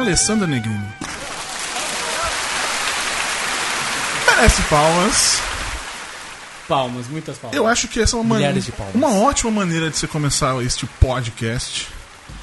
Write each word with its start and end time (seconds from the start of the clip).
Alessandra 0.00 0.46
Negrini. 0.46 0.82
Merece 4.26 4.62
palmas. 4.62 5.38
Palmas, 6.66 7.06
muitas 7.08 7.36
palmas. 7.36 7.56
Eu 7.56 7.66
acho 7.66 7.86
que 7.88 8.00
essa 8.00 8.16
é 8.16 8.20
uma, 8.20 8.38
uma 8.94 9.08
ótima 9.18 9.50
maneira 9.50 9.90
de 9.90 9.96
você 9.98 10.06
começar 10.06 10.56
este 10.64 10.86
podcast, 10.86 11.88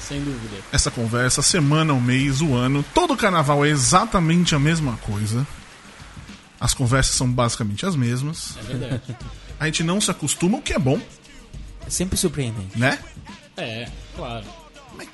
Sem 0.00 0.22
dúvida. 0.22 0.56
essa 0.70 0.90
conversa, 0.90 1.40
a 1.40 1.42
semana, 1.42 1.92
o 1.94 2.00
mês, 2.00 2.40
o 2.40 2.54
ano. 2.54 2.84
Todo 2.94 3.16
carnaval 3.16 3.64
é 3.64 3.70
exatamente 3.70 4.54
a 4.54 4.58
mesma 4.58 4.96
coisa. 4.98 5.44
As 6.60 6.74
conversas 6.74 7.16
são 7.16 7.28
basicamente 7.30 7.84
as 7.86 7.96
mesmas. 7.96 8.54
É 8.58 8.62
verdade. 8.62 9.16
A 9.58 9.64
gente 9.66 9.82
não 9.82 10.00
se 10.00 10.10
acostuma, 10.10 10.58
o 10.58 10.62
que 10.62 10.72
é 10.74 10.78
bom, 10.78 11.00
É 11.86 11.90
sempre 11.90 12.16
surpreendente. 12.16 12.78
né? 12.78 12.98
é, 13.56 13.88
claro. 14.14 14.44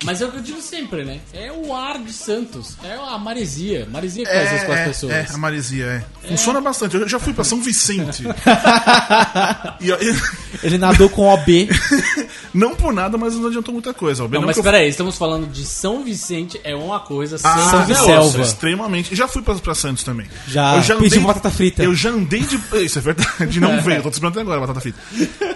Mas 0.05 0.21
é 0.21 0.27
o 0.27 0.31
que 0.31 0.39
eu 0.39 0.43
digo 0.43 0.61
sempre, 0.61 1.05
né? 1.05 1.21
É 1.33 1.51
o 1.53 1.75
ar 1.75 1.99
de 1.99 2.13
Santos. 2.13 2.77
É 2.85 2.95
a 2.95 3.19
maresia. 3.19 3.87
Maresia 3.91 4.25
que 4.25 4.31
faz 4.31 4.53
isso 4.53 4.67
com 4.67 4.73
as 4.73 4.81
pessoas. 4.81 5.13
é, 5.13 5.27
a 5.31 5.39
maresia, 5.39 5.85
é. 6.23 6.29
Funciona 6.29 6.61
bastante. 6.61 6.97
Eu 6.97 7.09
já 7.09 7.19
fui 7.19 7.33
pra 7.33 7.45
São 7.45 7.61
Vicente. 7.61 8.25
e, 9.81 9.91
e- 9.91 10.17
Ele 10.63 10.79
nadou 10.79 11.09
com 11.09 11.23
OB. 11.27 11.69
não 12.53 12.75
por 12.75 12.93
nada, 12.93 13.17
mas 13.19 13.35
não 13.35 13.49
adiantou 13.49 13.73
muita 13.73 13.93
coisa. 13.95 14.23
O 14.23 14.25
Não, 14.25 14.31
Benão 14.31 14.47
mas 14.47 14.55
que 14.55 14.61
eu- 14.61 14.65
peraí, 14.65 14.89
estamos 14.89 15.17
falando 15.17 15.47
de 15.51 15.65
São 15.65 16.05
Vicente, 16.05 16.61
é 16.65 16.75
uma 16.75 17.01
coisa, 17.01 17.37
Ah, 17.45 17.71
São 17.71 17.83
é 17.83 17.85
Vicente. 17.87 18.01
outra. 18.11 18.21
Selva. 18.31 18.43
Extremamente. 18.43 19.15
Já 19.15 19.29
fui 19.29 19.43
pra, 19.43 19.55
pra 19.57 19.75
Santos 19.75 20.05
também. 20.05 20.27
Já 20.49 20.77
eu 20.89 20.99
pedi 20.99 21.19
batata 21.21 21.51
frita. 21.51 21.83
Eu 21.83 21.95
já 21.95 22.11
andei 22.11 22.41
de. 22.41 22.59
Isso 22.85 22.99
é 22.99 23.03
verdade, 23.03 23.61
não 23.61 23.81
veio. 23.81 24.03
Tô 24.03 24.11
te 24.11 24.15
esperando 24.15 24.33
até 24.33 24.41
agora, 24.41 24.61
batata 24.61 24.81
frita. 24.81 24.99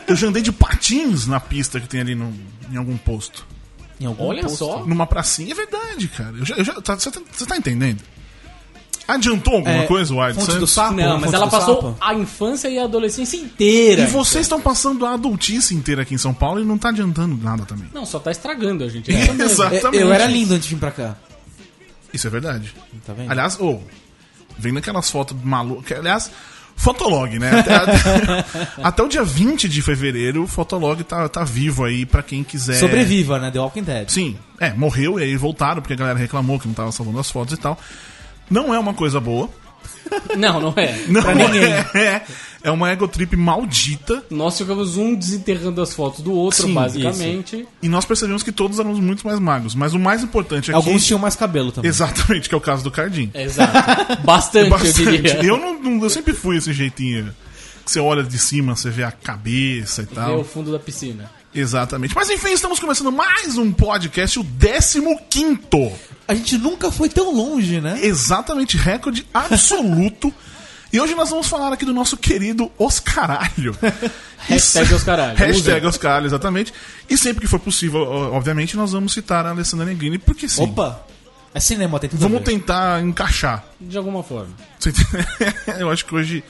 Eu 0.06 0.16
já 0.16 0.26
andei 0.26 0.42
de 0.42 0.52
patins 0.52 1.26
na 1.26 1.40
pista 1.40 1.80
que 1.80 1.88
tem 1.88 2.00
ali 2.00 2.14
no, 2.14 2.32
em 2.70 2.76
algum 2.76 2.96
posto. 2.96 3.46
Em 4.00 4.06
algum 4.06 4.24
Olha 4.26 4.42
posto. 4.42 4.58
só. 4.58 4.84
Numa 4.86 5.06
pracinha. 5.06 5.52
É 5.52 5.54
verdade, 5.54 6.08
cara. 6.08 6.34
Eu 6.38 6.44
já, 6.46 6.54
eu 6.56 6.64
já- 6.64 6.74
tá- 6.80 6.94
você, 6.98 7.10
tá, 7.10 7.20
você 7.32 7.46
tá 7.46 7.56
entendendo? 7.56 8.00
Adiantou 9.06 9.54
alguma 9.54 9.74
É, 9.84 9.86
coisa 9.86 10.12
o 10.12 10.20
Ar 10.20 10.32
de 10.32 10.38
Fonte 10.38 10.58
do 10.58 10.66
Santos? 10.66 10.70
Sapo? 10.72 10.94
Não, 10.94 11.18
mas 11.18 11.32
ela 11.32 11.46
do 11.46 11.50
passou 11.50 11.76
Sapo? 11.76 11.96
a 11.98 12.14
infância 12.14 12.68
e 12.68 12.78
a 12.78 12.84
adolescência 12.84 13.38
inteira. 13.38 14.02
E 14.02 14.06
vocês 14.06 14.44
estão 14.44 14.60
passando 14.60 15.06
a 15.06 15.14
adultice 15.14 15.74
inteira 15.74 16.02
aqui 16.02 16.14
em 16.14 16.18
São 16.18 16.34
Paulo 16.34 16.60
e 16.60 16.64
não 16.64 16.76
tá 16.76 16.90
adiantando 16.90 17.34
nada 17.42 17.64
também. 17.64 17.88
Não, 17.94 18.04
só 18.04 18.18
tá 18.18 18.30
estragando 18.30 18.84
a 18.84 18.88
gente. 18.88 19.10
É 19.10 19.16
mesmo. 19.32 19.42
Exato. 19.42 19.72
Eu, 19.74 19.78
Exatamente. 19.78 20.02
eu 20.02 20.12
era 20.12 20.26
lindo 20.26 20.52
antes 20.52 20.68
de 20.68 20.74
vir 20.74 20.80
pra 20.80 20.90
cá. 20.90 21.16
Isso 22.12 22.26
é 22.26 22.30
verdade. 22.30 22.74
Tá 23.06 23.14
vendo? 23.14 23.30
Aliás, 23.30 23.56
ou, 23.58 23.82
vendo 24.58 24.78
aquelas 24.78 25.10
fotos 25.10 25.34
malucas. 25.42 25.98
Aliás, 25.98 26.30
Fotolog, 26.78 27.38
né? 27.38 27.50
Até, 27.60 27.74
até- 27.74 28.44
até 28.82 29.02
o 29.02 29.08
dia 29.08 29.24
20 29.24 29.68
de 29.68 29.82
fevereiro, 29.82 30.44
o 30.44 30.46
Fotolog 30.46 31.02
tá, 31.04 31.28
tá 31.28 31.44
vivo 31.44 31.84
aí 31.84 32.06
pra 32.06 32.22
quem 32.22 32.42
quiser. 32.44 32.74
Sobreviva, 32.76 33.38
né? 33.38 33.50
The 33.50 33.58
Walking 33.58 33.82
Dead. 33.82 34.08
Sim, 34.08 34.36
é, 34.60 34.72
morreu 34.72 35.18
e 35.18 35.24
aí 35.24 35.36
voltaram 35.36 35.82
porque 35.82 35.94
a 35.94 35.96
galera 35.96 36.18
reclamou 36.18 36.58
que 36.58 36.66
não 36.68 36.74
tava 36.74 36.92
salvando 36.92 37.18
as 37.18 37.30
fotos 37.30 37.54
e 37.54 37.56
tal. 37.56 37.78
Não 38.48 38.72
é 38.72 38.78
uma 38.78 38.94
coisa 38.94 39.20
boa. 39.20 39.50
Não, 40.36 40.60
não 40.60 40.74
é. 40.76 40.98
Não 41.08 41.22
Pra 41.22 41.34
ninguém. 41.34 41.64
É, 41.94 42.22
é 42.62 42.70
uma 42.70 42.90
egotrip 42.92 43.36
maldita. 43.36 44.24
Nós 44.30 44.56
ficamos 44.56 44.96
um 44.96 45.14
desenterrando 45.14 45.82
as 45.82 45.92
fotos 45.92 46.20
do 46.20 46.32
outro, 46.32 46.62
Sim, 46.62 46.72
basicamente. 46.74 47.66
E 47.82 47.88
nós 47.88 48.04
percebemos 48.04 48.42
que 48.42 48.50
todos 48.50 48.78
éramos 48.78 48.98
muito 49.00 49.26
mais 49.26 49.38
magros. 49.38 49.74
Mas 49.74 49.92
o 49.94 49.98
mais 49.98 50.22
importante 50.22 50.70
aqui. 50.70 50.76
Alguns 50.76 51.04
tinham 51.04 51.18
mais 51.18 51.36
cabelo 51.36 51.70
também. 51.72 51.88
Exatamente, 51.88 52.48
que 52.48 52.54
é 52.54 52.58
o 52.58 52.60
caso 52.60 52.82
do 52.82 52.90
Cardim. 52.90 53.30
Exato. 53.34 54.16
Bastante, 54.24 54.70
eu 54.86 54.92
diria. 54.92 55.44
Eu, 55.44 55.56
não, 55.58 55.78
não- 55.78 56.02
eu 56.02 56.10
sempre 56.10 56.32
fui 56.32 56.56
esse 56.56 56.72
jeitinho. 56.72 57.34
Que 57.84 57.92
você 57.92 58.00
olha 58.00 58.22
de 58.22 58.38
cima, 58.38 58.76
você 58.76 58.90
vê 58.90 59.02
a 59.04 59.10
cabeça 59.12 60.02
e 60.02 60.04
Ver 60.06 60.14
tal. 60.14 60.40
o 60.40 60.44
fundo 60.44 60.70
da 60.72 60.78
piscina. 60.78 61.30
Exatamente. 61.54 62.14
Mas 62.14 62.28
enfim, 62.30 62.52
estamos 62.52 62.78
começando 62.78 63.10
mais 63.10 63.56
um 63.56 63.72
podcast, 63.72 64.38
o 64.38 64.44
15. 64.44 65.92
A 66.26 66.34
gente 66.34 66.58
nunca 66.58 66.92
foi 66.92 67.08
tão 67.08 67.34
longe, 67.34 67.80
né? 67.80 68.00
Exatamente, 68.02 68.76
recorde 68.76 69.26
absoluto. 69.32 70.32
e 70.92 71.00
hoje 71.00 71.14
nós 71.14 71.30
vamos 71.30 71.46
falar 71.46 71.72
aqui 71.72 71.84
do 71.84 71.94
nosso 71.94 72.16
querido 72.16 72.70
Oscaralho. 72.78 73.76
Hashtag 74.46 74.94
Oscaralho. 74.94 75.36
Hashtag. 75.36 75.86
Oscaralho, 75.86 76.26
exatamente. 76.26 76.72
E 77.08 77.16
sempre 77.16 77.40
que 77.40 77.46
for 77.46 77.58
possível, 77.58 78.00
obviamente, 78.02 78.76
nós 78.76 78.92
vamos 78.92 79.12
citar 79.12 79.46
a 79.46 79.50
Alessandra 79.50 79.86
Negrini, 79.86 80.18
porque 80.18 80.48
sim. 80.48 80.64
Opa! 80.64 81.04
É 81.54 81.60
cinema, 81.60 81.98
tem 81.98 82.10
tudo 82.10 82.20
Vamos 82.20 82.42
tentar 82.42 83.02
encaixar. 83.02 83.64
De 83.80 83.96
alguma 83.96 84.22
forma. 84.22 84.52
Eu 85.80 85.90
acho 85.90 86.04
que 86.04 86.14
hoje 86.14 86.44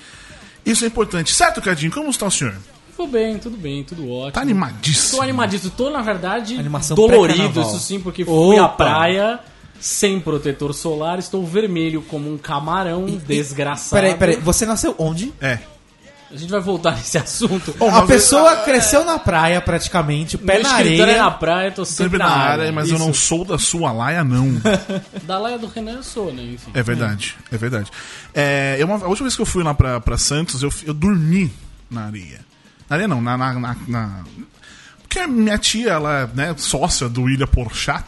isso 0.67 0.85
é 0.85 0.89
importante. 0.89 1.33
Certo, 1.33 1.63
Cadinho? 1.63 1.93
Como 1.93 2.11
está 2.11 2.27
o 2.27 2.31
senhor? 2.31 2.55
Tudo 2.99 3.13
bem, 3.13 3.39
tudo 3.39 3.57
bem, 3.57 3.85
tudo 3.85 4.11
ótimo. 4.11 4.33
Tá 4.33 4.41
animadíssimo. 4.41 5.19
Tô 5.19 5.23
animadíssimo. 5.23 5.71
Tô, 5.77 5.89
na 5.89 6.03
verdade, 6.03 6.57
Animação 6.59 6.97
dolorido, 6.97 7.61
isso 7.63 7.79
sim, 7.79 8.01
porque 8.01 8.25
fui 8.25 8.59
à 8.59 8.67
praia 8.67 9.39
sem 9.81 10.19
protetor 10.19 10.75
solar. 10.75 11.17
Estou 11.21 11.47
vermelho 11.47 12.03
como 12.03 12.29
um 12.29 12.37
camarão 12.37 13.07
desgraçado. 13.07 14.03
Peraí, 14.03 14.15
peraí. 14.19 14.37
Você 14.41 14.67
nasceu 14.67 14.97
onde? 14.99 15.33
É. 15.41 15.61
A 16.29 16.37
gente 16.37 16.51
vai 16.51 16.61
voltar 16.61 16.91
nesse 16.99 17.17
assunto. 17.17 17.73
Bom, 17.79 17.89
A 17.89 18.01
mas- 18.01 18.07
pessoa 18.09 18.57
cresceu 18.57 19.05
na 19.05 19.17
praia, 19.17 19.61
praticamente, 19.61 20.35
o 20.35 20.41
pé 20.41 20.55
Meu 20.55 20.63
na 20.65 20.69
escritório 20.71 21.03
areia. 21.05 21.17
é 21.19 21.23
na 21.23 21.31
praia, 21.31 21.71
tô 21.71 21.85
sempre, 21.85 22.03
Sempre 22.05 22.19
na 22.19 22.27
área, 22.31 22.73
mas 22.73 22.91
eu 22.91 22.99
não 22.99 23.15
sou 23.15 23.45
da 23.45 23.59
sua 23.59 23.93
laia, 23.93 24.25
não. 24.25 24.61
Da 25.23 25.39
laia 25.39 25.57
do 25.57 25.69
Renan 25.69 25.93
eu 25.93 26.03
sou, 26.03 26.33
né? 26.33 26.43
Enfim. 26.43 26.73
É 26.75 26.83
verdade, 26.83 27.37
é 27.53 27.57
verdade. 27.57 27.93
É, 28.35 28.77
eu, 28.81 28.91
a 28.93 29.07
última 29.07 29.27
vez 29.27 29.37
que 29.37 29.41
eu 29.43 29.47
fui 29.47 29.63
lá 29.63 29.73
pra, 29.73 30.01
pra 30.01 30.19
Santos, 30.19 30.65
eu, 30.65 30.71
eu 30.85 30.93
dormi 30.93 31.49
na 31.89 32.07
areia. 32.07 32.41
Na 32.89 32.97
areia 32.97 33.09
não, 33.09 33.21
na. 33.21 33.37
na, 33.37 33.55
na- 33.55 33.77
na- 33.87 34.25
Porque 35.03 35.27
minha 35.27 35.59
tia, 35.59 35.91
ela 35.93 36.21
é 36.21 36.29
né, 36.35 36.55
sócia 36.57 37.09
do 37.09 37.29
Ilha 37.29 37.47
Porchat. 37.47 38.05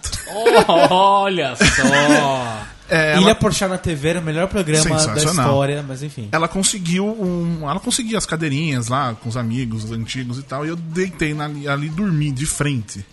Olha 0.91 1.55
só! 1.57 2.63
É, 2.89 3.17
Ilha 3.19 3.27
ela, 3.27 3.35
Porchat 3.37 3.69
na 3.71 3.79
TV 3.79 4.09
era 4.09 4.21
o 4.21 4.23
melhor 4.23 4.49
programa 4.49 4.97
da 5.07 5.15
história, 5.23 5.85
mas 5.87 6.03
enfim. 6.03 6.29
ela 6.33 6.49
conseguiu 6.49 7.07
um. 7.07 7.69
Ela 7.69 7.79
conseguia 7.79 8.19
as 8.19 8.27
cadeirinhas 8.27 8.89
lá 8.89 9.15
com 9.15 9.29
os 9.29 9.37
amigos 9.37 9.93
antigos 9.93 10.39
e 10.39 10.43
tal. 10.43 10.67
E 10.67 10.71
eu 10.71 10.77
deitei 10.77 11.33
na, 11.33 11.45
ali 11.45 11.87
e 11.87 11.91
dormi 11.91 12.33
de 12.33 12.47
frente. 12.47 13.05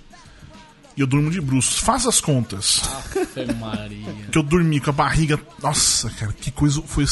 E 0.95 1.01
eu 1.01 1.05
durmo 1.05 1.29
de 1.29 1.39
bruços. 1.39 1.78
Faz 1.78 2.07
as 2.07 2.19
contas. 2.19 2.81
Maria. 3.59 4.07
que 4.31 4.38
eu 4.39 4.41
dormi 4.41 4.79
com 4.79 4.89
a 4.89 4.94
barriga. 4.94 5.39
Nossa, 5.61 6.09
cara, 6.09 6.34
que 6.34 6.49
coisa. 6.49 6.81
Foi 6.81 7.03
a 7.03 7.07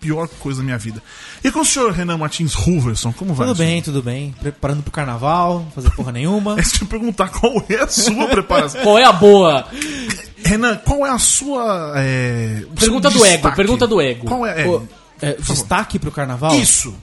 pior 0.00 0.28
coisa 0.40 0.58
da 0.60 0.64
minha 0.64 0.78
vida. 0.78 1.02
E 1.42 1.50
com 1.50 1.60
o 1.60 1.64
senhor 1.64 1.92
Renan 1.92 2.18
Martins 2.18 2.54
Ruverson, 2.54 3.12
como 3.12 3.34
vai? 3.34 3.46
Tudo 3.48 3.58
bem, 3.58 3.82
tudo 3.82 4.02
bem. 4.02 4.34
Preparando 4.40 4.82
pro 4.82 4.90
carnaval, 4.92 5.66
fazer 5.74 5.90
porra 5.90 6.12
nenhuma. 6.12 6.56
É 6.60 6.62
se 6.62 6.80
eu 6.82 6.86
perguntar 6.86 7.28
qual 7.28 7.64
é 7.68 7.76
a 7.82 7.88
sua 7.88 8.26
preparação. 8.28 8.82
Qual 8.82 8.98
é 8.98 9.04
a 9.04 9.12
boa? 9.12 9.66
Renan, 10.44 10.76
qual 10.76 11.04
é 11.06 11.10
a 11.10 11.18
sua. 11.18 11.92
é, 11.96 12.62
o 12.64 12.74
Pergunta 12.74 13.10
do 13.10 13.24
ego, 13.24 13.34
destaque? 13.34 13.56
pergunta 13.56 13.86
do 13.86 14.00
ego. 14.00 14.26
Qual 14.26 14.46
é? 14.46 14.62
é, 14.62 14.66
Ô, 14.68 14.82
é, 15.20 15.32
destaque 15.34 15.98
pro 15.98 16.10
carnaval? 16.12 16.54
isso! 16.54 16.94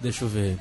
Deixa 0.00 0.24
eu 0.24 0.28
ver. 0.28 0.58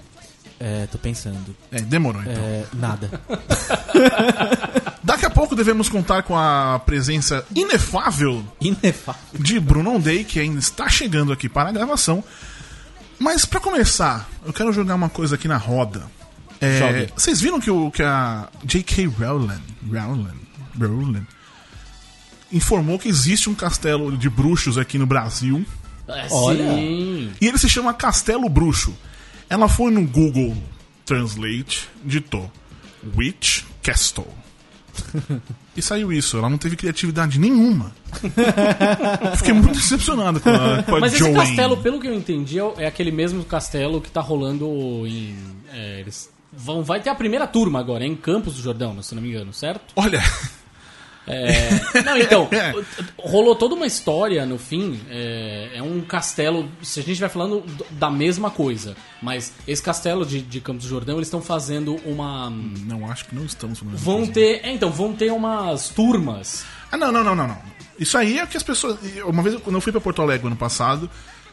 É, 0.66 0.88
tô 0.90 0.98
pensando. 0.98 1.54
É, 1.70 1.82
demorou 1.82 2.22
então. 2.22 2.42
É, 2.42 2.64
nada. 2.74 3.22
Daqui 5.04 5.26
a 5.26 5.30
pouco 5.30 5.58
devemos 5.58 5.90
contar 5.90 6.24
com 6.24 6.38
a 6.38 6.80
presença 6.86 7.46
inefável 7.54 8.42
Inefável. 8.62 9.22
de 9.34 9.60
Bruno 9.60 9.96
Ondei, 9.96 10.24
que 10.24 10.40
ainda 10.40 10.60
está 10.60 10.88
chegando 10.88 11.34
aqui 11.34 11.50
para 11.50 11.68
a 11.68 11.72
gravação. 11.74 12.24
Mas 13.20 13.44
para 13.44 13.60
começar, 13.60 14.30
eu 14.46 14.54
quero 14.54 14.72
jogar 14.72 14.96
uma 14.96 15.10
coisa 15.10 15.36
aqui 15.36 15.50
na 15.50 15.58
roda. 15.58 16.04
É, 16.62 17.08
vocês 17.14 17.42
viram 17.42 17.60
que, 17.60 17.70
o, 17.70 17.92
que 17.92 18.02
a 18.02 18.48
J.K. 18.64 19.08
Rowling, 19.08 19.62
Rowling, 19.92 20.40
Rowling 20.80 21.28
informou 22.54 22.98
que 22.98 23.10
existe 23.10 23.50
um 23.50 23.54
castelo 23.56 24.16
de 24.16 24.30
bruxos 24.30 24.78
aqui 24.78 24.98
no 24.98 25.06
Brasil 25.06 25.66
É, 26.08 26.28
Olha. 26.32 26.74
Sim. 26.76 27.32
e 27.42 27.48
ele 27.48 27.58
se 27.58 27.68
chama 27.68 27.94
Castelo 27.94 28.48
Bruxo. 28.48 28.96
Ela 29.54 29.70
foi 29.70 29.92
no 29.92 30.04
Google 30.08 30.58
Translate, 31.06 31.88
ditou 32.04 32.52
Witch 33.16 33.62
Castle. 33.84 34.26
E 35.78 35.82
saiu 35.82 36.12
isso, 36.12 36.40
ela 36.40 36.50
não 36.50 36.58
teve 36.58 36.76
criatividade 36.76 37.40
nenhuma. 37.40 37.92
Fiquei 39.38 39.54
muito 39.54 39.74
decepcionado 39.76 40.40
com 40.40 40.50
a, 40.50 40.82
com 40.82 40.96
a 40.96 41.00
Mas 41.00 41.14
esse 41.14 41.20
Joanne. 41.20 41.36
castelo, 41.36 41.78
pelo 41.78 42.00
que 42.00 42.08
eu 42.08 42.16
entendi, 42.16 42.60
é 42.60 42.74
é 42.80 42.88
aquele 42.88 43.12
mesmo 43.12 43.46
castelo 43.46 44.02
que 44.02 44.10
tá 44.10 44.22
rolando 44.22 44.66
em. 45.06 45.36
é, 45.72 46.00
eles 46.00 46.32
vão, 46.52 46.82
vai 46.84 47.00
ter 47.00 47.12
a 47.12 47.16
primeira 47.16 47.46
turma 47.46 47.80
agora, 47.80 48.04
em 48.04 48.16
Campos 48.16 48.56
do 48.56 48.62
Jordão, 48.64 49.00
se 49.04 49.14
não 49.14 49.22
me 49.22 49.30
engano, 49.30 49.54
certo? 49.54 49.94
Olha, 49.96 50.20
É, 51.26 52.02
não, 52.04 52.18
então, 52.18 52.50
rolou 53.18 53.56
toda 53.56 53.76
uma 53.76 53.86
história 53.86 54.46
no 54.46 54.58
fim. 54.58 55.00
É, 55.10 55.70
é 55.76 55.82
um 55.82 56.02
castelo. 56.02 56.70
Se 56.82 57.00
a 57.00 57.04
gente 57.04 57.20
vai 57.20 57.30
falando 57.30 57.62
do- 57.62 57.86
da 57.92 58.10
mesma 58.12 58.52
coisa, 58.52 58.96
mas 59.22 59.54
esse 59.68 59.82
castelo 59.82 60.26
de, 60.26 60.42
de 60.42 60.60
Campos 60.60 60.84
do 60.84 60.90
Jordão, 60.90 61.16
eles 61.16 61.28
estão 61.28 61.42
fazendo 61.42 61.96
uma. 62.06 62.50
não 62.50 63.10
acho 63.10 63.26
que 63.26 63.36
não 63.36 63.46
estamos 63.46 63.80
falando 63.80 63.98
Vão 63.98 64.18
coisa. 64.18 64.32
ter. 64.34 64.62
É, 64.66 64.72
então, 64.72 64.92
vão 64.92 65.14
ter 65.14 65.32
umas 65.32 65.90
turmas. 65.90 66.66
Ah, 66.92 66.98
não, 66.98 67.12
não, 67.12 67.24
não, 67.24 67.36
não, 67.36 67.48
não. 67.48 67.58
Isso 67.98 68.18
aí 68.18 68.40
é 68.40 68.44
o 68.44 68.48
que 68.48 68.58
as 68.58 68.64
pessoas. 68.64 68.98
Uma 69.26 69.42
vez, 69.42 69.56
quando 69.62 69.76
eu 69.76 69.82
fui 69.82 69.92
pra 69.92 70.02
Porto 70.02 70.22
Alegre 70.22 70.48
ano 70.48 70.56
passado, 70.56 71.10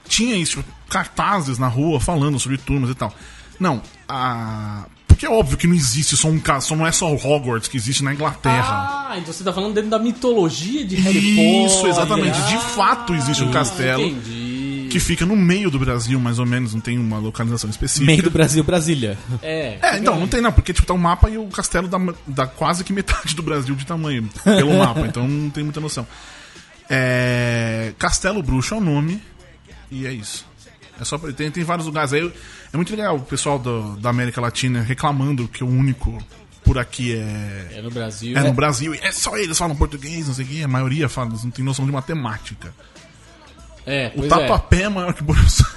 tinha 0.08 0.34
isso, 0.36 0.56
tipo, 0.62 0.72
cartazes 0.88 1.58
na 1.58 1.68
rua 1.68 2.00
falando 2.00 2.38
sobre 2.40 2.58
turmas 2.58 2.90
e 2.90 2.94
tal. 2.94 3.14
Não, 3.58 3.80
a. 4.08 4.86
Porque 5.20 5.26
é 5.30 5.36
óbvio 5.36 5.58
que 5.58 5.66
não 5.66 5.74
existe 5.74 6.16
só 6.16 6.28
um 6.28 6.40
caso, 6.40 6.68
só 6.68 6.74
não 6.74 6.86
é 6.86 6.90
só 6.92 7.12
Hogwarts 7.12 7.68
que 7.68 7.76
existe 7.76 8.02
na 8.02 8.14
Inglaterra. 8.14 9.06
Ah, 9.10 9.18
então 9.18 9.30
você 9.34 9.44
tá 9.44 9.52
falando 9.52 9.74
dentro 9.74 9.90
da 9.90 9.98
mitologia 9.98 10.82
de 10.82 10.96
Harry 10.96 11.20
Potter. 11.36 11.66
Isso, 11.66 11.86
exatamente. 11.88 12.40
De 12.48 12.54
Ah, 12.54 12.60
fato 12.60 13.14
existe 13.14 13.44
um 13.44 13.50
castelo 13.50 14.02
Entendi. 14.02 14.88
que 14.90 14.98
fica 14.98 15.26
no 15.26 15.36
meio 15.36 15.70
do 15.70 15.78
Brasil, 15.78 16.18
mais 16.18 16.38
ou 16.38 16.46
menos, 16.46 16.72
não 16.72 16.80
tem 16.80 16.98
uma 16.98 17.18
localização 17.18 17.68
específica. 17.68 18.06
Meio 18.06 18.22
do 18.22 18.30
Brasil, 18.30 18.64
Brasília. 18.64 19.18
É, 19.42 19.76
É, 19.82 19.98
então, 19.98 20.18
não 20.18 20.26
tem 20.26 20.40
não, 20.40 20.52
porque 20.52 20.72
tipo, 20.72 20.86
tá 20.86 20.94
um 20.94 20.98
mapa 20.98 21.28
e 21.28 21.36
o 21.36 21.48
castelo 21.48 21.86
dá, 21.86 21.98
dá 22.26 22.46
quase 22.46 22.82
que 22.82 22.90
metade 22.90 23.34
do 23.36 23.42
Brasil 23.42 23.74
de 23.74 23.84
tamanho 23.84 24.26
pelo 24.42 24.72
mapa, 24.78 25.00
então 25.00 25.28
não 25.28 25.50
tem 25.50 25.62
muita 25.62 25.80
noção. 25.82 26.06
É, 26.88 27.92
Castelo 27.98 28.42
Bruxo 28.42 28.72
é 28.72 28.78
o 28.78 28.80
nome, 28.80 29.20
e 29.90 30.06
é 30.06 30.12
isso. 30.14 30.46
É 30.98 31.04
só 31.04 31.18
pra, 31.18 31.30
tem, 31.30 31.50
tem 31.50 31.62
vários 31.62 31.86
lugares 31.86 32.14
aí. 32.14 32.32
É 32.72 32.76
muito 32.76 32.90
legal 32.94 33.16
o 33.16 33.20
pessoal 33.20 33.58
do- 33.58 33.96
da 33.96 34.10
América 34.10 34.40
Latina 34.40 34.80
reclamando 34.80 35.48
que 35.48 35.64
o 35.64 35.68
único 35.68 36.16
por 36.62 36.78
aqui 36.78 37.14
é, 37.16 37.68
é 37.78 37.82
no 37.82 37.90
Brasil. 37.90 38.36
é 38.36 38.42
no 38.42 38.52
Brasil. 38.52 38.94
E 38.94 38.98
é 38.98 39.10
só 39.10 39.36
eles 39.36 39.58
falam 39.58 39.74
português, 39.74 40.28
não 40.28 40.34
sei 40.34 40.44
o 40.44 40.48
que. 40.48 40.62
A 40.62 40.68
maioria 40.68 41.08
fala, 41.08 41.30
não 41.42 41.50
tem 41.50 41.64
noção 41.64 41.84
de 41.84 41.90
matemática. 41.92 42.72
É, 43.86 44.08
O 44.14 44.18
pois 44.20 44.26
é. 44.26 44.28
Tatuapé 44.28 44.82
é 44.82 44.88
maior 44.88 45.12
que 45.14 45.22
Buenos. 45.22 45.58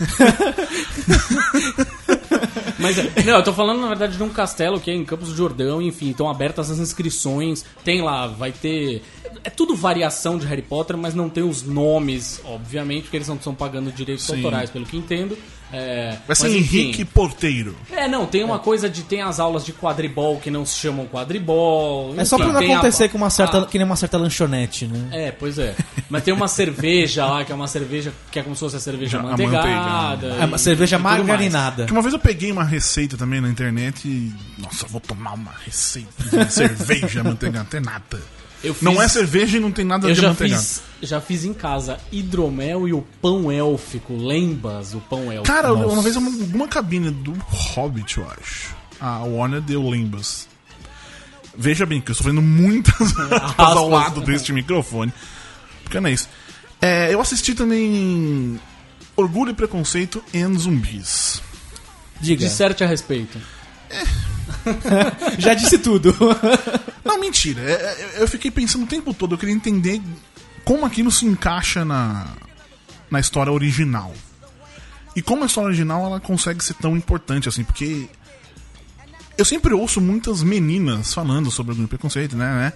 Mas, 2.79 2.97
é, 2.97 3.23
não, 3.23 3.35
eu 3.37 3.43
tô 3.43 3.53
falando, 3.53 3.81
na 3.81 3.87
verdade, 3.87 4.17
de 4.17 4.23
um 4.23 4.29
castelo 4.29 4.79
que 4.79 4.91
é 4.91 4.93
em 4.93 5.05
Campos 5.05 5.29
do 5.29 5.35
Jordão, 5.35 5.81
enfim, 5.81 6.09
estão 6.11 6.29
abertas 6.29 6.69
as 6.69 6.79
inscrições. 6.79 7.63
Tem 7.83 8.01
lá, 8.01 8.27
vai 8.27 8.51
ter. 8.51 9.01
É 9.43 9.49
tudo 9.49 9.75
variação 9.75 10.37
de 10.37 10.45
Harry 10.45 10.61
Potter, 10.61 10.97
mas 10.97 11.13
não 11.15 11.29
tem 11.29 11.43
os 11.43 11.63
nomes, 11.63 12.41
obviamente, 12.43 13.03
porque 13.03 13.17
eles 13.17 13.27
não 13.27 13.35
estão 13.35 13.55
pagando 13.55 13.91
direitos 13.91 14.25
Sim. 14.25 14.35
autorais, 14.37 14.69
pelo 14.69 14.85
que 14.85 14.97
entendo. 14.97 15.37
É, 15.75 16.15
Vai 16.27 16.35
ser 16.35 16.43
mas, 16.49 16.53
enfim. 16.55 16.77
Henrique 16.81 17.03
Porteiro. 17.03 17.75
É, 17.91 18.07
não, 18.07 18.27
tem 18.27 18.43
uma 18.43 18.59
coisa 18.59 18.87
de. 18.87 19.01
Tem 19.01 19.21
as 19.23 19.39
aulas 19.39 19.65
de 19.65 19.73
quadribol 19.73 20.39
que 20.39 20.51
não 20.51 20.63
se 20.65 20.77
chamam 20.77 21.07
quadribol. 21.07 22.13
É 22.15 22.23
só 22.23 22.35
enfim, 22.35 22.45
pra 22.45 22.53
não 22.53 22.59
tem 22.59 22.73
a- 22.73 22.77
acontecer 22.77 23.09
com 23.09 23.17
uma 23.17 23.29
certa, 23.31 23.59
a- 23.63 23.65
que 23.65 23.77
nem 23.79 23.85
uma 23.85 23.95
certa 23.95 24.17
lanchonete, 24.17 24.85
né? 24.85 25.07
É, 25.11 25.31
pois 25.31 25.57
é. 25.57 25.75
Mas 26.09 26.23
tem 26.23 26.31
uma 26.33 26.47
cerveja 26.47 27.25
lá, 27.25 27.43
que 27.43 27.51
é 27.51 27.55
uma 27.55 27.67
cerveja 27.67 28.13
que 28.31 28.37
é 28.37 28.43
como 28.43 28.55
se 28.55 28.59
fosse 28.59 28.75
a 28.75 28.79
cerveja 28.79 29.19
a 29.19 29.23
manteigada. 29.23 29.67
manteigada. 29.67 30.27
É 30.41 30.45
uma 30.45 30.57
cerveja 30.59 30.95
e 30.97 30.99
margarinada. 30.99 31.85
Que 31.85 31.91
uma 31.91 32.01
vez 32.03 32.13
eu 32.13 32.19
peguei 32.19 32.51
uma 32.51 32.63
receita 32.63 33.17
também 33.17 33.41
na 33.41 33.49
internet 33.49 34.07
e. 34.07 34.31
Nossa, 34.61 34.85
vou 34.87 35.01
tomar 35.01 35.33
uma 35.33 35.53
receita 35.65 36.45
de 36.45 36.53
cerveja 36.53 37.23
manteigada. 37.25 37.63
Não 37.63 37.65
tem 37.65 37.81
nada. 37.81 38.21
Eu 38.63 38.73
fiz- 38.73 38.83
Não 38.83 39.01
é 39.01 39.07
cerveja 39.07 39.57
e 39.57 39.59
não 39.59 39.71
tem 39.71 39.83
nada 39.83 40.07
Eu 40.07 40.13
de 40.13 40.21
já 40.21 40.29
manteigada. 40.29 40.61
fiz, 40.61 40.81
já 41.01 41.19
fiz 41.19 41.43
em 41.43 41.53
casa 41.53 41.99
hidromel 42.11 42.87
e 42.87 42.93
o 42.93 43.01
pão 43.21 43.51
élfico. 43.51 44.15
Lembas 44.15 44.93
o 44.93 44.99
pão 45.01 45.31
élfico? 45.31 45.43
Cara, 45.53 45.69
Nossa. 45.69 45.87
uma 45.87 46.01
vez 46.01 46.15
uma, 46.15 46.29
uma 46.29 46.67
cabine 46.67 47.11
do 47.11 47.33
Hobbit, 47.49 48.17
eu 48.19 48.27
acho. 48.39 48.73
A 49.01 49.19
Warner 49.23 49.59
deu 49.61 49.81
Limbas. 49.93 50.47
Veja 51.57 51.85
bem 51.85 51.99
que 51.99 52.09
eu 52.09 52.13
estou 52.13 52.23
fazendo 52.25 52.41
muitas 52.41 53.01
aspas 53.19 53.77
ao 53.77 53.89
lado 53.89 54.21
deste 54.21 54.53
microfone. 54.53 55.13
Porque 55.83 55.99
não 55.99 56.07
é 56.09 56.13
isso. 56.13 56.29
É, 56.81 57.13
eu 57.13 57.19
assisti 57.19 57.53
também 57.53 58.59
Orgulho 59.15 59.51
e 59.51 59.53
Preconceito 59.53 60.23
em 60.33 60.57
Zumbis. 60.57 61.41
Diga. 62.21 62.45
Disserte 62.47 62.83
a 62.83 62.87
respeito. 62.87 63.37
Já 65.37 65.53
disse 65.53 65.77
tudo. 65.77 66.15
Não, 67.03 67.19
mentira. 67.19 67.61
É, 67.61 67.73
é, 67.73 68.21
Eu 68.21 68.27
fiquei 68.27 68.49
pensando 68.49 68.83
o 68.83 68.87
tempo 68.87 69.13
todo, 69.13 69.33
eu 69.33 69.37
queria 69.37 69.53
entender 69.53 70.01
como 70.63 70.85
aquilo 70.85 71.11
se 71.11 71.25
encaixa 71.25 71.83
na, 71.83 72.27
na 73.09 73.19
história 73.19 73.51
original. 73.51 74.13
E 75.15 75.21
como 75.21 75.43
a 75.43 75.45
história 75.45 75.67
original 75.67 76.05
ela 76.05 76.19
consegue 76.19 76.63
ser 76.63 76.73
tão 76.75 76.95
importante 76.95 77.47
assim, 77.47 77.63
porque 77.63 78.09
eu 79.37 79.45
sempre 79.45 79.73
ouço 79.73 80.01
muitas 80.01 80.41
meninas 80.41 81.13
falando 81.13 81.51
sobre 81.51 81.75
o 81.75 81.87
preconceito, 81.87 82.35
né, 82.35 82.45
né? 82.45 82.73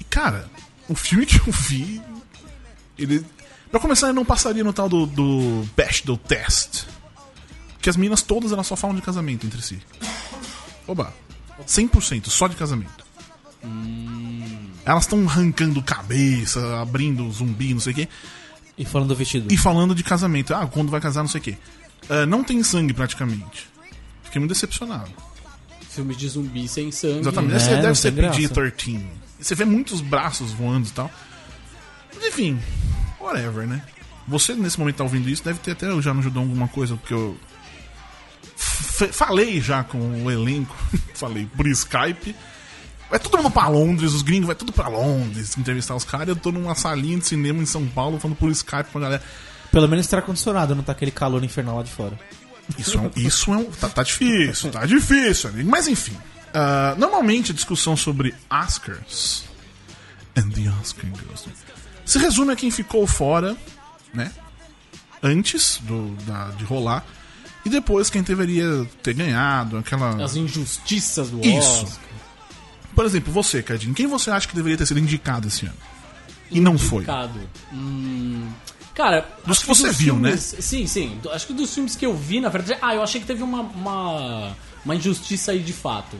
E 0.00 0.04
cara, 0.04 0.50
o 0.88 0.94
filme 0.94 1.26
que 1.26 1.38
eu 1.38 1.52
vi, 1.52 2.02
ele 2.98 3.24
Pra 3.70 3.80
começar, 3.80 4.08
ele 4.08 4.16
não 4.16 4.24
passaria 4.24 4.64
no 4.64 4.72
tal 4.72 4.88
do, 4.88 5.06
do 5.06 6.16
Test. 6.16 6.84
Que 7.80 7.90
as 7.90 7.96
meninas 7.96 8.22
todas 8.22 8.52
elas 8.52 8.66
só 8.66 8.76
falam 8.76 8.96
de 8.96 9.02
casamento 9.02 9.46
entre 9.46 9.60
si. 9.60 9.80
Oba. 10.86 11.12
100% 11.66 12.28
só 12.28 12.48
de 12.48 12.56
casamento. 12.56 13.05
Elas 14.84 15.02
estão 15.04 15.26
arrancando 15.28 15.82
cabeça, 15.82 16.80
abrindo 16.80 17.30
zumbi, 17.32 17.74
não 17.74 17.80
sei 17.80 17.92
o 17.92 17.96
quê. 17.96 18.08
E 18.78 18.84
falando 18.84 19.08
do 19.08 19.16
vestido. 19.16 19.52
E 19.52 19.56
falando 19.56 19.94
de 19.94 20.04
casamento. 20.04 20.54
Ah, 20.54 20.66
quando 20.66 20.90
vai 20.90 21.00
casar, 21.00 21.22
não 21.22 21.28
sei 21.28 21.40
o 21.40 21.44
quê. 21.44 21.56
Ah, 22.08 22.24
não 22.26 22.44
tem 22.44 22.62
sangue 22.62 22.92
praticamente. 22.92 23.68
Fiquei 24.22 24.38
muito 24.38 24.52
decepcionado. 24.52 25.10
Filme 25.88 26.14
de 26.14 26.28
zumbi 26.28 26.68
sem 26.68 26.92
sangue. 26.92 27.20
Exatamente. 27.20 27.54
É, 27.64 27.68
Deve 27.68 27.82
deve 27.82 27.94
ser 27.96 28.12
tem 28.12 28.22
graça. 28.24 28.38
PG-13. 28.38 29.02
E 29.40 29.44
Você 29.44 29.54
vê 29.54 29.64
muitos 29.64 30.00
braços 30.00 30.52
voando 30.52 30.86
e 30.86 30.90
tal. 30.90 31.10
Mas 32.14 32.26
enfim, 32.26 32.58
whatever, 33.20 33.66
né? 33.66 33.82
Você 34.28 34.54
nesse 34.54 34.78
momento 34.78 34.96
tá 34.96 35.04
ouvindo 35.04 35.28
isso, 35.28 35.42
deve 35.42 35.58
ter 35.60 35.72
até 35.72 35.86
já 36.02 36.12
no 36.12 36.20
ajudou 36.20 36.42
alguma 36.42 36.68
coisa, 36.68 36.96
porque 36.96 37.14
eu. 37.14 37.36
f- 38.56 39.08
falei 39.12 39.60
já 39.60 39.82
com 39.84 40.24
o 40.24 40.30
elenco, 40.30 40.76
falei 41.14 41.46
por 41.56 41.66
Skype. 41.66 42.34
Vai 43.10 43.18
todo 43.20 43.36
mundo 43.36 43.50
pra 43.50 43.68
Londres, 43.68 44.12
os 44.12 44.22
gringos 44.22 44.46
vai 44.46 44.56
tudo 44.56 44.72
pra 44.72 44.88
Londres 44.88 45.56
entrevistar 45.56 45.94
os 45.94 46.04
caras. 46.04 46.28
Eu 46.28 46.36
tô 46.36 46.50
numa 46.50 46.74
salinha 46.74 47.18
de 47.18 47.26
cinema 47.26 47.62
em 47.62 47.66
São 47.66 47.86
Paulo 47.86 48.18
falando 48.18 48.36
por 48.36 48.50
Skype 48.50 48.90
com 48.92 48.98
a 48.98 49.02
galera. 49.02 49.22
Pelo 49.70 49.88
menos 49.88 50.06
terá 50.06 50.22
condicionado, 50.22 50.74
não 50.74 50.82
tá 50.82 50.92
aquele 50.92 51.10
calor 51.10 51.42
infernal 51.44 51.76
lá 51.76 51.82
de 51.82 51.90
fora. 51.90 52.18
Isso 52.78 52.98
é 52.98 53.00
um. 53.00 53.10
Isso 53.16 53.54
é 53.54 53.56
um 53.58 53.64
tá, 53.70 53.88
tá 53.88 54.02
difícil, 54.02 54.70
tá 54.70 54.84
difícil, 54.86 55.50
amigo. 55.50 55.70
Mas 55.70 55.86
enfim. 55.86 56.16
ah, 56.52 56.94
normalmente 56.98 57.52
a 57.52 57.54
discussão 57.54 57.96
sobre 57.96 58.34
Oscars 58.50 59.44
and 60.36 60.50
the 60.50 60.68
Oscar 60.80 61.04
to- 61.12 61.50
se 62.04 62.18
resume 62.18 62.52
a 62.52 62.56
quem 62.56 62.70
ficou 62.70 63.06
fora, 63.06 63.56
né? 64.12 64.32
Antes 65.22 65.78
do, 65.82 66.14
da- 66.26 66.48
de 66.50 66.64
rolar. 66.64 67.04
E 67.64 67.68
depois 67.68 68.08
quem 68.10 68.22
deveria 68.22 68.86
ter 69.02 69.14
ganhado, 69.14 69.76
aquela. 69.78 70.22
As 70.24 70.36
injustiças 70.36 71.30
do 71.30 71.40
Isso. 71.44 71.98
Por 72.96 73.04
exemplo, 73.04 73.32
você, 73.32 73.62
Cadinho, 73.62 73.94
quem 73.94 74.06
você 74.08 74.30
acha 74.30 74.48
que 74.48 74.56
deveria 74.56 74.76
ter 74.78 74.86
sido 74.86 74.98
indicado 74.98 75.46
esse 75.46 75.66
ano? 75.66 75.76
E 76.50 76.60
não 76.60 76.76
foi. 76.78 76.98
Indicado. 77.04 77.38
Hum, 77.72 78.48
cara, 78.94 79.28
Dos 79.46 79.60
que 79.60 79.66
você 79.68 79.90
viu, 79.92 80.14
né? 80.16 80.30
filmes- 80.36 80.56
Sim, 80.64 80.86
sim. 80.88 81.18
Do- 81.22 81.30
Acho 81.30 81.46
que 81.46 81.52
dos 81.52 81.72
filmes 81.72 81.94
que 81.94 82.04
eu 82.06 82.16
vi, 82.16 82.40
na 82.40 82.48
verdade. 82.48 82.78
Ah, 82.82 82.94
eu 82.94 83.02
achei 83.02 83.20
que 83.20 83.26
teve 83.26 83.42
uma, 83.42 83.60
uma, 83.60 84.56
uma 84.84 84.94
injustiça 84.96 85.52
aí 85.52 85.60
de 85.62 85.72
fato. 85.72 86.16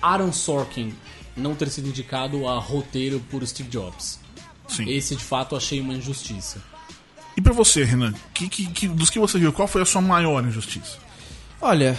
Aaron 0.00 0.32
Sorkin 0.32 0.94
não 1.36 1.54
ter 1.54 1.68
sido 1.68 1.88
indicado 1.88 2.46
a 2.48 2.58
roteiro 2.58 3.20
por 3.30 3.46
Steve 3.46 3.68
Jobs. 3.68 4.18
Sim. 4.68 4.88
Esse 4.88 5.16
de 5.16 5.24
fato 5.24 5.52
eu 5.54 5.58
achei 5.58 5.80
uma 5.80 5.92
injustiça. 5.94 6.62
E 7.36 7.40
pra 7.40 7.52
você, 7.52 7.82
Renan, 7.84 8.14
que, 8.32 8.48
que- 8.48 8.66
que- 8.66 8.88
dos 8.88 9.10
que 9.10 9.18
você 9.18 9.38
viu, 9.38 9.52
qual 9.52 9.66
foi 9.66 9.82
a 9.82 9.86
sua 9.86 10.00
maior 10.00 10.44
injustiça? 10.46 10.98
Olha, 11.60 11.98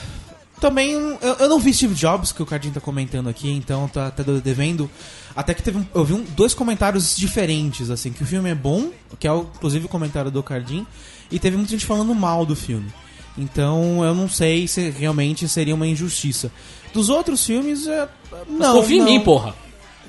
também 0.61 0.91
eu, 0.93 1.17
eu 1.39 1.49
não 1.49 1.59
vi 1.59 1.73
Steve 1.73 1.93
Jobs, 1.95 2.31
que 2.31 2.41
o 2.41 2.45
Cardinho 2.45 2.73
tá 2.73 2.79
comentando 2.79 3.27
aqui, 3.27 3.49
então 3.51 3.87
tá 3.89 4.07
até 4.07 4.23
devendo. 4.23 4.89
Até 5.35 5.53
que 5.53 5.61
teve 5.63 5.79
um- 5.79 5.85
eu 5.93 6.05
vi 6.05 6.13
um- 6.13 6.23
dois 6.23 6.53
comentários 6.53 7.15
diferentes, 7.17 7.89
assim, 7.89 8.13
que 8.13 8.23
o 8.23 8.25
filme 8.25 8.49
é 8.49 8.55
bom, 8.55 8.91
que 9.19 9.27
é 9.27 9.31
o, 9.33 9.47
inclusive 9.55 9.85
o 9.85 9.89
comentário 9.89 10.29
do 10.31 10.41
Cardinho, 10.43 10.85
e 11.29 11.39
teve 11.39 11.57
muita 11.57 11.71
gente 11.71 11.85
falando 11.85 12.13
mal 12.15 12.45
do 12.45 12.55
filme. 12.55 12.89
Então 13.37 14.03
eu 14.05 14.13
não 14.13 14.29
sei 14.29 14.67
se 14.67 14.89
realmente 14.91 15.47
seria 15.49 15.73
uma 15.73 15.87
injustiça. 15.87 16.51
Dos 16.93 17.09
outros 17.09 17.45
filmes, 17.45 17.87
é, 17.87 18.07
não. 18.47 18.75
Confia 18.75 18.97
em 18.97 18.99
não. 18.99 19.05
mim, 19.07 19.19
porra. 19.21 19.55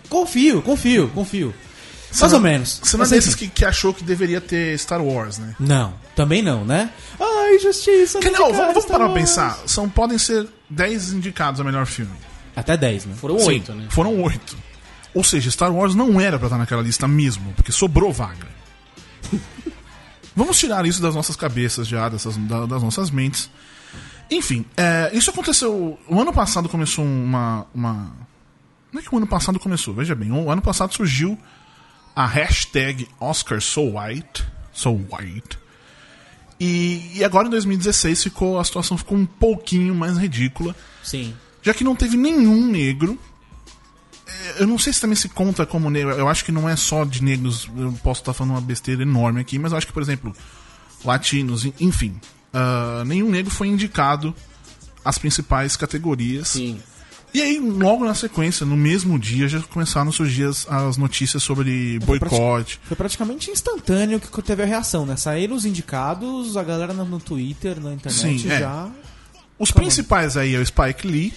Confio, 0.09 0.61
confio, 0.62 1.09
confio. 1.14 1.54
Mais 2.21 2.33
não- 2.33 2.38
ou 2.38 2.42
menos. 2.42 2.81
Você 2.83 2.97
não 2.97 3.04
é 3.04 3.09
desses 3.09 3.35
que, 3.35 3.49
que 3.49 3.64
achou 3.64 3.92
que 3.95 4.04
deveria 4.04 4.40
ter 4.40 4.78
Star 4.78 5.02
Wars, 5.02 5.38
né? 5.38 5.54
Não, 5.59 5.95
também 6.14 6.42
não, 6.42 6.64
né? 6.64 6.90
Ai, 7.21 7.59
justiça. 7.59 8.19
Que, 8.19 8.31
não 8.31 8.52
vamos, 8.52 8.57
vamos 8.75 8.85
parar 8.87 9.07
pra 9.07 9.14
pensar. 9.14 9.59
São, 9.66 9.88
podem 9.88 10.19
ser 10.19 10.47
10 10.69 11.12
indicados 11.12 11.61
a 11.61 11.64
melhor 11.64 11.87
filme. 11.87 12.12
Até 12.54 12.76
10, 12.76 13.07
né? 13.07 13.14
Foram 13.16 13.38
Sim, 13.38 13.47
oito, 13.47 13.73
né? 13.75 13.87
Foram 13.90 14.21
8. 14.21 14.57
Ou 15.14 15.25
seja, 15.25 15.50
Star 15.50 15.73
Wars 15.75 15.95
não 15.95 16.21
era 16.21 16.38
pra 16.38 16.47
estar 16.49 16.59
naquela 16.59 16.83
lista 16.83 17.07
mesmo, 17.09 17.52
porque 17.54 17.73
sobrou 17.73 18.12
vaga. 18.12 18.47
vamos 20.35 20.59
tirar 20.59 20.85
isso 20.87 21.00
das 21.02 21.14
nossas 21.14 21.37
cabeças 21.37 21.87
já, 21.87 22.09
dessas, 22.09 22.37
da- 22.37 22.66
das 22.66 22.83
nossas 22.83 23.11
mentes. 23.11 23.50
Enfim, 24.31 24.64
é, 24.76 25.11
isso 25.12 25.31
aconteceu. 25.31 25.99
O 26.09 26.21
ano 26.21 26.33
passado 26.33 26.69
começou 26.69 27.04
uma, 27.04 27.66
uma. 27.75 28.12
Não 28.90 29.00
é 29.00 29.02
que 29.02 29.14
o 29.14 29.19
ano 29.19 29.26
passado 29.26 29.59
começou, 29.59 29.92
veja 29.95 30.14
bem. 30.14 30.31
O 30.33 30.50
ano 30.50 30.62
passado 30.62 30.95
surgiu 30.95 31.38
a 32.14 32.26
hashtag 32.26 33.09
Oscar 33.21 33.61
So 33.61 33.99
White. 33.99 34.45
So 34.73 34.90
White. 35.11 35.59
E, 36.61 37.11
e 37.16 37.25
agora 37.25 37.49
em 37.49 37.50
2016 37.50 38.23
ficou, 38.25 38.59
a 38.59 38.64
situação 38.64 38.97
ficou 38.97 39.19
um 39.19 39.26
pouquinho 39.26 39.95
mais 39.95 40.16
ridícula. 40.16 40.75
Sim. 41.02 41.35
Já 41.62 41.75
que 41.75 41.83
não 41.85 41.97
teve 41.97 42.16
nenhum 42.16 42.66
negro. 42.71 43.19
é, 44.26 44.62
Eu 44.62 44.66
não 44.66 44.78
sei 44.78 44.92
se 44.92 45.00
também 45.00 45.16
se 45.16 45.28
conta 45.28 45.66
como 45.66 45.90
negro. 45.90 46.11
Eu 46.12 46.28
acho 46.28 46.45
que 46.45 46.52
não 46.52 46.69
é 46.69 46.76
só 46.76 47.04
de 47.04 47.23
negros. 47.23 47.69
Eu 47.76 47.92
posso 48.02 48.21
estar 48.21 48.33
falando 48.33 48.52
uma 48.52 48.61
besteira 48.61 49.02
enorme 49.02 49.40
aqui, 49.40 49.59
mas 49.59 49.73
eu 49.73 49.78
acho 49.78 49.87
que, 49.87 49.92
por 49.92 50.02
exemplo, 50.02 50.35
latinos, 51.04 51.64
en- 51.64 51.75
enfim. 51.81 52.21
ah, 52.52 53.02
nenhum 53.07 53.28
negro 53.31 53.50
foi 53.50 53.66
indicado 53.69 54.35
as 55.04 55.19
principais 55.19 55.76
categorias. 55.76 56.49
Sim. 56.49 56.81
E 57.34 57.40
aí, 57.40 57.58
logo 57.58 58.04
na 58.04 58.14
sequência, 58.14 58.66
no 58.66 58.76
mesmo 58.76 59.18
dia, 59.18 59.48
já 59.48 59.60
começaram 59.60 60.10
a 60.10 60.12
surgir 60.12 60.44
as, 60.44 60.68
as 60.68 60.98
notícias 60.98 61.42
sobre 61.42 61.98
boicote. 62.00 62.78
Foi 62.84 62.96
praticamente 62.96 63.50
instantâneo 63.50 64.20
que 64.20 64.42
teve 64.42 64.62
a 64.62 64.66
reação, 64.66 65.06
né? 65.06 65.16
Saíram 65.16 65.56
os 65.56 65.64
indicados, 65.64 66.58
a 66.58 66.62
galera 66.62 66.92
no, 66.92 67.06
no 67.06 67.18
Twitter, 67.18 67.80
na 67.80 67.94
internet 67.94 68.42
Sim, 68.42 68.50
é. 68.50 68.58
já. 68.58 68.90
Os 69.58 69.70
Calma. 69.70 69.82
principais 69.82 70.36
aí 70.36 70.54
é 70.54 70.58
o 70.58 70.66
Spike 70.66 71.06
Lee, 71.06 71.32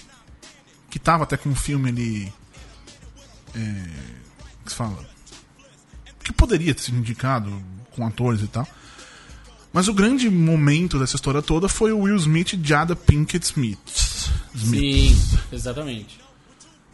que 0.90 0.98
tava 0.98 1.24
até 1.24 1.36
com 1.36 1.48
um 1.48 1.54
filme 1.54 1.88
ali. 1.88 2.32
É, 3.54 3.82
que 4.64 4.70
se 4.70 4.76
fala? 4.76 4.98
Que 6.22 6.32
poderia 6.32 6.74
ter 6.74 6.82
sido 6.82 6.98
indicado 6.98 7.50
com 7.92 8.06
atores 8.06 8.42
e 8.42 8.48
tal. 8.48 8.68
Mas 9.72 9.88
o 9.88 9.94
grande 9.94 10.28
momento 10.28 10.98
dessa 10.98 11.16
história 11.16 11.40
toda 11.40 11.68
foi 11.68 11.92
o 11.92 12.00
Will 12.00 12.16
Smith 12.16 12.52
e 12.52 12.60
Jada 12.62 12.94
Pinkett 12.94 13.46
Smith. 13.46 14.05
Smith. 14.54 15.14
Sim, 15.16 15.38
exatamente. 15.52 16.18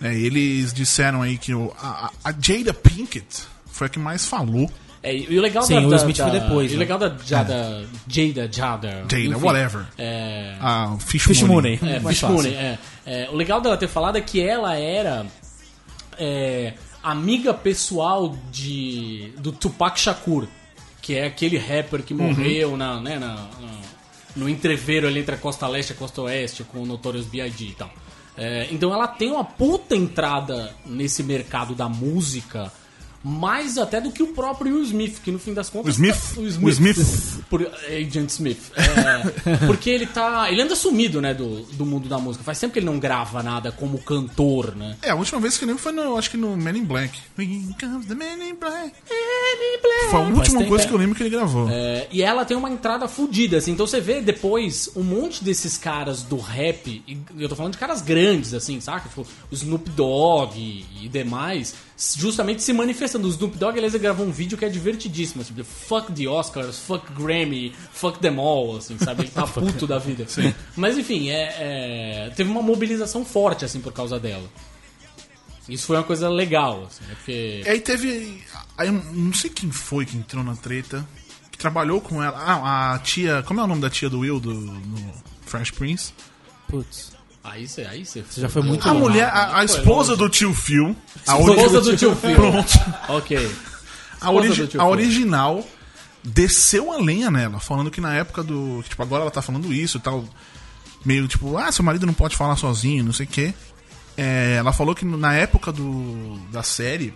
É, 0.01 0.13
eles 0.15 0.73
disseram 0.73 1.23
aí 1.23 1.39
que 1.39 1.55
o, 1.55 1.73
a, 1.81 2.11
a- 2.25 2.35
Jada 2.41 2.75
Pinkett 2.75 3.43
foi 3.67 3.87
a 3.87 3.91
que 3.91 3.99
mais 3.99 4.27
falou. 4.27 4.71
É, 5.05 5.15
e 5.17 5.37
o 5.39 5.43
legal 5.43 5.63
Sim, 5.65 5.75
da, 5.81 5.87
o 5.87 5.91
da- 5.91 5.97
Smith 5.97 6.17
foi 6.17 6.31
da- 6.31 6.39
depois, 6.39 6.71
E 6.71 6.75
o 6.75 6.79
né? 6.79 6.81
legal 6.85 6.99
da 6.99 7.09
Jada. 7.25 7.87
Jada, 8.09 8.49
Jada. 8.53 8.53
Jada, 8.53 9.05
enfim, 9.17 9.35
whatever. 9.35 9.85
É. 9.99 10.57
A 10.61 10.97
Fish, 11.01 11.23
Fish 11.23 11.43
Mooney. 11.43 11.79
Mooney. 11.83 11.97
É, 11.97 12.01
Fish. 12.01 12.23
Mooney, 12.23 12.55
é. 12.55 12.79
É, 13.05 13.29
O 13.31 13.35
legal 13.37 13.61
dela 13.61 13.77
ter 13.77 13.89
falado 13.89 14.17
é 14.17 14.21
que 14.21 14.41
ela 14.41 14.77
era 14.77 15.27
é, 16.19 16.75
amiga 17.03 17.53
pessoal 17.55 18.37
de 18.51 19.33
do 19.39 19.51
Tupac 19.53 19.99
Shakur, 19.99 20.47
que 21.01 21.15
é 21.15 21.27
aquele 21.27 21.59
rapper 21.59 22.03
que 22.03 22.15
morreu 22.15 22.77
na, 22.77 23.01
né, 23.01 23.19
na- 23.19 23.35
na- 23.35 23.92
no 24.37 24.49
entreveiro 24.49 25.07
ali 25.07 25.21
entre 25.21 25.35
a 25.35 25.39
costa 25.39 25.67
leste 25.67 25.91
e 25.91 25.93
a 25.93 25.97
costa 25.97 26.23
oeste 26.23 26.65
com 26.65 26.83
o 26.83 26.87
Notorious 26.87 27.27
B.I.G. 27.27 27.65
e 27.65 27.75
tal. 27.75 27.91
É, 28.37 28.69
então 28.71 28.93
ela 28.93 29.07
tem 29.07 29.31
uma 29.31 29.45
puta 29.45 29.95
entrada 29.95 30.75
nesse 30.87 31.23
mercado 31.23 31.75
da 31.75 31.89
música, 31.89 32.73
mais 33.23 33.79
até 33.79 34.01
do 34.01 34.11
que 34.11 34.23
o 34.23 34.29
próprio 34.29 34.75
Will 34.75 34.85
Smith, 34.85 35.21
que 35.23 35.31
no 35.31 35.39
fim 35.39 35.55
das 35.55 35.69
contas... 35.69 35.89
O 35.89 35.91
Smith? 35.91 36.35
tá- 36.35 36.41
o 36.41 36.67
O 36.67 36.71
Smith? 36.71 37.43
por 37.49 37.63
Agent 37.87 38.31
Smith. 38.31 38.73
É, 38.77 39.67
porque 39.67 39.91
ele 39.91 40.07
tá. 40.07 40.51
Ele 40.51 40.63
anda 40.63 40.75
sumido, 40.75 41.21
né, 41.21 41.35
do, 41.35 41.63
do 41.73 41.85
mundo 41.85 42.09
da 42.09 42.19
música. 42.19 42.43
Faz 42.43 42.59
tempo 42.59 42.73
que 42.73 42.79
ele 42.79 42.87
não 42.87 42.99
grava 42.99 43.43
nada 43.43 43.71
como 43.71 43.99
cantor, 43.99 44.75
né? 44.75 44.97
É, 45.03 45.11
a 45.11 45.15
última 45.15 45.41
vez 45.41 45.59
que 45.59 45.65
eu 45.65 45.69
lembro 45.69 45.83
foi 45.83 45.93
no, 45.93 46.17
acho 46.17 46.31
que 46.31 46.37
no 46.37 46.57
Men 46.57 46.79
in 46.79 46.85
Black. 46.85 47.19
Here 47.39 47.75
comes 47.79 48.07
the 48.07 48.15
Men 48.15 48.51
in 48.51 48.55
Black. 48.55 48.93
Foi 50.11 50.21
a 50.21 50.23
última 50.23 50.59
tempo, 50.59 50.69
coisa 50.71 50.85
é. 50.85 50.89
que 50.89 50.95
eu 50.95 50.99
lembro 50.99 51.15
que 51.15 51.23
ele 51.23 51.31
gravou. 51.31 51.69
É, 51.71 52.09
e 52.11 52.23
ela 52.23 52.45
tem 52.45 52.57
uma 52.57 52.71
entrada 52.71 53.07
fodida, 53.07 53.59
assim. 53.59 53.73
Então 53.73 53.87
você 53.87 54.01
vê 54.01 54.21
depois 54.21 54.91
um 54.97 55.03
monte 55.03 55.45
desses 55.45 55.77
caras 55.77 56.23
do 56.23 56.39
rap, 56.39 57.03
e 57.07 57.19
eu 57.39 57.49
tô 57.49 57.55
falando 57.55 57.73
de 57.73 57.79
caras 57.79 58.01
grandes, 58.01 58.55
assim, 58.55 58.81
saca? 58.81 59.09
Tipo, 59.09 59.27
o 59.51 59.55
Snoop 59.55 59.91
Dogg 59.91 60.57
e, 60.57 61.05
e 61.05 61.09
demais, 61.09 61.75
justamente 61.97 62.63
se 62.63 62.73
manifestando. 62.73 63.27
O 63.27 63.31
Snoop 63.31 63.57
Dogg, 63.57 63.77
aliás, 63.77 63.95
gravou 63.95 64.27
um 64.27 64.33
vídeo 64.33 64.59
que 64.59 64.65
é 64.65 64.69
divertidíssimo, 64.69 65.45
tipo, 65.45 65.63
fuck 65.65 66.13
the 66.13 66.29
Oscars, 66.29 66.79
fuck 66.79 67.13
Grammy, 67.13 67.75
fuck 67.93 68.19
them 68.19 68.39
all, 68.39 68.77
assim, 68.77 68.99
sabe? 68.99 69.23
Ele 69.23 69.31
tá 69.31 69.47
puto 69.47 69.87
da 69.87 69.99
vida. 69.99 70.27
Mas 70.77 70.99
enfim, 70.99 71.31
é, 71.31 71.57
é, 71.59 72.33
teve 72.35 72.51
uma 72.51 72.63
mobilização 72.63 73.25
forte, 73.25 73.65
assim, 73.65 73.81
por 73.81 73.93
causa 73.93 74.19
dela. 74.19 74.49
Isso 75.69 75.87
foi 75.87 75.97
uma 75.97 76.03
coisa 76.03 76.29
legal, 76.29 76.85
assim, 76.87 77.05
né? 77.05 77.15
Porque. 77.15 77.63
E 77.65 77.69
aí 77.69 77.81
teve. 77.81 78.43
Aí 78.77 78.89
eu 78.89 78.93
não 78.93 79.33
sei 79.33 79.49
quem 79.49 79.71
foi 79.71 80.05
que 80.05 80.17
entrou 80.17 80.43
na 80.43 80.57
treta. 80.57 81.07
Que 81.51 81.59
trabalhou 81.59 82.01
com 82.01 82.23
ela. 82.23 82.37
Ah, 82.37 82.95
a 82.95 82.99
tia. 82.99 83.43
Como 83.47 83.61
é 83.61 83.65
o 83.65 83.67
nome 83.67 83.81
da 83.81 83.89
tia 83.89 84.11
do 84.11 84.21
Will 84.21 84.41
do, 84.41 84.53
no 84.53 85.13
Fresh 85.43 85.71
Prince? 85.71 86.13
Putz. 86.67 87.13
Aí 87.45 87.67
você 87.67 87.83
aí 87.83 88.05
você 88.07 88.23
já 88.37 88.49
foi 88.49 88.63
muito 88.63 88.89
A 88.89 88.93
longe. 88.93 89.05
mulher, 89.05 89.25
a, 89.29 89.59
a 89.59 89.65
esposa 89.65 90.17
do 90.17 90.29
tio 90.29 90.55
Phil. 90.55 90.97
A, 91.27 91.39
Esposa 91.41 91.81
do 91.81 91.97
tio 91.97 92.15
Phil. 92.15 92.35
Pronto. 92.37 92.73
Ok. 93.09 93.57
A, 94.21 94.31
origi- 94.31 94.69
a 94.79 94.87
original 94.87 95.67
desceu 96.23 96.93
a 96.93 96.99
lenha 96.99 97.31
nela, 97.33 97.59
falando 97.59 97.91
que 97.91 98.01
na 98.01 98.15
época 98.15 98.45
do. 98.45 98.81
que, 98.85 98.91
Tipo, 98.91 99.03
agora 99.03 99.23
ela 99.23 99.31
tá 99.31 99.43
falando 99.43 99.73
isso 99.75 99.99
e 99.99 100.01
tal. 100.01 100.25
Meio 101.05 101.27
tipo, 101.27 101.57
ah, 101.59 101.73
seu 101.73 101.85
marido 101.85 102.07
não 102.07 102.15
pode 102.15 102.37
falar 102.37 102.55
sozinho, 102.57 103.03
não 103.03 103.13
sei 103.13 103.27
o 103.27 103.29
quê. 103.29 103.53
É, 104.17 104.55
ela 104.59 104.73
falou 104.73 104.95
que 104.95 105.05
na 105.05 105.35
época 105.35 105.73
do, 105.73 106.39
da 106.53 106.63
série. 106.63 107.13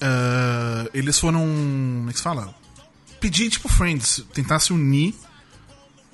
ah, 0.00 0.86
eles 0.92 1.18
foram. 1.18 1.40
Como 1.40 2.10
é 2.10 2.12
que 2.12 2.18
se 2.18 2.24
fala? 2.24 2.54
Pedir, 3.20 3.48
tipo, 3.48 3.68
Friends, 3.68 4.24
tentar 4.34 4.58
se 4.58 4.72
unir 4.72 5.14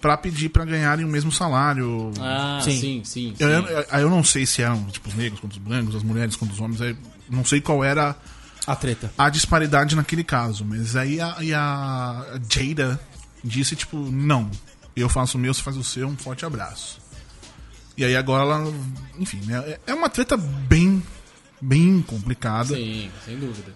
pra 0.00 0.16
pedir 0.16 0.48
pra 0.48 0.64
ganharem 0.64 1.04
o 1.04 1.08
mesmo 1.08 1.30
salário. 1.30 2.12
Ah, 2.18 2.60
Sim. 2.62 2.70
sim, 2.80 3.02
sim. 3.04 3.34
sim. 3.36 3.44
Eu, 3.44 3.48
eu, 3.50 3.84
eu 4.00 4.10
não 4.10 4.24
sei 4.24 4.46
se 4.46 4.62
eram 4.62 4.84
tipo, 4.86 5.08
os 5.08 5.14
negros 5.14 5.40
contra 5.40 5.58
os 5.58 5.62
brancos, 5.64 5.94
as 5.94 6.02
mulheres 6.02 6.36
contra 6.36 6.54
os 6.54 6.60
homens. 6.60 6.96
não 7.28 7.44
sei 7.44 7.60
qual 7.60 7.84
era 7.84 8.16
A 8.66 8.74
treta. 8.76 9.12
a 9.18 9.28
disparidade 9.28 9.94
naquele 9.94 10.24
caso. 10.24 10.64
Mas 10.64 10.96
aí 10.96 11.20
a, 11.20 11.36
e 11.40 11.52
a 11.52 12.38
Jada 12.50 12.98
disse, 13.44 13.76
tipo, 13.76 13.96
não, 13.98 14.50
eu 14.96 15.08
faço 15.08 15.36
o 15.36 15.40
meu, 15.40 15.52
você 15.52 15.62
faz 15.62 15.76
o 15.76 15.84
seu, 15.84 16.08
um 16.08 16.16
forte 16.16 16.44
abraço. 16.46 16.98
E 17.96 18.04
aí 18.04 18.16
agora 18.16 18.42
ela, 18.44 18.72
enfim, 19.18 19.40
né, 19.44 19.58
é- 19.66 19.80
é 19.88 19.94
uma 19.94 20.08
treta 20.08 20.36
bem, 20.36 21.02
bem 21.60 22.00
complicada. 22.00 22.74
Sim, 22.74 23.10
sem 23.24 23.38
dúvida. 23.38 23.72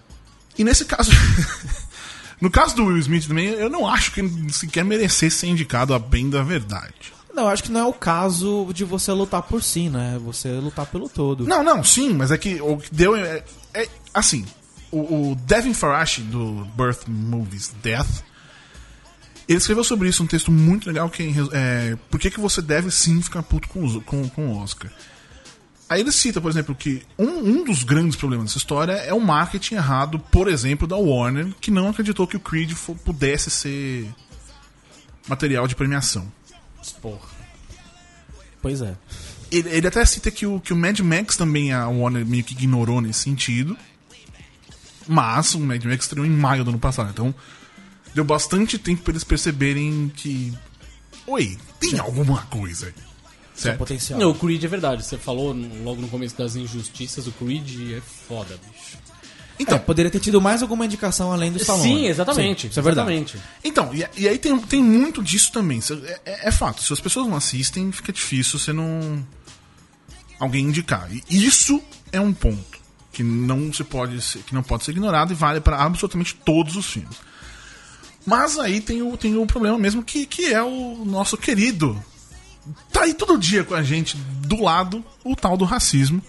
E 0.57 0.63
nesse 0.63 0.85
caso, 0.85 1.11
no 2.41 2.49
caso 2.49 2.75
do 2.75 2.85
Will 2.85 2.97
Smith 2.97 3.27
também, 3.27 3.47
eu 3.47 3.69
não 3.69 3.87
acho 3.87 4.11
que 4.11 4.19
ele 4.19 4.51
sequer 4.51 4.83
merecesse 4.85 5.37
ser 5.37 5.47
indicado 5.47 5.93
a 5.93 5.99
bem 5.99 6.29
da 6.29 6.43
verdade. 6.43 6.93
Não, 7.33 7.47
acho 7.49 7.63
que 7.63 7.71
não 7.71 7.81
é 7.81 7.85
o 7.85 7.91
caso 7.93 8.69
de 8.73 8.83
você 8.85 9.11
lutar 9.11 9.41
por 9.41 9.61
si, 9.61 9.89
né? 9.89 10.17
Você 10.23 10.49
lutar 10.53 10.85
pelo 10.85 11.09
todo. 11.09 11.45
Não, 11.45 11.61
não, 11.63 11.83
sim, 11.83 12.13
mas 12.13 12.31
é 12.31 12.37
que 12.37 12.61
o 12.61 12.77
que 12.77 12.93
deu 12.93 13.13
é, 13.15 13.43
é- 13.73 13.89
assim, 14.13 14.45
o, 14.89 15.31
o 15.31 15.35
Devin 15.35 15.73
Farashi 15.73 16.21
do 16.21 16.65
Birth 16.77 17.07
Movies 17.09 17.73
Death, 17.83 18.23
ele 19.47 19.57
escreveu 19.57 19.83
sobre 19.83 20.07
isso 20.07 20.23
um 20.23 20.27
texto 20.27 20.49
muito 20.51 20.87
legal 20.87 21.09
que 21.09 21.33
é 21.51 21.97
por 22.09 22.19
que, 22.19 22.31
que 22.31 22.39
você 22.39 22.61
deve 22.61 22.89
sim 22.89 23.21
ficar 23.21 23.43
puto 23.43 23.67
com, 23.67 23.83
os- 23.83 24.01
com, 24.05 24.27
com 24.29 24.47
o 24.53 24.57
Oscar. 24.63 24.89
Aí 25.87 26.01
ele 26.01 26.11
cita, 26.11 26.41
por 26.41 26.49
exemplo, 26.49 26.73
que 26.73 27.03
um, 27.17 27.27
um 27.27 27.63
dos 27.63 27.83
grandes 27.83 28.15
problemas 28.15 28.47
dessa 28.47 28.57
história 28.57 28.93
é 28.93 29.13
o 29.13 29.21
marketing 29.21 29.75
errado, 29.75 30.17
por 30.17 30.47
exemplo, 30.47 30.87
da 30.87 30.95
Warner, 30.97 31.53
que 31.61 31.69
não 31.69 31.89
acreditou 31.89 32.25
que 32.25 32.35
o 32.35 32.39
Creed 32.39 32.71
fo- 32.73 32.95
pudesse 32.95 33.51
ser 33.51 34.09
material 35.27 35.67
de 35.67 35.75
premiação. 35.75 36.31
Porra. 37.01 37.27
Pois 38.61 38.81
é. 38.81 38.95
Ele, 39.51 39.69
ele 39.69 39.87
até 39.87 40.03
cita 40.05 40.31
que 40.31 40.45
o, 40.47 40.59
que 40.59 40.73
o 40.73 40.75
Mad 40.75 40.99
Max 41.01 41.37
também 41.37 41.71
a 41.71 41.87
Warner 41.87 42.25
meio 42.25 42.43
que 42.43 42.53
ignorou 42.53 42.99
nesse 42.99 43.19
sentido. 43.19 43.77
Mas 45.07 45.53
o 45.53 45.59
Mad 45.59 45.83
Max 45.85 46.05
estreou 46.05 46.25
em 46.25 46.31
maio 46.31 46.63
do 46.63 46.71
ano 46.71 46.79
passado. 46.79 47.11
Então 47.11 47.33
deu 48.15 48.23
bastante 48.23 48.79
tempo 48.79 49.03
para 49.03 49.11
eles 49.11 49.23
perceberem 49.23 50.11
que. 50.15 50.51
Oi, 51.27 51.57
tem 51.79 51.99
alguma 51.99 52.41
coisa 52.43 52.87
aí. 52.87 52.93
Seu 53.55 53.75
potencial. 53.77 54.19
Não, 54.19 54.31
o 54.31 54.35
Creed 54.35 54.63
é 54.63 54.67
verdade. 54.67 55.03
Você 55.05 55.17
falou 55.17 55.55
logo 55.83 56.01
no 56.01 56.07
começo 56.09 56.37
das 56.37 56.55
injustiças, 56.55 57.25
o 57.27 57.31
Creed 57.31 57.93
é 57.93 58.01
foda, 58.27 58.59
bicho. 58.71 58.97
Então, 59.57 59.77
É, 59.77 59.79
poderia 59.79 60.11
ter 60.11 60.19
tido 60.19 60.41
mais 60.41 60.61
alguma 60.61 60.85
indicação 60.85 61.31
além 61.31 61.49
do 61.49 61.57
Stallone. 61.57 61.83
Sim, 61.87 62.05
exatamente. 62.07 62.61
Sim, 62.63 62.67
isso 62.67 62.79
é 62.79 62.83
verdade. 62.83 63.09
exatamente. 63.13 63.39
então 63.63 63.93
e, 63.95 64.05
e 64.21 64.27
aí 64.27 64.37
tem, 64.37 64.57
tem 64.59 64.83
muito 64.83 65.23
disso 65.23 65.49
também. 65.53 65.79
É, 66.03 66.19
é- 66.25 66.47
é 66.49 66.51
fato, 66.51 66.83
se 66.83 66.91
as 66.91 66.99
pessoas 66.99 67.25
não 67.25 67.37
assistem, 67.37 67.89
fica 67.93 68.11
difícil 68.11 68.59
você 68.59 68.73
não. 68.73 69.25
alguém 70.39 70.65
indicar. 70.65 71.09
E 71.29 71.45
isso 71.45 71.81
é 72.11 72.19
um 72.19 72.33
ponto 72.33 72.79
que 73.13 73.23
não 73.23 73.71
se 73.71 73.85
pode 73.85 74.21
ser, 74.21 74.39
que 74.39 74.53
não 74.53 74.61
pode 74.61 74.83
ser 74.83 74.91
ignorado 74.91 75.31
e 75.31 75.35
vale 75.35 75.61
para 75.61 75.77
absolutamente 75.81 76.35
todos 76.43 76.75
os 76.75 76.85
filmes. 76.87 77.15
Mas 78.25 78.59
aí 78.59 78.81
tem 78.81 79.01
o, 79.01 79.15
tem 79.15 79.37
o 79.37 79.45
problema 79.45 79.77
mesmo 79.77 80.03
que, 80.03 80.25
que 80.25 80.53
é 80.53 80.61
o 80.61 81.05
nosso 81.05 81.37
querido. 81.37 82.03
Tá 82.91 83.03
aí 83.03 83.13
todo 83.13 83.37
dia 83.37 83.63
com 83.63 83.75
a 83.75 83.83
gente 83.83 84.17
do 84.17 84.61
lado 84.61 85.03
o 85.23 85.35
tal 85.35 85.55
do 85.57 85.65
racismo. 85.65 86.21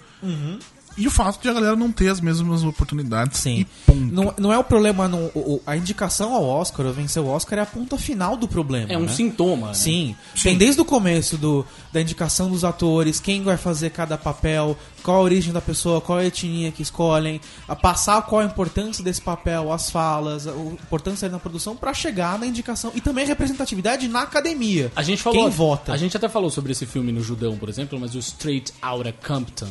E 0.97 1.07
o 1.07 1.11
fato 1.11 1.41
de 1.43 1.49
a 1.49 1.53
galera 1.53 1.77
não 1.77 1.93
ter 1.93 2.09
as 2.09 2.21
mesmas 2.21 2.65
oportunidades. 2.65 3.39
Sim. 3.41 3.59
E 3.61 3.65
ponto. 3.87 4.01
Não, 4.01 4.35
não 4.39 4.53
é 4.53 4.59
o 4.59 4.65
problema. 4.65 5.07
no- 5.09 5.27
o- 5.35 5.61
a 5.67 5.77
indicação 5.77 6.33
ao 6.33 6.45
Oscar, 6.45 6.87
ou 6.87 6.93
vencer 6.93 7.23
o 7.23 7.27
Oscar, 7.29 7.59
é 7.59 7.63
a 7.63 7.67
ponta 7.67 7.99
final 7.99 8.37
do 8.37 8.49
problema. 8.49 8.91
É 8.93 8.97
um 8.97 9.03
né? 9.03 9.09
sintoma. 9.09 9.69
né? 9.69 9.75
Sim. 9.75 10.17
Tem 10.43 10.57
desde 10.57 10.81
o 10.81 10.85
começo 10.85 11.37
do, 11.37 11.65
da 11.93 12.01
indicação 12.01 12.51
dos 12.51 12.65
atores, 12.65 13.21
quem 13.21 13.43
vai 13.43 13.57
fazer 13.57 13.91
cada 13.91 14.17
papel, 14.17 14.77
qual 15.03 15.19
a 15.19 15.21
origem 15.21 15.53
da 15.53 15.61
pessoa, 15.61 16.01
qual 16.01 16.19
a 16.19 16.25
etnia 16.25 16.73
que 16.73 16.83
escolhem, 16.83 17.41
a 17.69 17.77
passar 17.77 18.23
qual 18.23 18.41
a 18.41 18.45
importância 18.45 19.05
desse 19.05 19.21
papel, 19.21 19.73
as 19.73 19.91
falas, 19.91 20.47
a 20.47 20.53
importância 20.53 21.29
na 21.29 21.39
produção 21.39 21.77
pra 21.77 21.93
chegar 21.93 22.39
na 22.39 22.47
indicação 22.47 22.91
e 22.95 23.01
também 23.01 23.25
a 23.25 23.29
representatividade 23.29 24.09
na 24.09 24.23
academia. 24.23 24.91
A 24.97 25.03
gente 25.03 25.23
falou. 25.23 25.41
Quem 25.43 25.51
vota? 25.51 25.93
A 25.93 25.97
gente 25.97 26.17
até 26.17 26.29
falou 26.29 26.51
sobre 26.51 26.73
esse 26.73 26.87
filme 26.87 27.13
no 27.13 27.23
Judão, 27.23 27.57
por 27.59 27.69
exemplo, 27.69 27.99
mas 28.01 28.15
o 28.15 28.19
Straight 28.19 28.73
Outta 28.83 29.13
Compton. 29.13 29.69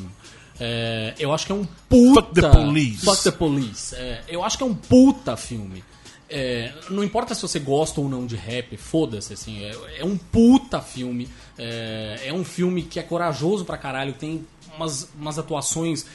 É, 0.59 1.13
eu 1.19 1.33
acho 1.33 1.45
que 1.45 1.51
é 1.51 1.55
um 1.55 1.65
puta. 1.89 2.21
Fuck 2.21 2.33
the 2.33 2.49
Police. 2.49 3.05
Fuck 3.05 3.23
the 3.23 3.31
Police. 3.31 3.95
É, 3.95 4.21
eu 4.27 4.43
acho 4.43 4.57
que 4.57 4.63
é 4.63 4.67
um 4.67 4.73
puta 4.73 5.35
filme. 5.35 5.83
É, 6.29 6.71
não 6.89 7.03
importa 7.03 7.33
se 7.35 7.41
você 7.41 7.59
gosta 7.59 8.01
ou 8.01 8.09
não 8.09 8.25
de 8.25 8.35
rap, 8.35 8.75
foda-se, 8.77 9.33
assim, 9.33 9.63
é, 9.63 9.75
é 9.99 10.05
um 10.05 10.17
puta 10.17 10.81
filme. 10.81 11.29
É, 11.57 12.19
é 12.25 12.33
um 12.33 12.43
filme 12.43 12.83
que 12.83 12.99
é 12.99 13.03
corajoso 13.03 13.63
pra 13.63 13.77
caralho, 13.77 14.11
tem 14.13 14.45
umas, 14.75 15.07
umas 15.17 15.39
atuações 15.39 16.05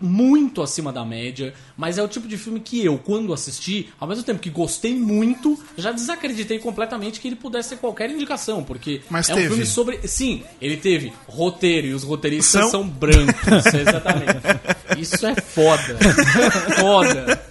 muito 0.00 0.62
acima 0.62 0.90
da 0.90 1.04
média, 1.04 1.52
mas 1.76 1.98
é 1.98 2.02
o 2.02 2.08
tipo 2.08 2.26
de 2.26 2.38
filme 2.38 2.60
que 2.60 2.82
eu, 2.82 2.96
quando 2.96 3.30
assisti, 3.34 3.90
ao 4.00 4.08
mesmo 4.08 4.24
tempo 4.24 4.40
que 4.40 4.48
gostei 4.48 4.94
muito, 4.94 5.62
já 5.76 5.92
desacreditei 5.92 6.58
completamente 6.58 7.20
que 7.20 7.28
ele 7.28 7.36
pudesse 7.36 7.70
ter 7.70 7.76
qualquer 7.76 8.10
indicação, 8.10 8.64
porque 8.64 9.02
Mas 9.10 9.28
é 9.28 9.34
um 9.34 9.36
teve. 9.36 9.48
filme 9.48 9.66
sobre. 9.66 10.08
Sim, 10.08 10.42
ele 10.62 10.78
teve 10.78 11.12
roteiro 11.28 11.88
e 11.88 11.92
os 11.92 12.02
roteiristas 12.04 12.62
São- 12.62 12.70
são, 12.70 12.88
brancos, 12.88 13.66
exatamente. 13.74 14.98
Isso 14.98 15.26
é 15.26 15.34
foda. 15.34 15.98
foda. 16.80 17.42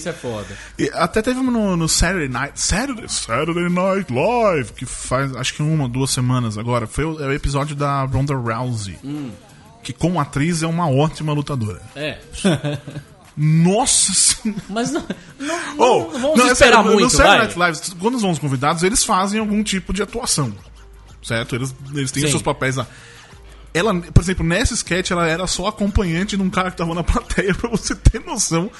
Isso 0.00 0.08
é 0.08 0.12
foda. 0.12 0.46
E 0.78 0.90
até 0.94 1.20
teve 1.22 1.40
no, 1.40 1.76
no 1.76 1.88
Saturday 1.88 2.28
Night 2.28 2.58
Saturday, 2.60 3.08
Saturday 3.08 3.68
Night 3.68 4.12
Live, 4.12 4.72
que 4.72 4.86
faz 4.86 5.34
acho 5.36 5.54
que 5.54 5.62
uma, 5.62 5.88
duas 5.88 6.10
semanas 6.10 6.56
agora. 6.56 6.86
Foi 6.86 7.04
o, 7.04 7.22
é 7.22 7.26
o 7.26 7.32
episódio 7.32 7.76
da 7.76 8.02
Ronda 8.04 8.34
Rousey. 8.34 8.98
Que 9.82 9.92
como 9.92 10.20
atriz 10.20 10.62
é 10.62 10.66
uma 10.66 10.90
ótima 10.90 11.32
lutadora. 11.32 11.80
É. 11.94 12.18
Nossa 13.36 14.12
senhora! 14.12 14.62
Mas 14.68 14.90
não, 14.90 15.04
não, 15.38 15.56
Oh, 15.78 15.98
não, 16.12 16.20
vamos 16.20 16.38
não, 16.38 16.48
é 16.48 16.52
esperar 16.52 16.56
sério, 16.56 16.78
no- 16.78 16.84
muito, 16.92 17.04
No 17.04 17.10
Saturday. 17.10 17.38
Night 17.38 17.58
Live, 17.58 17.80
quando 17.98 18.18
vão 18.18 18.30
os 18.30 18.38
convidados, 18.38 18.82
eles 18.82 19.04
fazem 19.04 19.40
algum 19.40 19.62
tipo 19.62 19.92
de 19.92 20.02
atuação. 20.02 20.52
Certo? 21.22 21.54
Eles, 21.54 21.74
eles 21.94 22.10
têm 22.10 22.20
Sim. 22.22 22.26
os 22.26 22.30
seus 22.32 22.42
papéis 22.42 22.76
lá. 22.76 22.86
Ela, 23.72 23.94
por 23.94 24.20
exemplo, 24.20 24.44
nessa 24.44 24.74
sketch, 24.74 25.12
ela 25.12 25.26
era 25.28 25.46
só 25.46 25.68
acompanhante 25.68 26.36
de 26.36 26.42
um 26.42 26.50
cara 26.50 26.70
que 26.72 26.76
tava 26.76 26.92
na 26.94 27.04
plateia, 27.04 27.54
pra 27.54 27.70
você 27.70 27.94
ter 27.94 28.20
noção 28.20 28.70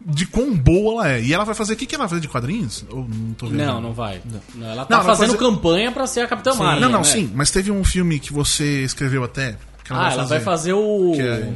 de 0.00 0.26
quão 0.26 0.54
boa 0.54 1.04
ela 1.06 1.12
é. 1.14 1.22
E 1.22 1.32
ela 1.32 1.44
vai 1.44 1.54
fazer. 1.54 1.74
O 1.74 1.76
que, 1.76 1.86
que 1.86 1.94
ela 1.94 2.04
vai 2.04 2.08
fazer 2.10 2.20
de 2.20 2.28
quadrinhos? 2.28 2.84
Ou 2.90 3.06
não 3.08 3.32
tô 3.34 3.46
vendo? 3.46 3.56
Não, 3.64 3.80
não 3.80 3.92
vai. 3.92 4.20
Não, 4.54 4.66
ela 4.70 4.84
tá 4.84 4.94
Não, 4.94 4.98
ela 4.98 5.06
vai 5.06 5.16
fazendo 5.16 5.36
fazer- 5.36 5.50
campanha 5.50 5.92
pra 5.92 6.06
ser 6.06 6.20
a 6.20 6.26
Capitã 6.28 6.54
Marvel. 6.54 6.80
Não, 6.80 6.90
não, 6.90 6.98
né? 7.00 7.04
sim. 7.04 7.30
Mas 7.34 7.50
teve 7.50 7.70
um 7.70 7.82
filme 7.84 8.18
que 8.18 8.32
você 8.32 8.82
escreveu 8.84 9.24
até. 9.24 9.56
Que 9.84 9.92
Ah, 9.92 10.10
ela 10.12 10.24
vai 10.24 10.40
fazer 10.40 10.72
o. 10.72 11.12
Que 11.14 11.22
é- 11.22 11.52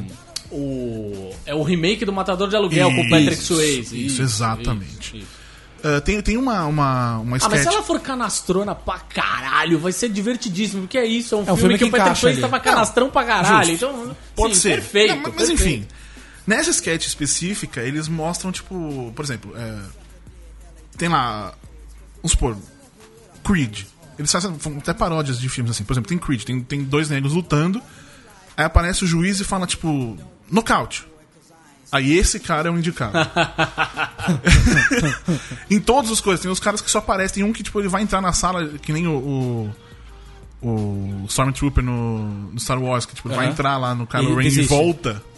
O. 0.51 1.29
É 1.45 1.53
o 1.53 1.61
remake 1.61 2.03
do 2.05 2.11
Matador 2.11 2.47
de 2.49 2.55
Aluguel 2.55 2.89
com 2.89 3.01
o 3.01 3.09
Patrick 3.09 3.33
Isso, 3.33 3.53
Swayze. 3.53 4.05
isso, 4.05 4.21
exatamente. 4.21 5.15
isso, 5.15 5.17
isso. 5.17 5.39
Ah, 5.83 6.01
tem, 6.01 6.19
tem 6.21 6.35
uma, 6.37 6.65
uma, 6.65 7.19
uma 7.19 7.35
Ah, 7.35 7.37
sketch. 7.37 7.51
mas 7.51 7.61
se 7.61 7.67
ela 7.67 7.83
for 7.83 7.99
canastrona 7.99 8.73
pra 8.75 8.97
caralho, 8.99 9.77
vai 9.79 9.91
ser 9.91 10.09
divertidíssimo, 10.09 10.81
porque 10.81 10.97
é 10.97 11.05
isso, 11.05 11.35
é 11.35 11.37
um, 11.37 11.41
um 11.41 11.45
filme, 11.45 11.59
filme 11.59 11.73
que, 11.77 11.83
que 11.85 11.89
o 11.89 11.91
Patrick 11.91 12.17
Swayze 12.19 12.41
tava 12.41 12.59
canastrão 12.59 13.09
pra 13.11 13.23
caralho. 13.23 13.69
Justo. 13.69 13.85
Então, 13.85 14.17
Pode 14.35 14.55
sim, 14.55 14.61
ser. 14.61 14.69
Perfeito. 14.75 15.15
Não, 15.15 15.21
mas, 15.21 15.33
mas 15.35 15.47
perfeito. 15.49 15.61
enfim. 15.83 15.87
Nessa 16.49 16.71
sketch 16.71 17.05
específica, 17.05 17.79
eles 17.79 18.07
mostram, 18.07 18.51
tipo, 18.51 19.13
por 19.15 19.23
exemplo, 19.23 19.55
é, 19.55 19.79
tem 20.97 21.07
lá. 21.07 21.53
Vamos 22.15 22.31
supor, 22.31 22.57
Creed. 23.43 23.83
Eles 24.17 24.31
fazem 24.31 24.57
até 24.79 24.91
paródias 24.91 25.39
de 25.39 25.47
filmes 25.47 25.69
assim. 25.69 25.83
Por 25.83 25.93
exemplo, 25.93 26.09
tem 26.09 26.17
Creed, 26.17 26.43
tem, 26.43 26.59
tem 26.63 26.83
dois 26.83 27.07
negros 27.07 27.33
lutando. 27.33 27.79
Aí 28.57 28.65
aparece 28.65 29.03
o 29.03 29.07
juiz 29.07 29.39
e 29.39 29.43
fala, 29.43 29.67
tipo, 29.67 30.17
nocaute. 30.49 31.07
Aí 31.91 32.17
esse 32.17 32.39
cara 32.39 32.67
é 32.67 32.71
o 32.71 32.79
indicado. 32.79 33.13
em 35.69 35.79
todas 35.79 36.09
as 36.09 36.19
coisas, 36.19 36.41
tem 36.41 36.49
os 36.49 36.59
caras 36.59 36.81
que 36.81 36.89
só 36.89 36.97
aparecem. 36.97 37.35
Tem 37.35 37.43
um 37.43 37.53
que, 37.53 37.61
tipo, 37.61 37.79
ele 37.79 37.89
vai 37.89 38.01
entrar 38.01 38.21
na 38.21 38.33
sala, 38.33 38.69
que 38.69 38.91
nem 38.91 39.05
o. 39.05 39.71
o, 40.63 40.67
o 40.67 41.25
Stormtrooper 41.27 41.83
no, 41.83 42.51
no 42.53 42.59
Star 42.59 42.81
Wars, 42.81 43.05
que, 43.05 43.13
tipo, 43.13 43.29
ele 43.29 43.35
vai 43.35 43.45
entrar 43.45 43.77
lá 43.77 43.93
no 43.93 44.07
Kylo 44.07 44.35
Ren 44.35 44.47
e 44.47 44.63
volta. 44.63 45.29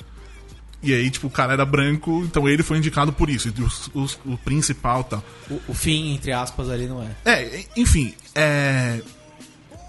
E 0.83 0.93
aí, 0.93 1.11
tipo, 1.11 1.27
o 1.27 1.29
cara 1.29 1.53
era 1.53 1.63
branco, 1.65 2.23
então 2.25 2.49
ele 2.49 2.63
foi 2.63 2.77
indicado 2.77 3.13
por 3.13 3.29
isso. 3.29 3.53
Os- 3.59 3.89
os- 3.93 4.19
o 4.25 4.37
principal 4.37 5.03
tal. 5.03 5.23
O, 5.49 5.61
o 5.67 5.73
fim, 5.75 6.13
entre 6.15 6.31
aspas, 6.31 6.69
ali 6.69 6.87
não 6.87 7.03
é. 7.03 7.15
É, 7.23 7.65
enfim, 7.77 8.15
é. 8.33 9.01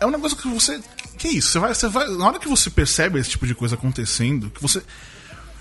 É 0.01 0.07
um 0.07 0.11
negócio 0.11 0.37
que 0.37 0.49
você. 0.49 0.81
Que 1.17 1.29
é 1.29 1.31
isso? 1.33 1.51
Você 1.51 1.59
vai, 1.59 1.75
você 1.75 1.89
vai. 1.89 2.07
Na 2.09 2.27
hora 2.27 2.39
que 2.39 2.49
você 2.49 2.69
percebe 2.69 3.19
esse 3.19 3.31
tipo 3.31 3.47
de 3.47 3.55
coisa 3.55 3.75
acontecendo, 3.75 4.51
que 4.51 4.61
você. 4.61 4.83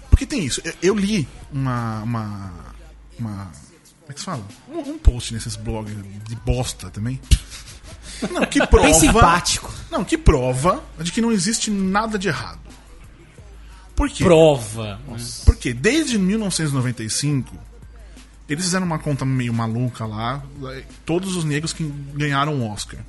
Porque 0.09 0.25
tem 0.25 0.43
isso. 0.45 0.61
Eu, 0.65 0.73
eu 0.81 0.95
li 0.95 1.25
uma. 1.51 2.01
Uma. 2.03 2.53
uma 3.19 3.51
como 4.01 4.09
é 4.09 4.13
que 4.13 4.19
se 4.19 4.25
fala? 4.25 4.43
Um, 4.69 4.79
um 4.79 4.97
post 4.97 5.33
nesses 5.33 5.55
blogs 5.55 5.95
de 6.27 6.35
bosta 6.35 6.89
também. 6.89 7.21
Não, 8.31 8.45
que 8.45 8.59
prova. 8.67 8.87
Bem 8.87 8.99
simpático. 8.99 9.71
Não, 9.89 10.03
que 10.03 10.17
prova 10.17 10.83
de 10.99 11.11
que 11.11 11.21
não 11.21 11.31
existe 11.31 11.71
nada 11.71 12.19
de 12.19 12.27
errado. 12.27 12.59
Por 14.01 14.09
quê? 14.09 14.23
Prova. 14.23 14.99
Porque 15.45 15.75
desde 15.75 16.17
1995 16.17 17.55
eles 18.49 18.65
fizeram 18.65 18.87
uma 18.87 18.97
conta 18.97 19.23
meio 19.23 19.53
maluca 19.53 20.07
lá, 20.07 20.43
todos 21.05 21.35
os 21.35 21.43
negros 21.43 21.71
que 21.71 21.83
ganharam 22.15 22.59
o 22.59 22.67
Oscar. 22.71 22.99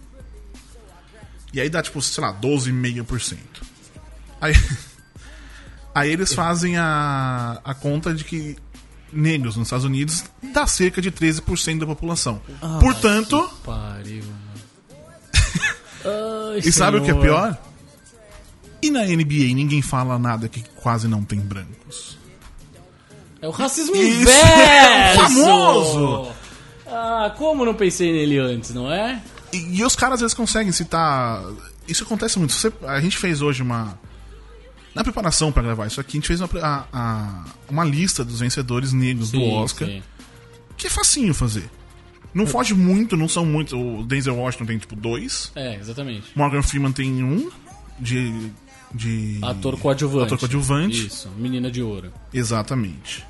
E 1.50 1.62
aí 1.62 1.70
dá 1.70 1.82
tipo, 1.82 2.02
sei 2.02 2.22
lá, 2.22 2.38
12,5%. 2.38 3.38
Aí, 4.38 4.52
aí 5.94 6.10
eles 6.10 6.34
fazem 6.34 6.76
a, 6.76 7.58
a 7.64 7.72
conta 7.72 8.12
de 8.12 8.22
que 8.22 8.58
negros 9.10 9.56
nos 9.56 9.68
Estados 9.68 9.86
Unidos 9.86 10.24
dá 10.52 10.66
cerca 10.66 11.00
de 11.00 11.10
13% 11.10 11.78
da 11.78 11.86
população. 11.86 12.42
Portanto, 12.80 13.50
Pariu, 13.64 14.24
e 16.62 16.70
sabe 16.70 16.98
o 16.98 17.02
que 17.02 17.10
é 17.10 17.14
pior? 17.14 17.71
E 18.82 18.90
na 18.90 19.04
NBA 19.04 19.54
ninguém 19.54 19.80
fala 19.80 20.18
nada 20.18 20.48
que 20.48 20.62
quase 20.76 21.06
não 21.06 21.22
tem 21.22 21.38
brancos. 21.40 22.18
É 23.40 23.46
o 23.48 23.50
racismo 23.50 23.94
Isso, 23.96 24.20
inverso! 24.22 24.46
é 24.60 25.14
famoso! 25.16 26.32
Ah, 26.86 27.34
como 27.38 27.64
não 27.64 27.74
pensei 27.74 28.12
nele 28.12 28.38
antes, 28.38 28.74
não 28.74 28.90
é? 28.92 29.22
E, 29.52 29.78
e 29.78 29.84
os 29.84 29.96
caras 29.96 30.14
às 30.16 30.20
vezes 30.20 30.34
conseguem 30.34 30.72
citar. 30.72 31.42
Isso 31.88 32.04
acontece 32.04 32.38
muito. 32.38 32.52
Você- 32.52 32.72
a 32.86 33.00
gente 33.00 33.16
fez 33.16 33.40
hoje 33.42 33.62
uma. 33.62 33.98
Na 34.94 35.02
preparação 35.02 35.50
pra 35.50 35.62
gravar 35.62 35.86
isso 35.86 36.00
aqui, 36.00 36.18
a 36.18 36.20
gente 36.20 36.26
fez 36.28 36.40
uma, 36.40 36.48
a- 36.60 36.84
a- 36.92 37.44
uma 37.70 37.82
lista 37.84 38.24
dos 38.24 38.40
vencedores 38.40 38.92
negros 38.92 39.30
do 39.30 39.38
Sim, 39.38 39.54
Oscar, 39.54 39.88
sim. 39.88 40.02
que 40.76 40.86
é 40.86 40.90
facinho 40.90 41.32
fazer. 41.32 41.68
Não 42.34 42.46
foge 42.46 42.74
muito, 42.74 43.16
não 43.16 43.28
são 43.28 43.44
muitos. 43.46 43.72
O 43.72 44.02
Denzel 44.04 44.36
Washington 44.36 44.66
tem 44.66 44.78
tipo 44.78 44.94
dois, 44.94 45.50
É, 45.54 45.76
exatamente. 45.76 46.26
Morgan 46.34 46.62
Freeman 46.62 46.92
tem 46.92 47.22
um 47.24 47.50
de. 47.98 48.50
De 48.94 49.38
Ator 49.42 49.78
coadjuvante. 49.78 50.26
Ator 50.26 50.38
coadjuvante. 50.38 51.06
Isso, 51.06 51.28
menina 51.36 51.70
de 51.70 51.82
ouro. 51.82 52.12
Exatamente. 52.32 53.24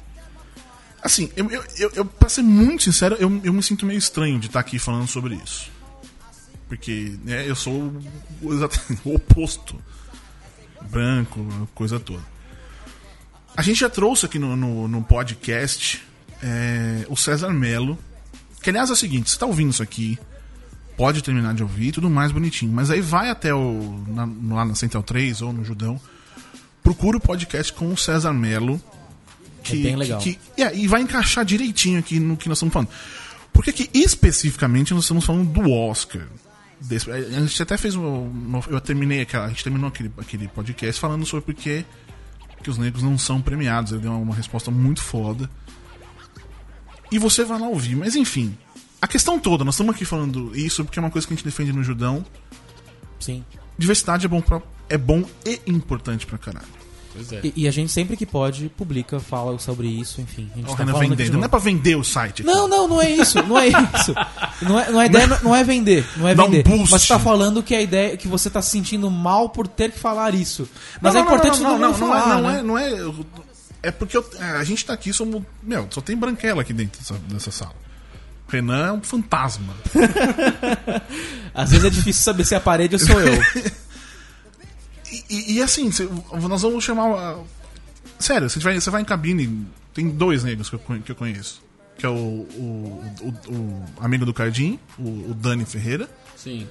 Assim, 1.02 1.30
eu, 1.36 1.50
eu, 1.50 1.64
eu, 1.78 1.90
eu, 1.96 2.04
pra 2.04 2.28
ser 2.28 2.42
muito 2.42 2.84
sincero, 2.84 3.16
eu, 3.18 3.40
eu 3.42 3.52
me 3.52 3.62
sinto 3.62 3.84
meio 3.84 3.98
estranho 3.98 4.38
de 4.38 4.46
estar 4.46 4.60
aqui 4.60 4.78
falando 4.78 5.08
sobre 5.08 5.34
isso. 5.34 5.70
Porque 6.68 7.18
né, 7.24 7.48
eu 7.48 7.56
sou 7.56 7.92
o 9.04 9.14
oposto. 9.14 9.80
Branco, 10.90 11.68
coisa 11.74 11.98
toda. 11.98 12.22
A 13.56 13.62
gente 13.62 13.80
já 13.80 13.90
trouxe 13.90 14.26
aqui 14.26 14.38
no, 14.38 14.56
no, 14.56 14.88
no 14.88 15.02
podcast 15.02 16.02
é, 16.42 17.04
o 17.08 17.16
César 17.16 17.50
Melo. 17.50 17.98
Que 18.62 18.70
aliás 18.70 18.90
é 18.90 18.92
o 18.92 18.96
seguinte, 18.96 19.28
você 19.28 19.38
tá 19.38 19.44
ouvindo 19.44 19.70
isso 19.70 19.82
aqui, 19.82 20.16
pode 21.02 21.20
terminar 21.20 21.52
de 21.52 21.64
ouvir, 21.64 21.90
tudo 21.90 22.08
mais 22.08 22.30
bonitinho. 22.30 22.72
Mas 22.72 22.88
aí 22.88 23.00
vai 23.00 23.28
até 23.28 23.52
o. 23.52 24.04
na- 24.06 24.54
lá 24.54 24.64
na 24.64 24.76
Central 24.76 25.02
3 25.02 25.42
ou 25.42 25.52
no 25.52 25.64
Judão. 25.64 26.00
Procura 26.80 27.16
o 27.16 27.20
podcast 27.20 27.72
com 27.72 27.92
o 27.92 27.96
César 27.96 28.32
Melo. 28.32 28.80
Que, 29.64 29.80
É 29.80 29.82
bem 29.82 29.96
legal. 29.96 30.20
que- 30.20 30.34
que- 30.54 30.62
é, 30.62 30.76
e 30.76 30.86
vai 30.86 31.02
encaixar 31.02 31.44
direitinho 31.44 31.98
aqui 31.98 32.20
no 32.20 32.36
que 32.36 32.48
nós 32.48 32.58
estamos 32.58 32.72
falando. 32.72 32.88
Porque 33.52 33.70
aqui, 33.70 33.90
especificamente, 33.92 34.94
nós 34.94 35.02
estamos 35.02 35.24
falando 35.24 35.48
do 35.50 35.72
Oscar. 35.72 36.22
Desse- 36.80 37.10
a 37.10 37.20
gente 37.20 37.60
até 37.60 37.76
fez 37.76 37.96
um. 37.96 38.60
Eu 38.68 38.80
terminei 38.80 39.22
aquela. 39.22 39.46
A 39.46 39.48
gente 39.48 39.64
terminou 39.64 39.88
aquele, 39.88 40.12
aquele 40.18 40.46
podcast 40.46 41.00
falando 41.00 41.26
sobre 41.26 41.44
por 41.46 41.54
que 41.54 41.84
que 42.62 42.70
os 42.70 42.78
negros 42.78 43.02
não 43.02 43.18
são 43.18 43.40
premiados. 43.42 43.90
Ele 43.90 44.02
deu 44.02 44.12
uma 44.12 44.36
resposta 44.36 44.70
muito 44.70 45.02
foda. 45.02 45.50
E 47.10 47.18
você 47.18 47.44
vai 47.44 47.58
lá 47.58 47.66
ouvir. 47.66 47.96
Mas 47.96 48.14
enfim. 48.14 48.56
A 49.02 49.08
questão 49.08 49.36
toda, 49.38 49.64
nós 49.64 49.74
estamos 49.74 49.94
aqui 49.94 50.04
falando 50.04 50.52
isso 50.56 50.84
porque 50.84 50.98
é 50.98 51.02
uma 51.02 51.10
coisa 51.10 51.26
que 51.26 51.34
a 51.34 51.36
gente 51.36 51.44
defende 51.44 51.72
no 51.72 51.82
Judão. 51.82 52.24
Sim. 53.18 53.44
Diversidade 53.76 54.26
é 54.26 54.28
bom, 54.28 54.40
pra, 54.40 54.62
é 54.88 54.96
bom 54.96 55.24
e 55.44 55.60
importante 55.66 56.24
pra 56.24 56.38
caralho. 56.38 56.66
Pois 57.12 57.30
é. 57.32 57.40
E, 57.44 57.52
e 57.56 57.68
a 57.68 57.70
gente 57.70 57.90
sempre 57.92 58.16
que 58.16 58.24
pode 58.24 58.68
publica, 58.70 59.18
fala 59.20 59.58
sobre 59.58 59.86
isso, 59.88 60.20
enfim. 60.20 60.48
A 60.54 60.56
gente 60.56 60.68
Ó, 60.70 60.72
o 60.72 60.76
tá 60.76 60.84
Renan 60.84 60.98
vendendo. 60.98 61.36
Não 61.36 61.44
é 61.44 61.48
pra 61.48 61.58
vender 61.58 61.96
o 61.96 62.04
site. 62.04 62.42
aqui. 62.42 62.44
Não, 62.44 62.66
não, 62.68 62.86
não 62.88 63.02
é 63.02 63.10
isso, 63.10 63.42
não 63.42 63.58
é 63.58 63.68
isso. 63.68 64.14
Não 64.62 64.78
é, 64.78 64.90
não 64.90 65.00
é, 65.00 65.06
ideia, 65.06 65.26
não 65.42 65.54
é 65.54 65.64
vender, 65.64 66.06
não 66.16 66.28
é 66.28 66.34
Dá 66.34 66.44
um 66.44 66.46
vender. 66.50 66.62
boost. 66.62 66.90
Mas 66.92 67.02
você 67.02 67.08
tá 67.08 67.18
falando 67.18 67.62
que 67.62 67.74
a 67.74 67.82
ideia 67.82 68.16
que 68.16 68.28
você 68.28 68.48
tá 68.48 68.62
se 68.62 68.70
sentindo 68.70 69.10
mal 69.10 69.48
por 69.50 69.66
ter 69.66 69.90
que 69.90 69.98
falar 69.98 70.32
isso. 70.34 70.66
Mas 71.00 71.12
Não, 71.12 71.20
é 71.20 71.24
não, 71.24 71.30
importante 71.34 71.60
não, 71.60 71.70
não, 71.72 71.88
não, 71.90 71.94
falar, 71.94 72.40
não, 72.40 72.42
né? 72.50 72.58
é, 72.60 72.62
não 72.62 72.78
é, 72.78 72.90
não 72.90 73.10
é. 73.10 73.14
É 73.82 73.90
porque 73.90 74.16
eu- 74.16 74.24
é, 74.38 74.44
a 74.52 74.64
gente 74.64 74.84
tá 74.86 74.92
aqui, 74.94 75.12
somos. 75.12 75.42
Meu, 75.62 75.86
só 75.90 76.00
tem 76.00 76.16
branquela 76.16 76.62
aqui 76.62 76.72
dentro 76.72 76.98
dessa, 77.00 77.14
dessa 77.28 77.50
sala. 77.50 77.74
Renan 78.52 78.86
é 78.86 78.92
um 78.92 79.02
fantasma. 79.02 79.74
Às 81.54 81.70
vezes 81.70 81.84
é 81.84 81.90
difícil 81.90 82.22
saber 82.22 82.44
se 82.44 82.54
é 82.54 82.58
a 82.58 82.60
parede 82.60 82.94
ou 82.94 82.98
sou 82.98 83.20
eu. 83.20 83.32
E, 85.10 85.24
e- 85.28 85.52
e 85.58 85.62
assim, 85.62 85.90
nós 86.48 86.62
vamos 86.62 86.82
chamar. 86.82 87.10
a- 87.14 87.38
sério, 88.18 88.48
você 88.48 88.58
vai, 88.60 88.80
você 88.80 88.88
vai 88.88 89.02
em 89.02 89.04
cabine. 89.04 89.66
Tem 89.92 90.08
dois 90.08 90.42
negros 90.42 90.70
que 90.70 90.76
eu, 90.76 90.78
que 91.04 91.12
eu 91.12 91.16
conheço. 91.16 91.62
que 91.98 92.06
é 92.06 92.08
o, 92.08 92.14
o, 92.14 93.04
o- 93.20 93.52
o 93.54 93.84
amigo 94.00 94.24
do 94.24 94.32
Cardim, 94.32 94.78
o, 94.98 95.30
o 95.30 95.34
Dani 95.34 95.66
Ferreira. 95.66 96.08
Sim. 96.34 96.66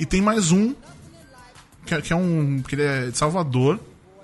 E 0.00 0.06
tem 0.06 0.22
mais 0.22 0.50
um, 0.50 0.74
que 1.84 1.92
é, 1.94 2.00
que 2.00 2.10
é 2.10 2.16
um. 2.16 2.62
que 2.66 2.74
ele 2.74 2.82
é 2.84 3.10
de 3.10 3.18
Salvador, 3.18 3.78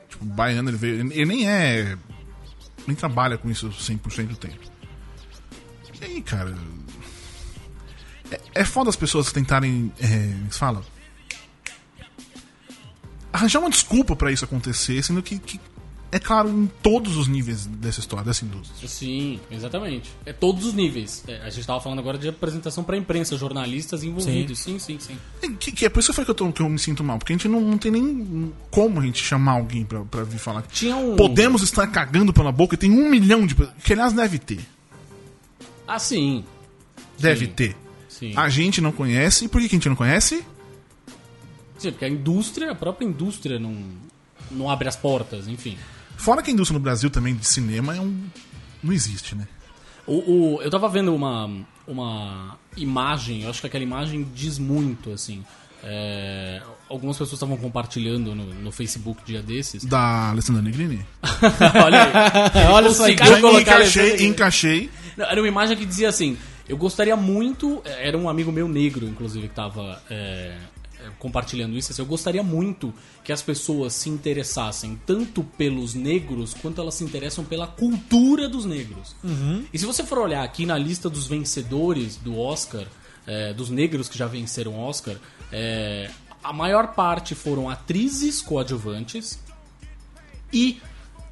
tipo, 0.09 0.25
baiano, 0.25 0.70
ele 0.70 0.79
veio. 0.79 1.01
Ele 1.12 1.27
nem 1.27 1.47
é. 1.47 1.99
nem 2.87 2.97
trabalha 2.97 3.37
com 3.37 3.51
isso 3.51 3.68
100% 3.68 4.27
do 4.29 4.37
tempo. 4.37 4.59
E 6.01 6.05
aí, 6.05 6.23
cara. 6.23 6.57
É, 8.31 8.41
é 8.57 8.65
foda 8.65 8.91
as 8.91 8.97
pessoas 8.97 9.31
tentarem. 9.33 9.93
É, 10.01 10.33
se 10.51 10.59
fala? 10.59 10.83
Arranjar 13.33 13.59
uma 13.61 13.71
desculpa 13.71 14.15
pra 14.15 14.31
isso 14.31 14.45
acontecer, 14.45 15.03
sendo 15.03 15.21
que, 15.21 15.39
que 15.41 15.61
é 16.13 16.21
claro 16.21 16.49
em 16.49 16.71
todos 16.81 17.17
os 17.17 17.27
níveis 17.27 17.67
dessa 17.67 17.99
história, 17.99 18.25
dessa 18.25 18.45
indústria. 18.45 18.89
Sim, 18.89 19.41
exatamente. 19.51 20.09
É 20.25 20.33
todos 20.33 20.65
os 20.67 20.73
níveis. 20.73 21.25
É, 21.27 21.39
a 21.43 21.51
gente 21.51 21.67
tava 21.67 21.81
falando 21.81 21.99
agora 21.99 22.17
de 22.17 22.29
apresentação 22.29 22.85
pra 22.85 22.97
imprensa, 22.97 23.37
jornalistas 23.37 24.05
envolvidos. 24.05 24.61
Sim, 24.61 24.79
sim, 24.79 25.01
sim. 25.01 25.17
É, 25.43 25.49
Que, 25.49 25.73
que 25.73 25.85
é 25.85 25.89
por 25.89 25.99
isso 25.99 26.07
que 26.07 26.11
eu 26.13 26.15
falei 26.15 26.25
que 26.27 26.31
eu, 26.31 26.35
tô- 26.37 26.53
que 26.53 26.63
eu 26.63 26.69
me 26.69 26.79
sinto 26.79 27.03
mal, 27.03 27.19
porque 27.19 27.33
a 27.33 27.37
gente 27.37 27.49
não, 27.49 27.61
não 27.61 27.77
tem 27.77 27.91
nem 27.91 28.53
como 28.71 29.01
a 29.01 29.03
gente 29.05 29.21
chamar 29.21 29.55
alguém 29.55 29.85
pra, 29.85 30.05
pra 30.05 30.23
vir 30.23 30.39
falar. 30.39 30.63
Tinha 30.63 30.95
um. 30.95 31.17
Podemos 31.17 31.61
estar 31.63 31.89
cagando 31.89 32.33
pela 32.33 32.53
boca 32.53 32.77
e 32.77 32.79
tem 32.79 32.93
um 32.93 33.11
milhão 33.11 33.45
de 33.45 33.57
pessoas. 33.57 33.75
Que 33.83 33.93
aliás 33.95 34.13
deve 34.13 34.39
ter. 34.39 34.61
Ah, 35.87 35.99
sim. 35.99 36.44
Deve 37.18 37.47
Sim. 37.47 37.53
ter. 37.53 37.77
Sim. 38.09 38.33
A 38.37 38.49
gente 38.49 38.81
não 38.81 38.92
conhece. 38.92 39.44
E 39.44 39.49
por 39.49 39.61
que 39.61 39.68
que 39.68 39.75
a 39.75 39.79
gente 39.79 39.88
não 39.88 39.97
conhece? 39.97 40.44
Sim, 41.79 41.90
porque 41.90 42.05
a 42.05 42.09
indústria, 42.09 42.70
a 42.70 42.75
própria 42.75 43.05
indústria 43.07 43.59
não, 43.59 43.77
não 44.51 44.70
abre 44.70 44.88
as 44.88 44.97
portas, 44.97 45.49
enfim. 45.49 45.77
Fora 46.16 46.42
que 46.42 46.51
a 46.51 46.53
indústria 46.53 46.79
no 46.79 46.83
Brasil 46.83 47.11
também 47.11 47.35
de 47.35 47.47
cinema 47.47 47.97
é 47.97 48.01
um. 48.01 48.16
Não 48.83 48.92
existe, 48.92 49.35
né? 49.35 49.47
O, 50.07 50.57
o- 50.57 50.62
eu 50.62 50.70
tava 50.70 50.88
vendo 50.88 51.14
uma, 51.14 51.51
uma 51.87 52.59
imagem, 52.77 53.42
eu 53.42 53.51
acho 53.51 53.61
que 53.61 53.66
aquela 53.66 53.83
imagem 53.85 54.27
diz 54.35 54.59
muito, 54.59 55.11
assim. 55.11 55.44
É, 55.83 56.62
algumas 56.95 57.17
pessoas 57.17 57.35
estavam 57.35 57.57
compartilhando 57.57 58.35
no, 58.35 58.47
no 58.47 58.73
Facebook 58.73 59.23
dia 59.25 59.43
desses. 59.43 59.85
Da 59.85 60.31
Alessandra 60.31 60.63
Negrini. 60.63 61.05
Olha 61.85 62.05
aí. 62.05 62.67
Olha 62.71 62.91
só, 62.91 63.09
encaixei, 63.09 64.27
encaixei. 64.27 64.91
Não, 65.17 65.27
Era 65.27 65.41
uma 65.41 65.49
imagem 65.49 65.77
que 65.77 65.85
dizia 65.85 66.09
assim: 66.09 66.37
eu 66.69 66.77
gostaria 66.77 67.17
muito. 67.17 67.83
Era 67.85 68.17
um 68.17 68.29
amigo 68.29 68.51
meu 68.51 68.69
negro, 68.69 69.07
inclusive, 69.07 69.49
que 69.49 69.55
tava 69.55 70.01
é, 70.09 70.57
é, 71.01 71.11
compartilhando 71.19 71.77
isso. 71.77 71.93
assim, 71.93 72.01
eu 72.01 72.07
gostaria 72.07 72.43
muito 72.43 72.95
que 73.23 73.33
as 73.33 73.43
pessoas 73.43 73.93
se 73.93 74.09
interessassem 74.09 74.99
tanto 75.05 75.43
pelos 75.43 75.95
negros 75.95 76.55
quanto 76.55 76.81
elas 76.81 76.95
se 76.95 77.05
interessam 77.05 77.45
pela 77.45 77.67
cultura 77.67 78.49
dos 78.49 78.65
negros. 78.65 79.15
E 79.73 79.79
se 79.79 79.85
você 79.85 80.03
for 80.05 80.19
olhar 80.19 80.43
aqui 80.43 80.65
na 80.65 80.79
lista 80.79 81.11
dos 81.11 81.27
vencedores 81.27 82.17
do 82.17 82.39
Oscar, 82.39 82.87
é, 83.27 83.53
dos 83.53 83.71
negros 83.71 84.09
que 84.09 84.17
já 84.17 84.27
venceram 84.27 84.79
Oscar, 84.79 85.17
é, 85.53 86.11
a 86.45 86.53
maior 86.53 86.89
parte 86.89 87.35
foram 87.35 87.71
atrizes 87.71 88.43
coadjuvantes 88.43 89.39
e 90.53 90.81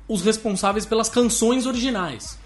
os 0.08 0.22
responsáveis 0.22 0.86
pelas 0.86 1.08
canções 1.08 1.66
originais. 1.66 2.38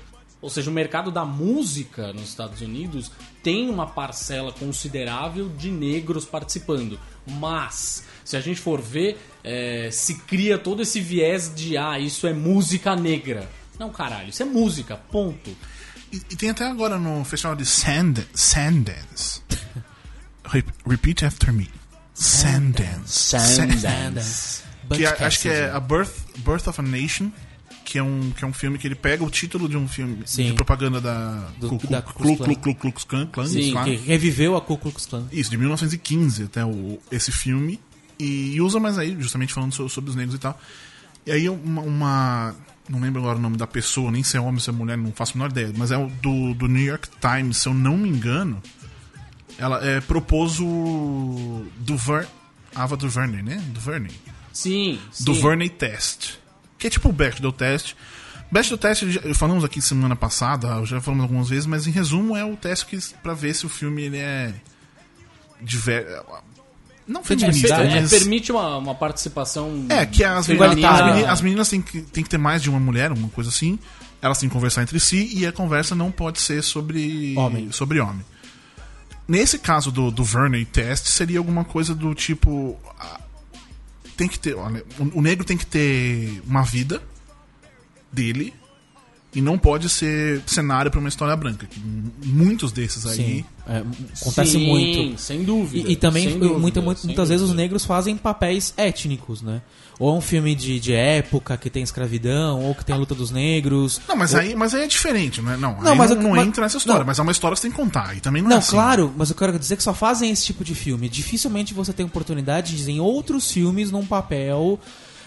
Ou 0.43 0.51
seja, 0.51 0.71
o 0.71 0.75
mercado 0.75 1.11
da 1.11 1.25
música 1.25 2.13
nos 2.13 2.29
Estados 2.29 2.61
Unidos 2.61 3.11
tem 3.43 3.71
uma 3.71 3.87
parcela 3.87 4.53
considerável 4.53 5.49
de 5.49 5.71
negros 5.71 6.25
participando. 6.25 7.01
Mas, 7.27 8.05
se 8.25 8.37
a 8.37 8.41
gente 8.41 8.61
for 8.61 8.81
ver, 8.81 9.19
é, 9.43 9.89
se 9.91 10.17
cria 10.19 10.59
todo 10.59 10.83
esse 10.83 11.01
viés 11.01 11.53
de 11.55 11.77
ah, 11.77 11.99
isso 11.99 12.27
é 12.27 12.33
música 12.33 12.95
negra. 12.95 13.49
Não, 13.79 13.91
caralho, 13.91 14.29
isso 14.29 14.43
é 14.43 14.47
música, 14.47 14.97
ponto. 15.11 15.57
E, 16.13 16.17
e 16.17 16.37
tem 16.37 16.51
até 16.51 16.67
agora 16.67 16.99
no 16.99 17.25
festival 17.25 17.57
de 17.57 17.65
Sand, 17.65 18.27
Sundance. 18.35 19.41
Re- 20.45 20.65
Repeat 20.87 21.25
after 21.25 21.53
me. 21.53 21.69
Sundance. 22.17 23.37
Sundance. 23.39 24.63
Que 24.93 25.05
é- 25.05 25.25
acho 25.27 25.41
que 25.41 25.49
é 25.49 25.71
a 25.71 25.81
Birth, 25.81 26.13
Birth 26.39 26.67
of 26.69 26.81
a 26.81 26.83
Nation, 26.83 27.31
que 27.85 27.99
é, 27.99 28.03
um, 28.03 28.31
que 28.31 28.45
é 28.45 28.47
um 28.47 28.53
filme 28.53 28.79
que 28.79 28.87
ele 28.87 28.95
pega 28.95 29.23
o 29.25 29.31
título 29.31 29.69
de 29.69 29.77
um 29.77 29.87
filme 29.89 30.19
Sim. 30.25 30.47
de 30.47 30.53
propaganda 30.55 31.01
da, 31.01 31.49
Ku- 31.61 31.79
Klux 32.75 33.05
Klan. 33.05 33.27
Klan, 33.27 33.27
Klan, 33.27 33.47
Sim, 33.47 33.73
lá. 33.73 33.85
Que 33.85 33.97
reviveu 33.97 34.57
a 34.57 34.61
Ku 34.61 34.77
Klux 34.79 35.07
Klan. 35.07 35.27
Isso, 35.33 35.51
de 35.51 35.57
1915 35.57 36.45
até 36.45 36.65
o, 36.65 36.99
esse 37.11 37.31
filme. 37.31 37.81
E, 38.19 38.59
usa 38.63 38.81
mais 38.81 38.97
aí, 38.99 39.15
justamente 39.21 39.53
falando 39.53 39.73
so- 39.75 39.89
sobre, 39.89 40.11
os 40.11 40.17
negros 40.17 40.35
e 40.37 40.39
tal. 40.39 40.59
E 41.27 41.31
aí 41.33 41.49
uma, 41.49 41.83
uma- 41.83 42.55
Não 42.89 43.01
lembro 43.01 43.21
agora 43.21 43.37
o 43.37 43.41
nome 43.43 43.57
da 43.57 43.67
pessoa, 43.67 44.11
nem 44.13 44.23
se 44.23 44.37
é 44.37 44.41
homem 44.41 44.55
ou 44.55 44.61
se 44.61 44.71
é 44.71 44.73
mulher, 44.73 44.97
não 44.97 45.13
faço 45.13 45.33
a 45.33 45.37
menor 45.37 45.51
ideia. 45.51 45.73
Mas 45.77 45.91
é 45.91 45.99
o 45.99 46.09
do, 46.23 46.55
do 46.55 46.69
New 46.69 46.85
York 46.85 47.09
Times, 47.21 47.57
se 47.59 47.69
eu 47.69 47.75
não 47.75 47.97
me 47.99 48.09
engano. 48.09 48.63
Ela 49.59 49.85
é, 49.87 50.01
propôs 50.01 50.61
o. 50.61 51.65
Duver, 51.79 52.27
Ava 52.75 52.97
DuVernay, 52.97 53.43
né? 53.43 53.63
DuVernay. 53.69 54.13
Sim, 54.53 54.99
sim. 55.11 55.25
Do 55.25 55.35
Verney 55.35 55.69
Test. 55.69 56.35
Que 56.79 56.87
é 56.87 56.91
tipo 56.91 57.09
o 57.09 57.13
Bechdel 57.13 57.53
Test. 57.53 57.95
Bechdel 58.51 58.79
Test, 58.79 59.03
falamos 59.35 59.65
aqui 59.65 59.81
semana 59.83 60.15
passada, 60.15 60.85
já 60.85 61.01
falamos 61.01 61.25
algumas 61.25 61.49
vezes, 61.49 61.67
mas 61.67 61.87
em 61.87 61.91
resumo 61.91 62.37
é 62.37 62.45
o 62.45 62.57
teste 62.57 62.87
que, 62.87 62.99
pra 63.23 63.35
ver 63.35 63.55
se 63.55 63.67
o 63.67 63.69
filme 63.69 64.03
ele 64.03 64.19
é. 64.19 64.55
Diver... 65.61 66.07
Não 67.09 67.25
feminista, 67.25 67.77
per- 67.77 67.87
é, 67.87 68.01
mas. 68.01 68.11
permite 68.11 68.51
uma, 68.51 68.77
uma 68.79 68.95
participação. 68.95 69.87
É, 69.89 70.05
que 70.05 70.25
as, 70.25 70.47
feminina. 70.47 70.91
as, 70.91 71.15
meni- 71.15 71.25
as 71.25 71.41
meninas 71.41 71.69
têm 71.69 71.81
que, 71.81 72.03
têm 72.03 72.25
que 72.25 72.29
ter 72.31 72.39
mais 72.39 72.61
de 72.63 72.69
uma 72.69 72.81
mulher, 72.81 73.13
uma 73.13 73.29
coisa 73.29 73.49
assim. 73.49 73.79
Elas 74.21 74.39
têm 74.39 74.49
que 74.49 74.53
conversar 74.53 74.83
entre 74.83 74.99
si 74.99 75.31
e 75.33 75.47
a 75.47 75.53
conversa 75.53 75.95
não 75.95 76.11
pode 76.11 76.41
ser 76.41 76.63
sobre 76.63 77.35
Homem. 77.37 77.71
Sobre 77.71 78.01
homem. 78.01 78.25
Nesse 79.29 79.59
caso 79.59 79.91
do, 79.91 80.11
do 80.11 80.23
Verney 80.23 80.65
Test, 80.65 81.07
seria 81.07 81.39
alguma 81.39 81.65
coisa 81.65 81.95
do 81.95 82.15
tipo. 82.15 82.79
Tem 84.17 84.29
que 84.29 84.39
ter. 84.39 84.55
O 85.15 85.21
negro 85.21 85.45
tem 85.45 85.57
que 85.57 85.67
ter 85.67 86.41
uma 86.47 86.63
vida 86.63 87.03
dele 88.13 88.55
e 89.37 89.43
não 89.43 89.57
pode 89.59 89.89
ser 89.89 90.43
cenário 90.47 90.91
para 90.91 90.99
uma 90.99 91.09
história 91.09 91.37
branca. 91.37 91.69
Muitos 92.25 92.73
desses 92.73 93.07
aí. 93.07 93.17
Sim. 93.17 93.45
É, 93.69 93.83
acontece 94.21 94.53
Sim, 94.53 94.67
muito. 94.67 95.21
Sem 95.21 95.45
dúvida. 95.45 95.89
E, 95.89 95.93
e 95.93 95.97
também, 95.97 96.39
dúvida, 96.39 96.59
muita- 96.59 96.81
muitas 96.81 97.29
vezes 97.29 97.43
os 97.43 97.49
dúvida. 97.51 97.63
negros 97.63 97.85
fazem 97.85 98.17
papéis 98.17 98.73
étnicos, 98.77 99.43
né? 99.43 99.61
Ou 99.99 100.15
é 100.15 100.19
um 100.19 100.21
filme 100.21 100.55
de, 100.55 100.79
de 100.79 100.93
época 100.93 101.57
que 101.57 101.71
tem 101.71 101.83
escravidão, 101.83 102.63
ou 102.63 102.75
que 102.75 102.85
tem 102.85 102.95
a 102.95 102.99
luta 102.99 103.15
dos 103.15 103.31
negros. 103.31 104.01
Não, 104.07 104.15
mas 104.15 104.35
ou- 104.35 104.41
aí, 104.41 104.55
mas 104.55 104.75
aí 104.75 104.83
é 104.85 104.87
diferente, 104.87 105.41
né? 105.41 105.57
Não, 105.57 105.81
Não, 105.81 105.93
aí 105.93 105.99
mas 105.99 106.11
não, 106.11 106.17
eu- 106.19 106.23
não 106.23 106.31
mas- 106.31 106.47
entra 106.47 106.63
nessa 106.63 106.77
história, 106.79 107.01
não. 107.01 107.07
mas 107.07 107.19
é 107.19 107.23
uma 107.23 107.33
história 107.33 107.55
que 107.55 107.61
você 107.61 107.69
tem 107.69 107.71
que 107.77 107.83
contar. 107.83 108.17
E 108.17 108.21
também 108.21 108.43
não, 108.43 108.51
é 108.51 108.53
Não, 108.55 108.59
assim. 108.59 108.71
claro, 108.73 109.13
mas 109.17 109.31
eu 109.31 109.37
quero 109.37 109.59
dizer 109.59 109.77
que 109.77 109.83
só 109.83 109.93
fazem 109.95 110.31
esse 110.31 110.45
tipo 110.45 110.63
de 110.65 110.75
filme. 110.75 111.09
Dificilmente 111.09 111.73
você 111.75 111.93
tem 111.93 112.05
oportunidade 112.07 112.77
de 112.77 112.91
em 112.91 113.01
outros 113.01 113.51
filmes 113.51 113.91
num 113.91 114.05
papel. 114.07 114.79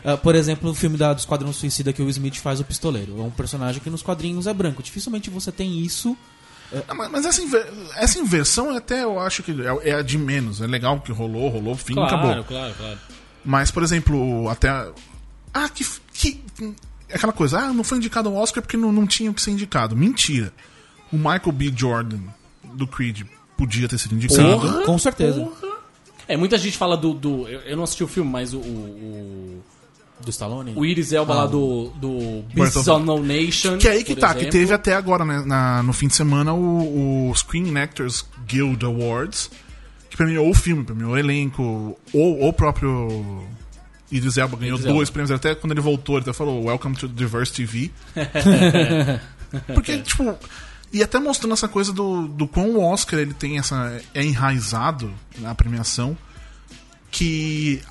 Ah, 0.03 0.17
por 0.17 0.35
exemplo, 0.35 0.69
o 0.69 0.73
filme 0.75 0.97
da, 0.97 1.13
do 1.13 1.19
Esquadrão 1.19 1.51
Suicida 1.53 1.91
que 1.93 2.01
o 2.01 2.09
Smith 2.09 2.35
faz 2.37 2.59
o 2.59 2.63
pistoleiro. 2.65 3.19
É 3.19 3.21
um 3.21 3.29
personagem 3.31 3.81
que 3.81 3.89
nos 3.89 4.01
quadrinhos 4.01 4.47
é 4.47 4.53
branco. 4.53 4.81
Dificilmente 4.83 5.29
você 5.29 5.51
tem 5.51 5.79
isso. 5.79 6.15
Não, 6.87 6.95
mas 6.95 7.09
mas 7.11 7.25
essa, 7.25 7.41
inver- 7.41 7.67
essa 7.95 8.19
inversão 8.19 8.75
até 8.75 9.03
eu 9.03 9.19
acho 9.19 9.41
que 9.41 9.51
é, 9.51 9.89
é 9.89 9.93
a 9.95 10.01
de 10.01 10.17
menos. 10.17 10.61
É 10.61 10.67
legal 10.67 10.99
que 11.01 11.11
rolou, 11.11 11.49
rolou, 11.49 11.75
fim, 11.75 11.95
Claro, 11.95 12.15
acabou. 12.15 12.43
claro, 12.43 12.73
claro. 12.77 12.99
Mas, 13.43 13.71
por 13.71 13.81
exemplo, 13.83 14.47
até. 14.49 14.69
Ah, 15.53 15.67
que. 15.69 15.83
que 16.13 16.39
aquela 17.11 17.33
coisa, 17.33 17.57
ah, 17.59 17.73
não 17.73 17.83
foi 17.83 17.97
indicado 17.97 18.29
ao 18.29 18.35
Oscar 18.35 18.61
porque 18.61 18.77
não, 18.77 18.91
não 18.91 19.07
tinha 19.07 19.31
o 19.31 19.33
que 19.33 19.41
ser 19.41 19.49
indicado. 19.51 19.95
Mentira. 19.95 20.53
O 21.11 21.17
Michael 21.17 21.51
B. 21.53 21.73
Jordan, 21.75 22.19
do 22.75 22.85
Creed, 22.85 23.23
podia 23.57 23.89
ter 23.89 23.97
sido 23.97 24.13
indicado. 24.13 24.43
Porra! 24.61 24.81
Com 24.85 24.99
certeza. 24.99 25.49
É, 26.27 26.37
muita 26.37 26.55
gente 26.59 26.77
fala 26.77 26.95
do. 26.95 27.15
do 27.15 27.47
eu, 27.47 27.61
eu 27.61 27.75
não 27.75 27.83
assisti 27.83 28.03
o 28.03 28.07
filme, 28.07 28.29
mas 28.29 28.53
o. 28.53 28.59
o, 28.59 29.63
Do 30.23 30.29
Stallone? 30.31 30.73
o 30.75 30.85
Iris 30.85 31.13
Elba 31.13 31.33
lá 31.33 31.45
do. 31.45 31.91
do 31.95 32.43
Beasts 32.53 32.87
of- 32.87 33.01
Unknown 33.01 33.23
Nation. 33.23 33.77
Que 33.77 33.87
é 33.87 33.91
aí 33.91 34.03
que 34.03 34.15
tá, 34.15 34.33
que 34.33 34.39
exemplo. 34.41 34.51
teve 34.59 34.73
até 34.73 34.93
agora, 34.95 35.23
né, 35.23 35.43
na- 35.45 35.81
no 35.83 35.93
fim 35.93 36.07
de 36.07 36.15
semana, 36.15 36.53
o, 36.53 37.29
o 37.29 37.35
Screen 37.35 37.77
Actors 37.77 38.25
Guild 38.47 38.83
Awards, 38.85 39.49
que 40.09 40.17
premiou 40.17 40.49
o 40.49 40.53
filme, 40.53 40.83
premiou 40.83 41.11
o 41.11 41.17
elenco, 41.17 41.97
ou 42.13 42.47
o 42.47 42.51
próprio 42.53 43.43
Idris 44.11 44.37
Elba 44.37 44.57
ganhou 44.57 44.77
Idris 44.77 44.93
dois 44.93 45.07
Elba. 45.07 45.13
prêmios, 45.13 45.31
até 45.31 45.55
quando 45.55 45.71
ele 45.71 45.81
voltou, 45.81 46.15
ele 46.15 46.23
até 46.23 46.33
falou 46.33 46.65
Welcome 46.65 46.95
to 46.97 47.07
Diverse 47.07 47.53
TV. 47.53 47.89
Porque, 49.73 49.97
tipo, 49.99 50.35
e 50.93 51.01
até 51.01 51.19
mostrando 51.19 51.53
essa 51.53 51.67
coisa 51.67 51.91
do, 51.93 52.27
do 52.27 52.47
quão 52.47 52.71
o 52.71 52.83
Oscar 52.83 53.19
ele 53.19 53.33
tem 53.33 53.57
essa. 53.57 54.01
é 54.13 54.23
enraizado 54.23 55.11
na 55.39 55.55
premiação, 55.55 56.17
que 57.11 57.81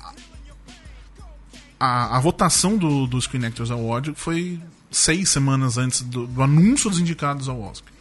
a, 1.79 2.17
a 2.17 2.19
votação 2.19 2.77
do, 2.77 3.07
do 3.07 3.19
Screen 3.21 3.45
Actors 3.45 3.71
Award 3.71 4.13
foi 4.15 4.59
seis 4.91 5.29
semanas 5.29 5.77
antes 5.77 6.01
do, 6.01 6.25
do 6.27 6.41
anúncio 6.43 6.89
dos 6.89 6.99
indicados 6.99 7.47
ao 7.47 7.61
Oscar. 7.61 7.91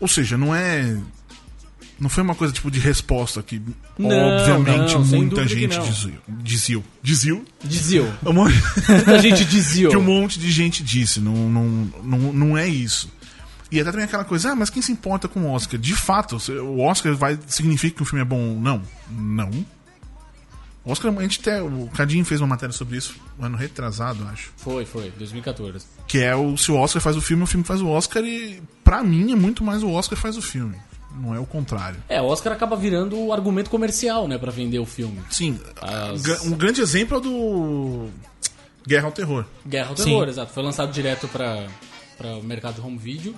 Ou 0.00 0.08
seja, 0.08 0.36
não 0.36 0.54
é. 0.54 0.96
Não 1.98 2.08
foi 2.08 2.24
uma 2.24 2.34
coisa 2.34 2.52
tipo 2.52 2.70
de 2.72 2.80
resposta 2.80 3.40
que, 3.42 3.62
Não, 3.96 4.10
obviamente, 4.10 4.94
não, 4.94 5.04
muita 5.04 5.46
gente 5.46 5.78
dizia. 5.80 6.18
Diziu. 6.42 6.84
Diziu? 7.62 8.12
Um 8.26 8.32
monte- 8.32 8.54
Muita 8.88 9.18
gente 9.22 9.44
dizia. 9.44 9.88
que 9.88 9.96
um 9.96 10.02
monte 10.02 10.38
de 10.40 10.50
gente 10.50 10.82
disse. 10.82 11.20
Não, 11.20 11.32
não, 11.48 11.64
não, 12.02 12.18
não 12.32 12.58
é 12.58 12.66
isso. 12.68 13.08
E 13.70 13.80
até 13.80 13.90
também 13.92 14.04
aquela 14.04 14.24
coisa, 14.24 14.50
ah, 14.50 14.56
mas 14.56 14.70
quem 14.70 14.82
se 14.82 14.90
importa 14.92 15.28
com 15.28 15.40
o 15.42 15.50
Oscar? 15.52 15.78
De 15.80 15.94
fato, 15.94 16.36
o 16.62 16.80
Oscar 16.80 17.14
vai 17.14 17.38
significa 17.46 17.96
que 17.96 18.02
o 18.02 18.04
filme 18.04 18.22
é 18.22 18.24
bom? 18.24 18.58
Não. 18.60 18.82
Não. 19.10 19.50
O 20.84 20.92
Oscar, 20.92 21.16
a 21.16 21.22
gente 21.22 21.40
até, 21.40 21.62
o 21.62 21.88
Cadinho 21.94 22.24
fez 22.24 22.40
uma 22.42 22.48
matéria 22.48 22.72
sobre 22.72 22.98
isso, 22.98 23.14
um 23.38 23.44
ano 23.44 23.56
retrasado, 23.56 24.22
acho. 24.30 24.52
Foi, 24.56 24.84
foi, 24.84 25.10
2014. 25.16 25.86
Que 26.06 26.18
é 26.18 26.36
o 26.36 26.56
se 26.58 26.70
o 26.70 26.76
Oscar 26.76 27.00
faz 27.00 27.16
o 27.16 27.22
filme, 27.22 27.42
o 27.42 27.46
filme 27.46 27.64
faz 27.64 27.80
o 27.80 27.88
Oscar 27.88 28.22
e 28.22 28.62
pra 28.82 29.02
mim 29.02 29.32
é 29.32 29.36
muito 29.36 29.64
mais 29.64 29.82
o 29.82 29.90
Oscar 29.90 30.18
faz 30.18 30.36
o 30.36 30.42
filme. 30.42 30.76
Não 31.16 31.34
é 31.34 31.38
o 31.38 31.46
contrário. 31.46 32.02
É, 32.08 32.20
o 32.20 32.24
Oscar 32.26 32.52
acaba 32.52 32.76
virando 32.76 33.16
o 33.18 33.32
argumento 33.32 33.70
comercial, 33.70 34.26
né, 34.28 34.36
pra 34.36 34.50
vender 34.50 34.78
o 34.80 34.84
filme. 34.84 35.20
Sim, 35.30 35.58
As- 35.80 36.44
um 36.44 36.50
grande 36.56 36.80
exemplo 36.80 37.14
é 37.16 37.18
o 37.18 37.20
do 37.22 38.08
Guerra 38.86 39.06
ao 39.06 39.12
Terror. 39.12 39.44
Guerra 39.66 39.90
ao 39.90 39.96
Sim. 39.96 40.04
Terror, 40.04 40.28
exato. 40.28 40.52
Foi 40.52 40.62
lançado 40.62 40.92
direto 40.92 41.26
pra, 41.28 41.66
pra 42.18 42.36
o 42.36 42.42
mercado 42.42 42.74
de 42.74 42.80
home 42.82 42.98
video. 42.98 43.34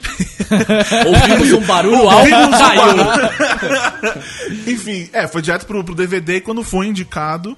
Ouvimos 1.06 1.52
um 1.52 1.66
barulho 1.66 2.08
alto, 2.08 2.30
caiu. 2.30 2.94
Enfim, 4.72 5.08
é, 5.12 5.28
foi 5.28 5.42
direto 5.42 5.66
pro, 5.66 5.84
pro 5.84 5.94
DVD 5.94 6.36
e 6.36 6.40
quando 6.40 6.62
foi 6.62 6.86
indicado, 6.86 7.56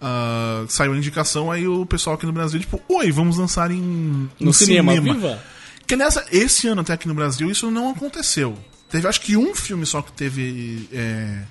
ah, 0.00 0.64
saiu 0.68 0.92
a 0.92 0.96
indicação, 0.96 1.50
aí 1.50 1.68
o 1.68 1.84
pessoal 1.84 2.16
aqui 2.16 2.24
no 2.24 2.32
Brasil, 2.32 2.58
tipo, 2.58 2.80
oi, 2.88 3.12
vamos 3.12 3.36
lançar 3.36 3.70
em, 3.70 4.30
No 4.40 4.50
em 4.50 4.52
cinema, 4.52 4.98
viva? 4.98 5.42
Que 5.86 5.94
nessa, 5.96 6.24
esse 6.30 6.68
ano 6.68 6.80
até 6.80 6.94
aqui 6.94 7.06
no 7.06 7.14
Brasil, 7.14 7.50
isso 7.50 7.70
não 7.70 7.90
aconteceu. 7.90 8.56
Teve 8.88 9.06
acho 9.06 9.20
que 9.20 9.36
um 9.36 9.54
filme 9.54 9.84
só 9.84 10.00
que 10.00 10.12
teve. 10.12 10.88
é, 10.92 11.42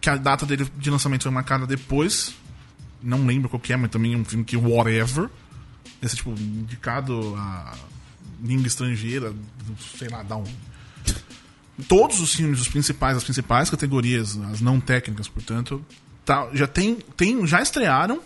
que 0.00 0.10
a 0.10 0.16
data 0.16 0.44
dele 0.44 0.66
de 0.76 0.90
lançamento 0.90 1.22
foi 1.22 1.32
marcada 1.32 1.66
depois. 1.66 2.34
Não 3.02 3.26
lembro 3.26 3.48
qual 3.48 3.60
que 3.60 3.72
é, 3.72 3.76
mas 3.76 3.90
também 3.90 4.14
é 4.14 4.16
um 4.16 4.24
filme 4.24 4.44
que 4.44 4.56
whatever. 4.56 5.28
Esse 6.02 6.16
tipo, 6.16 6.30
indicado 6.30 7.34
a 7.36 7.74
língua 8.42 8.66
estrangeira, 8.66 9.32
sei 9.98 10.08
lá, 10.08 10.22
dá 10.22 10.36
um. 10.36 10.44
Todos 11.88 12.20
os 12.20 12.34
filmes, 12.34 12.60
os 12.60 12.68
principais, 12.68 13.16
as 13.16 13.24
principais 13.24 13.70
categorias, 13.70 14.38
as 14.52 14.60
não 14.60 14.78
técnicas, 14.78 15.28
portanto, 15.28 15.84
tá, 16.24 16.48
já 16.52 16.66
tem, 16.66 16.98
tem, 17.16 17.46
já 17.46 17.60
estrearam 17.60 18.20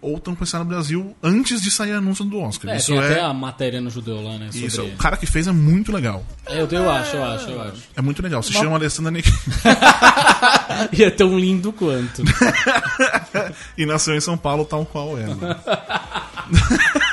ou 0.00 0.18
estão 0.18 0.34
começando 0.34 0.60
no 0.60 0.68
Brasil 0.68 1.16
antes 1.22 1.60
de 1.62 1.70
sair 1.70 1.92
anúncio 1.92 2.24
do 2.24 2.38
Oscar. 2.38 2.72
É, 2.72 2.76
isso 2.76 2.88
tem 2.88 2.98
é, 2.98 3.04
até 3.04 3.20
a 3.20 3.32
matéria 3.32 3.80
no 3.80 3.88
Judeu 3.90 4.20
lá, 4.22 4.38
né, 4.38 4.52
sobre... 4.52 4.66
isso, 4.66 4.84
o 4.84 4.96
cara 4.96 5.16
que 5.16 5.26
fez 5.26 5.46
é 5.46 5.52
muito 5.52 5.90
legal. 5.90 6.24
É, 6.46 6.60
eu, 6.60 6.68
eu 6.68 6.90
acho, 6.90 7.16
eu 7.16 7.24
acho, 7.24 7.50
eu 7.50 7.62
acho. 7.62 7.82
É 7.96 8.02
muito 8.02 8.22
legal. 8.22 8.42
Se 8.42 8.52
chama 8.52 8.76
Alessandra 8.76 9.10
Negri. 9.10 9.32
E 10.92 11.02
é 11.02 11.10
tão 11.10 11.38
lindo 11.38 11.72
quanto. 11.72 12.22
e 13.78 13.86
nasceu 13.86 14.14
em 14.14 14.20
São 14.20 14.36
Paulo, 14.36 14.64
tal 14.64 14.84
qual 14.84 15.16
ela. 15.18 15.62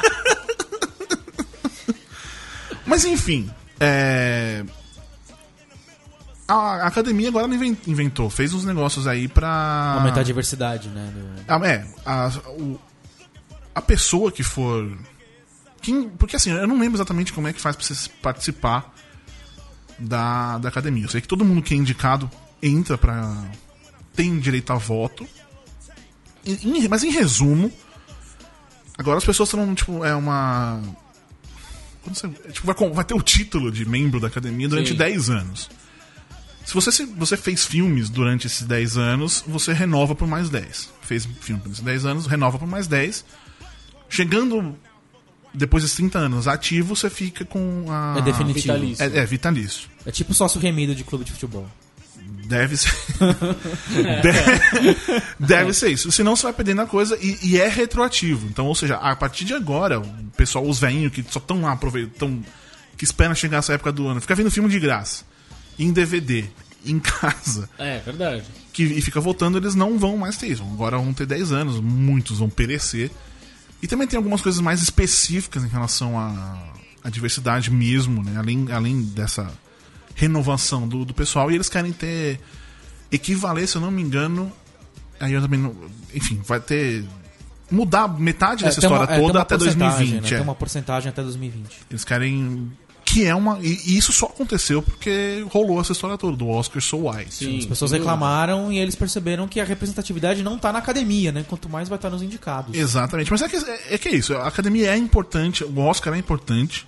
Mas 2.94 3.06
enfim, 3.06 3.50
é... 3.80 4.64
a 6.48 6.86
academia 6.86 7.28
agora 7.30 7.48
inventou, 7.88 8.30
fez 8.30 8.54
uns 8.54 8.64
negócios 8.66 9.08
aí 9.08 9.28
pra. 9.28 9.96
Aumentar 9.98 10.20
a 10.20 10.24
diversidade, 10.24 10.90
né? 10.90 11.12
do- 11.12 11.44
Ah, 11.52 11.68
é, 11.68 11.88
a, 12.06 12.30
o- 12.50 12.80
a 13.74 13.82
pessoa 13.82 14.32
que 14.32 14.44
for. 14.44 14.96
Quem, 15.82 16.08
porque 16.08 16.36
assim, 16.36 16.52
eu 16.52 16.68
não 16.68 16.78
lembro 16.78 16.98
exatamente 16.98 17.34
como 17.34 17.48
é 17.48 17.54
que 17.54 17.60
faz 17.60 17.76
pra 17.76 17.84
você 17.84 18.10
participar 18.22 18.94
da, 19.98 20.60
da 20.60 20.70
academia. 20.70 21.06
Eu 21.06 21.10
sei 21.10 21.20
que 21.20 21.28
todo 21.28 21.44
mundo 21.44 21.64
que 21.64 21.74
é 21.74 21.78
indicado 21.78 22.30
entra 22.62 22.96
pra. 22.96 23.44
tem 24.16 24.38
direito 24.38 24.72
a 24.72 24.76
voto. 24.76 25.28
Em- 26.46 26.84
em- 26.84 26.88
mas 26.88 27.04
em 27.04 27.10
resumo, 27.10 27.72
agora 29.00 29.18
as 29.18 29.26
pessoas 29.26 29.50
estão, 29.50 29.74
tipo, 29.74 30.06
é 30.06 30.14
uma. 30.14 30.80
Você- 32.10 32.28
é, 32.28 32.52
tipo, 32.52 32.66
vai, 32.66 32.90
vai 32.92 33.04
ter 33.06 33.14
o 33.14 33.22
título 33.22 33.72
de 33.72 33.86
membro 33.86 34.20
da 34.20 34.28
academia 34.28 34.68
durante 34.68 34.90
Sim. 34.92 34.96
10 34.98 35.30
anos. 35.30 35.70
Se 36.66 36.74
você, 36.74 36.92
se 36.92 37.06
você 37.06 37.36
fez 37.36 37.66
filmes 37.66 38.10
durante 38.10 38.48
esses 38.48 38.64
10 38.64 38.98
anos, 38.98 39.44
você 39.46 39.74
renova 39.74 40.16
por 40.16 40.28
mais 40.28 40.50
10. 40.50 40.90
Fez 41.02 41.28
filme 41.42 41.62
por 41.62 41.70
esses 41.72 41.84
10 41.84 42.06
anos, 42.06 42.26
renova 42.26 42.58
por 42.58 42.68
mais 42.68 42.88
10. 42.88 43.26
Chegando 44.10 44.76
depois 45.54 45.84
desses 45.84 45.96
30 45.98 46.20
anos 46.20 46.48
ativo, 46.48 46.96
você 46.96 47.10
fica 47.10 47.44
com 47.46 47.86
a. 47.90 48.16
É 48.18 48.22
definitivo. 48.22 48.74
Vitalício. 48.74 49.04
É, 49.04 49.18
é, 49.20 49.26
vitalício. 49.26 49.90
É 50.06 50.12
tipo 50.12 50.34
sócio 50.34 50.60
remido 50.60 50.96
de 50.96 51.04
clube 51.04 51.26
de 51.26 51.32
futebol. 51.32 51.70
Deve 52.46 52.78
ser. 52.78 52.94
deve, 54.22 54.98
deve 55.40 55.74
ser 55.74 55.90
isso. 55.90 56.12
Senão 56.12 56.36
você 56.36 56.44
vai 56.44 56.54
perdendo 56.54 56.82
a 56.82 56.86
coisa 56.86 57.18
e, 57.22 57.38
e 57.42 57.60
é 57.60 57.68
retroativo. 57.68 58.48
Então, 58.48 58.66
ou 58.66 58.76
seja, 58.76 58.96
a 58.96 59.16
partir 59.16 59.46
de 59.46 59.54
agora, 59.54 60.00
o 60.00 60.08
pessoal, 60.36 60.68
os 60.68 60.80
velhinhos 60.80 61.12
que 61.14 61.24
só 61.30 61.40
estão 61.40 61.62
lá 61.62 61.72
aproveitando, 61.72 62.44
que 62.98 63.04
esperam 63.06 63.34
chegar 63.34 63.58
essa 63.60 63.74
época 63.74 63.92
do 63.92 64.08
ano, 64.08 64.22
fica 64.22 64.36
vendo 64.36 64.52
filme 64.52 64.70
de 64.70 64.80
graça, 64.80 65.24
em 65.80 65.92
DVD, 65.92 66.46
em 66.86 67.00
casa, 67.00 67.70
É, 67.78 68.00
verdade. 68.00 68.44
que, 68.74 68.84
e 68.84 69.02
fica 69.02 69.20
voltando, 69.22 69.58
eles 69.58 69.74
não 69.76 69.98
vão 69.98 70.18
mais 70.18 70.38
ter 70.38 70.48
isso. 70.48 70.64
Agora 70.64 70.98
vão 70.98 71.14
ter 71.14 71.26
10 71.26 71.52
anos, 71.52 71.80
muitos 71.80 72.40
vão 72.40 72.50
perecer. 72.50 73.10
E 73.82 73.88
também 73.88 74.08
tem 74.08 74.18
algumas 74.18 74.42
coisas 74.42 74.62
mais 74.62 74.82
específicas 74.82 75.64
em 75.64 75.68
relação 75.68 76.18
à, 76.20 76.58
à 77.04 77.10
diversidade 77.10 77.70
mesmo, 77.72 78.24
né? 78.24 78.36
Além, 78.38 78.68
além 78.72 79.02
dessa 79.02 79.52
renovação 80.16 80.88
do, 80.88 81.04
do 81.06 81.14
pessoal. 81.14 81.52
E 81.52 81.56
eles 81.56 81.70
querem 81.70 81.92
ter 81.92 82.40
equivaler, 83.12 83.68
se 83.68 83.76
eu 83.76 83.82
não 83.82 83.92
me 83.92 84.02
engano. 84.02 84.52
Aí 85.20 85.34
eu 85.34 85.42
também 85.42 85.60
não. 85.60 85.76
Enfim, 86.14 86.42
vai 86.46 86.60
ter. 86.60 87.06
Mudar 87.72 88.08
metade 88.20 88.64
dessa 88.64 88.82
tem 88.82 88.90
uma- 88.90 88.98
história 88.98 89.14
é, 89.14 89.16
tem 89.18 89.26
toda 89.26 89.40
uma 89.40 89.42
até 89.44 89.58
porcentagem, 89.58 89.98
2020. 89.98 90.22
né? 90.22 90.28
é. 90.28 90.36
Tem 90.36 90.44
uma 90.44 90.56
porcentagem 90.56 91.10
até 91.10 91.22
2020. 91.24 91.78
Eles 91.90 92.04
querem. 92.04 92.72
Que 93.06 93.26
é 93.26 93.36
uma. 93.36 93.60
E, 93.62 93.98
isso 93.98 94.14
só 94.14 94.28
aconteceu 94.28 94.82
porque 94.82 95.46
rolou 95.50 95.80
essa 95.82 95.92
história 95.92 96.18
toda, 96.18 96.38
do 96.38 96.48
Oscar 96.48 96.82
So 96.82 97.10
White. 97.10 97.34
Sim. 97.34 97.58
As 97.60 97.66
pessoas 97.66 97.92
reclamaram 97.92 98.72
e 98.72 98.78
eles 98.78 98.96
perceberam 98.96 99.48
que 99.48 99.60
a 99.60 99.66
representatividade 99.66 100.42
não 100.44 100.58
tá 100.58 100.72
na 100.72 100.80
academia, 100.80 101.32
né? 101.32 101.46
Quanto 101.48 101.68
mais 101.68 101.90
vai 101.90 101.98
estar 101.98 102.10
nos 102.10 102.22
indicados. 102.22 102.76
Exatamente, 102.76 103.30
mas 103.32 103.42
é 103.42 103.50
que, 103.50 103.56
é, 103.58 103.96
é 103.96 103.98
que 103.98 104.08
é 104.10 104.16
isso, 104.16 104.34
a 104.36 104.48
academia 104.48 104.92
é 104.94 104.98
importante, 104.98 105.64
o 105.64 105.80
Oscar 105.80 106.14
é 106.14 106.18
importante. 106.18 106.86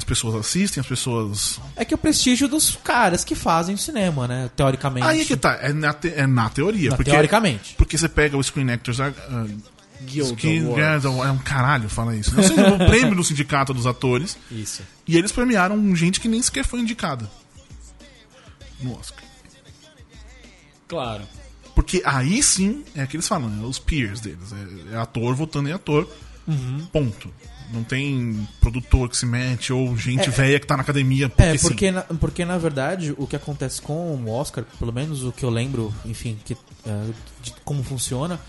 As 0.00 0.04
pessoas 0.04 0.34
assistem, 0.34 0.80
as 0.80 0.86
pessoas. 0.86 1.60
É 1.76 1.84
que 1.84 1.94
o 1.94 1.98
prestígio 1.98 2.48
dos 2.48 2.74
caras 2.82 3.22
que 3.22 3.34
fazem 3.34 3.74
o 3.74 3.78
cinema, 3.78 4.26
né? 4.26 4.50
Teoricamente. 4.56 5.06
Aí 5.06 5.20
é 5.20 5.24
que 5.26 5.36
tá, 5.36 5.58
é 5.60 5.74
na, 5.74 5.92
te- 5.92 6.08
é 6.16 6.26
na 6.26 6.48
teoria. 6.48 6.88
Na- 6.88 6.96
porque, 6.96 7.10
teoricamente. 7.10 7.74
Porque 7.76 7.98
você 7.98 8.08
pega 8.08 8.34
o 8.34 8.42
Screen 8.42 8.70
Actors. 8.70 8.98
Uh, 8.98 9.60
Guild 10.02 10.30
Screen 10.30 10.64
Awards. 10.64 11.02
Guild, 11.04 11.20
é 11.20 11.30
um 11.30 11.36
caralho, 11.36 11.90
fala 11.90 12.16
isso. 12.16 12.34
Não 12.34 12.42
sei, 12.42 12.56
o 12.56 12.78
prêmio 12.88 13.14
do 13.14 13.22
sindicato 13.22 13.74
dos 13.74 13.86
atores. 13.86 14.38
Isso. 14.50 14.82
E 15.06 15.18
eles 15.18 15.30
premiaram 15.32 15.94
gente 15.94 16.18
que 16.18 16.28
nem 16.28 16.40
sequer 16.40 16.64
foi 16.64 16.80
indicada 16.80 17.30
no 18.80 18.98
Oscar. 18.98 19.22
Claro. 20.88 21.24
Porque 21.74 22.00
aí 22.06 22.42
sim 22.42 22.82
é 22.96 23.06
que 23.06 23.16
eles 23.16 23.28
falam, 23.28 23.52
é 23.62 23.66
os 23.66 23.78
peers 23.78 24.20
deles. 24.20 24.50
É, 24.90 24.94
é 24.94 24.98
ator 24.98 25.34
votando 25.34 25.68
em 25.68 25.72
ator. 25.72 26.08
Uhum. 26.48 26.86
Ponto. 26.90 27.30
Não 27.72 27.82
tem 27.84 28.46
produtor 28.60 29.08
que 29.08 29.16
se 29.16 29.26
mete 29.26 29.72
ou 29.72 29.96
gente 29.96 30.28
velha 30.30 30.58
que 30.60 30.66
tá 30.66 30.76
na 30.76 30.82
academia. 30.82 31.28
Porque 31.28 31.42
É, 31.42 31.56
sim. 31.56 31.68
porque 31.68 31.90
na, 31.90 32.02
porque 32.02 32.44
na 32.44 32.58
verdade 32.58 33.14
o 33.16 33.26
que 33.26 33.36
acontece 33.36 33.80
com 33.80 34.14
o 34.16 34.30
Oscar, 34.30 34.64
pelo 34.78 34.92
menos 34.92 35.22
o 35.24 35.32
que 35.32 35.44
eu 35.44 35.50
lembro, 35.50 35.92
enfim, 36.04 36.38
que, 36.44 36.54
é, 36.86 37.04
de 37.42 37.52
como 37.64 37.82
funciona, 37.82 38.40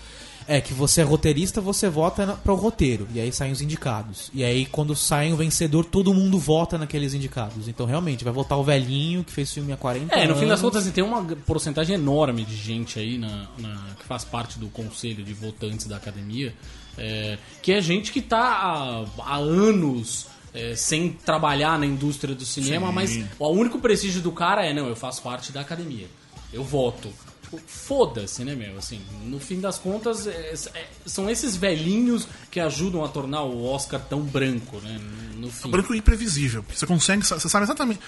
é 0.48 0.60
que 0.60 0.74
você 0.74 1.02
é 1.02 1.04
roteirista, 1.04 1.60
você 1.60 1.88
vota 1.88 2.26
para 2.42 2.52
o 2.52 2.56
roteiro, 2.56 3.06
e 3.14 3.20
aí 3.20 3.30
saem 3.32 3.52
os 3.52 3.62
indicados. 3.62 4.28
E 4.34 4.42
aí 4.42 4.66
quando 4.66 4.94
sai 4.96 5.32
o 5.32 5.36
vencedor, 5.36 5.84
todo 5.84 6.12
mundo 6.12 6.36
vota 6.36 6.76
naqueles 6.76 7.14
indicados. 7.14 7.68
Então 7.68 7.86
realmente, 7.86 8.24
vai 8.24 8.32
votar 8.32 8.58
o 8.58 8.64
velhinho 8.64 9.22
que 9.22 9.32
fez 9.32 9.52
filme 9.52 9.72
há 9.72 9.76
40 9.76 10.12
É, 10.12 10.24
anos. 10.24 10.34
no 10.34 10.42
fim 10.42 10.48
das 10.48 10.60
contas, 10.60 10.84
tem 10.90 11.04
uma 11.04 11.22
porcentagem 11.46 11.94
enorme 11.94 12.44
de 12.44 12.56
gente 12.56 12.98
aí 12.98 13.18
na, 13.18 13.46
na- 13.56 13.86
que 13.96 14.04
faz 14.04 14.24
parte 14.24 14.58
do 14.58 14.66
conselho 14.66 15.22
de 15.22 15.32
votantes 15.32 15.86
da 15.86 15.96
academia, 15.96 16.52
é, 16.98 17.38
que 17.62 17.72
é 17.72 17.80
gente 17.80 18.12
que 18.12 18.20
tá 18.20 18.40
há, 18.40 19.04
há 19.18 19.36
anos 19.36 20.26
é, 20.54 20.74
sem 20.76 21.10
trabalhar 21.10 21.78
na 21.78 21.86
indústria 21.86 22.34
do 22.34 22.44
cinema, 22.44 22.88
Sim. 22.88 22.92
mas 22.92 23.26
o 23.38 23.48
único 23.48 23.78
prestígio 23.78 24.20
do 24.20 24.32
cara 24.32 24.64
é, 24.64 24.72
não, 24.74 24.86
eu 24.86 24.96
faço 24.96 25.22
parte 25.22 25.52
da 25.52 25.60
academia, 25.60 26.06
eu 26.52 26.62
voto. 26.62 27.12
Tipo, 27.42 27.60
Foda-se, 27.66 28.44
né, 28.44 28.54
meu? 28.54 28.78
Assim, 28.78 29.00
no 29.24 29.38
fim 29.38 29.60
das 29.60 29.78
contas, 29.78 30.26
é- 30.26 30.54
é- 30.74 30.86
são 31.04 31.28
esses 31.28 31.56
velhinhos 31.56 32.26
que 32.50 32.58
ajudam 32.60 33.04
a 33.04 33.08
tornar 33.08 33.42
o 33.42 33.64
Oscar 33.64 34.00
tão 34.00 34.22
branco, 34.22 34.78
né? 34.80 35.00
No 35.36 35.50
fim. 35.50 35.70
branco 35.70 35.94
e 35.94 35.98
imprevisível. 35.98 36.64
Você 36.74 36.86
consegue, 36.86 37.24
você 37.26 37.48
sabe 37.48 37.64
exatamente. 37.64 38.00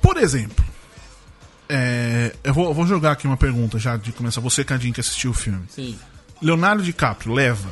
Por 0.00 0.16
exemplo, 0.16 0.64
é, 1.68 2.34
eu, 2.42 2.52
vou, 2.52 2.74
vou 2.74 2.86
jogar 2.86 3.12
aqui 3.12 3.26
uma 3.26 3.36
pergunta 3.36 3.78
já 3.78 3.96
de 3.96 4.10
começar. 4.12 4.40
Você, 4.40 4.64
Cadinho, 4.64 4.92
que 4.92 5.00
assistiu 5.00 5.30
o 5.30 5.34
filme. 5.34 5.64
Sim. 5.68 5.96
Leonardo 6.42 6.82
DiCaprio 6.82 7.32
leva. 7.32 7.70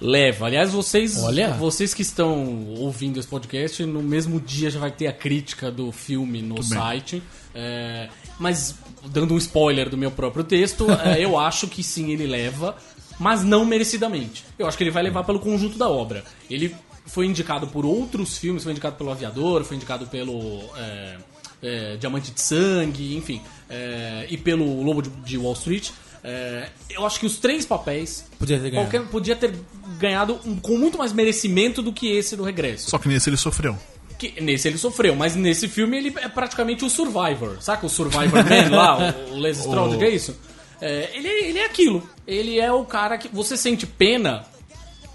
Leva. 0.00 0.46
Aliás, 0.46 0.72
vocês, 0.72 1.22
Olha. 1.22 1.52
vocês 1.52 1.92
que 1.92 2.02
estão 2.02 2.74
ouvindo 2.78 3.20
esse 3.20 3.28
podcast, 3.28 3.84
no 3.84 4.02
mesmo 4.02 4.40
dia 4.40 4.70
já 4.70 4.80
vai 4.80 4.90
ter 4.90 5.06
a 5.06 5.12
crítica 5.12 5.70
do 5.70 5.92
filme 5.92 6.40
no 6.40 6.62
site. 6.62 7.22
É, 7.54 8.08
mas, 8.38 8.74
dando 9.06 9.34
um 9.34 9.38
spoiler 9.38 9.90
do 9.90 9.98
meu 9.98 10.10
próprio 10.10 10.42
texto, 10.42 10.86
é, 10.90 11.20
eu 11.22 11.38
acho 11.38 11.68
que 11.68 11.82
sim, 11.82 12.10
ele 12.10 12.26
leva, 12.26 12.76
mas 13.18 13.44
não 13.44 13.64
merecidamente. 13.64 14.44
Eu 14.58 14.66
acho 14.66 14.78
que 14.78 14.84
ele 14.84 14.90
vai 14.90 15.02
levar 15.02 15.24
pelo 15.24 15.38
conjunto 15.38 15.76
da 15.76 15.88
obra. 15.88 16.24
Ele 16.48 16.74
foi 17.04 17.26
indicado 17.26 17.66
por 17.66 17.84
outros 17.84 18.38
filmes, 18.38 18.62
foi 18.62 18.72
indicado 18.72 18.96
pelo 18.96 19.10
Aviador, 19.10 19.64
foi 19.64 19.76
indicado 19.76 20.06
pelo 20.06 20.62
é, 20.76 21.16
é, 21.62 21.96
Diamante 21.96 22.30
de 22.30 22.40
Sangue, 22.40 23.16
enfim, 23.16 23.42
é, 23.68 24.26
e 24.30 24.38
pelo 24.38 24.82
Lobo 24.82 25.02
de, 25.02 25.10
de 25.10 25.36
Wall 25.36 25.52
Street. 25.52 25.90
É, 26.22 26.68
eu 26.90 27.06
acho 27.06 27.18
que 27.18 27.26
os 27.26 27.38
três 27.38 27.64
papéis 27.64 28.24
Podia 28.38 28.58
ter 28.58 28.70
ganhado. 28.70 28.90
qualquer, 28.90 29.08
podia 29.10 29.34
ter 29.36 29.54
ganhado 29.98 30.38
um- 30.44 30.56
com 30.56 30.76
muito 30.76 30.98
mais 30.98 31.12
merecimento 31.12 31.80
do 31.80 31.92
que 31.92 32.10
esse 32.10 32.36
do 32.36 32.42
Regresso. 32.42 32.90
Só 32.90 32.98
que 32.98 33.08
nesse 33.08 33.30
ele 33.30 33.36
sofreu. 33.38 33.76
Que 34.18 34.38
nesse 34.40 34.68
ele 34.68 34.76
sofreu, 34.76 35.16
mas 35.16 35.34
nesse 35.34 35.66
filme 35.66 35.96
ele 35.96 36.14
é 36.18 36.28
praticamente 36.28 36.84
o 36.84 36.90
Survivor. 36.90 37.56
Saca 37.62 37.86
o 37.86 37.88
Survivor 37.88 38.44
Man 38.44 38.68
lá, 38.76 39.14
o, 39.30 39.34
o 39.34 39.38
Les 39.38 39.58
Stroud, 39.64 39.96
que 39.96 40.04
é 40.04 40.10
isso? 40.10 40.36
É, 40.78 41.10
ele, 41.14 41.28
ele 41.28 41.58
é 41.58 41.64
aquilo. 41.64 42.06
Ele 42.26 42.58
é 42.60 42.70
o 42.70 42.84
cara 42.84 43.16
que. 43.16 43.28
Você 43.28 43.56
sente 43.56 43.86
pena 43.86 44.44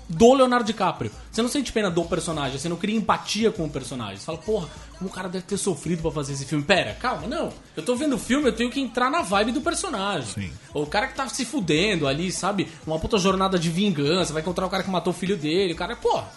do 0.07 0.33
Leonardo 0.33 0.65
DiCaprio. 0.65 1.11
Você 1.31 1.41
não 1.41 1.49
sente 1.49 1.71
pena 1.71 1.89
do 1.89 2.03
personagem, 2.05 2.57
você 2.59 2.69
não 2.69 2.77
cria 2.77 2.95
empatia 2.95 3.51
com 3.51 3.65
o 3.65 3.69
personagem. 3.69 4.17
Você 4.17 4.25
fala, 4.25 4.37
porra, 4.37 4.67
como 4.97 5.09
o 5.09 5.13
cara 5.13 5.27
deve 5.27 5.45
ter 5.45 5.57
sofrido 5.57 6.01
pra 6.01 6.11
fazer 6.11 6.33
esse 6.33 6.45
filme. 6.45 6.63
Pera, 6.63 6.93
calma, 6.93 7.27
não. 7.27 7.51
Eu 7.75 7.83
tô 7.83 7.95
vendo 7.95 8.15
o 8.15 8.19
filme, 8.19 8.47
eu 8.47 8.53
tenho 8.53 8.69
que 8.69 8.79
entrar 8.79 9.09
na 9.09 9.21
vibe 9.21 9.51
do 9.51 9.61
personagem. 9.61 10.27
Sim. 10.31 10.51
O 10.73 10.85
cara 10.85 11.07
que 11.07 11.15
tá 11.15 11.27
se 11.27 11.43
fudendo 11.43 12.07
ali, 12.07 12.31
sabe? 12.31 12.67
Uma 12.85 12.99
puta 12.99 13.17
jornada 13.17 13.57
de 13.57 13.69
vingança, 13.69 14.31
vai 14.31 14.41
encontrar 14.41 14.65
o 14.65 14.69
cara 14.69 14.83
que 14.83 14.89
matou 14.91 15.11
o 15.11 15.15
filho 15.15 15.35
dele. 15.35 15.73
O 15.73 15.75
cara, 15.75 15.95
porra, 15.95 16.27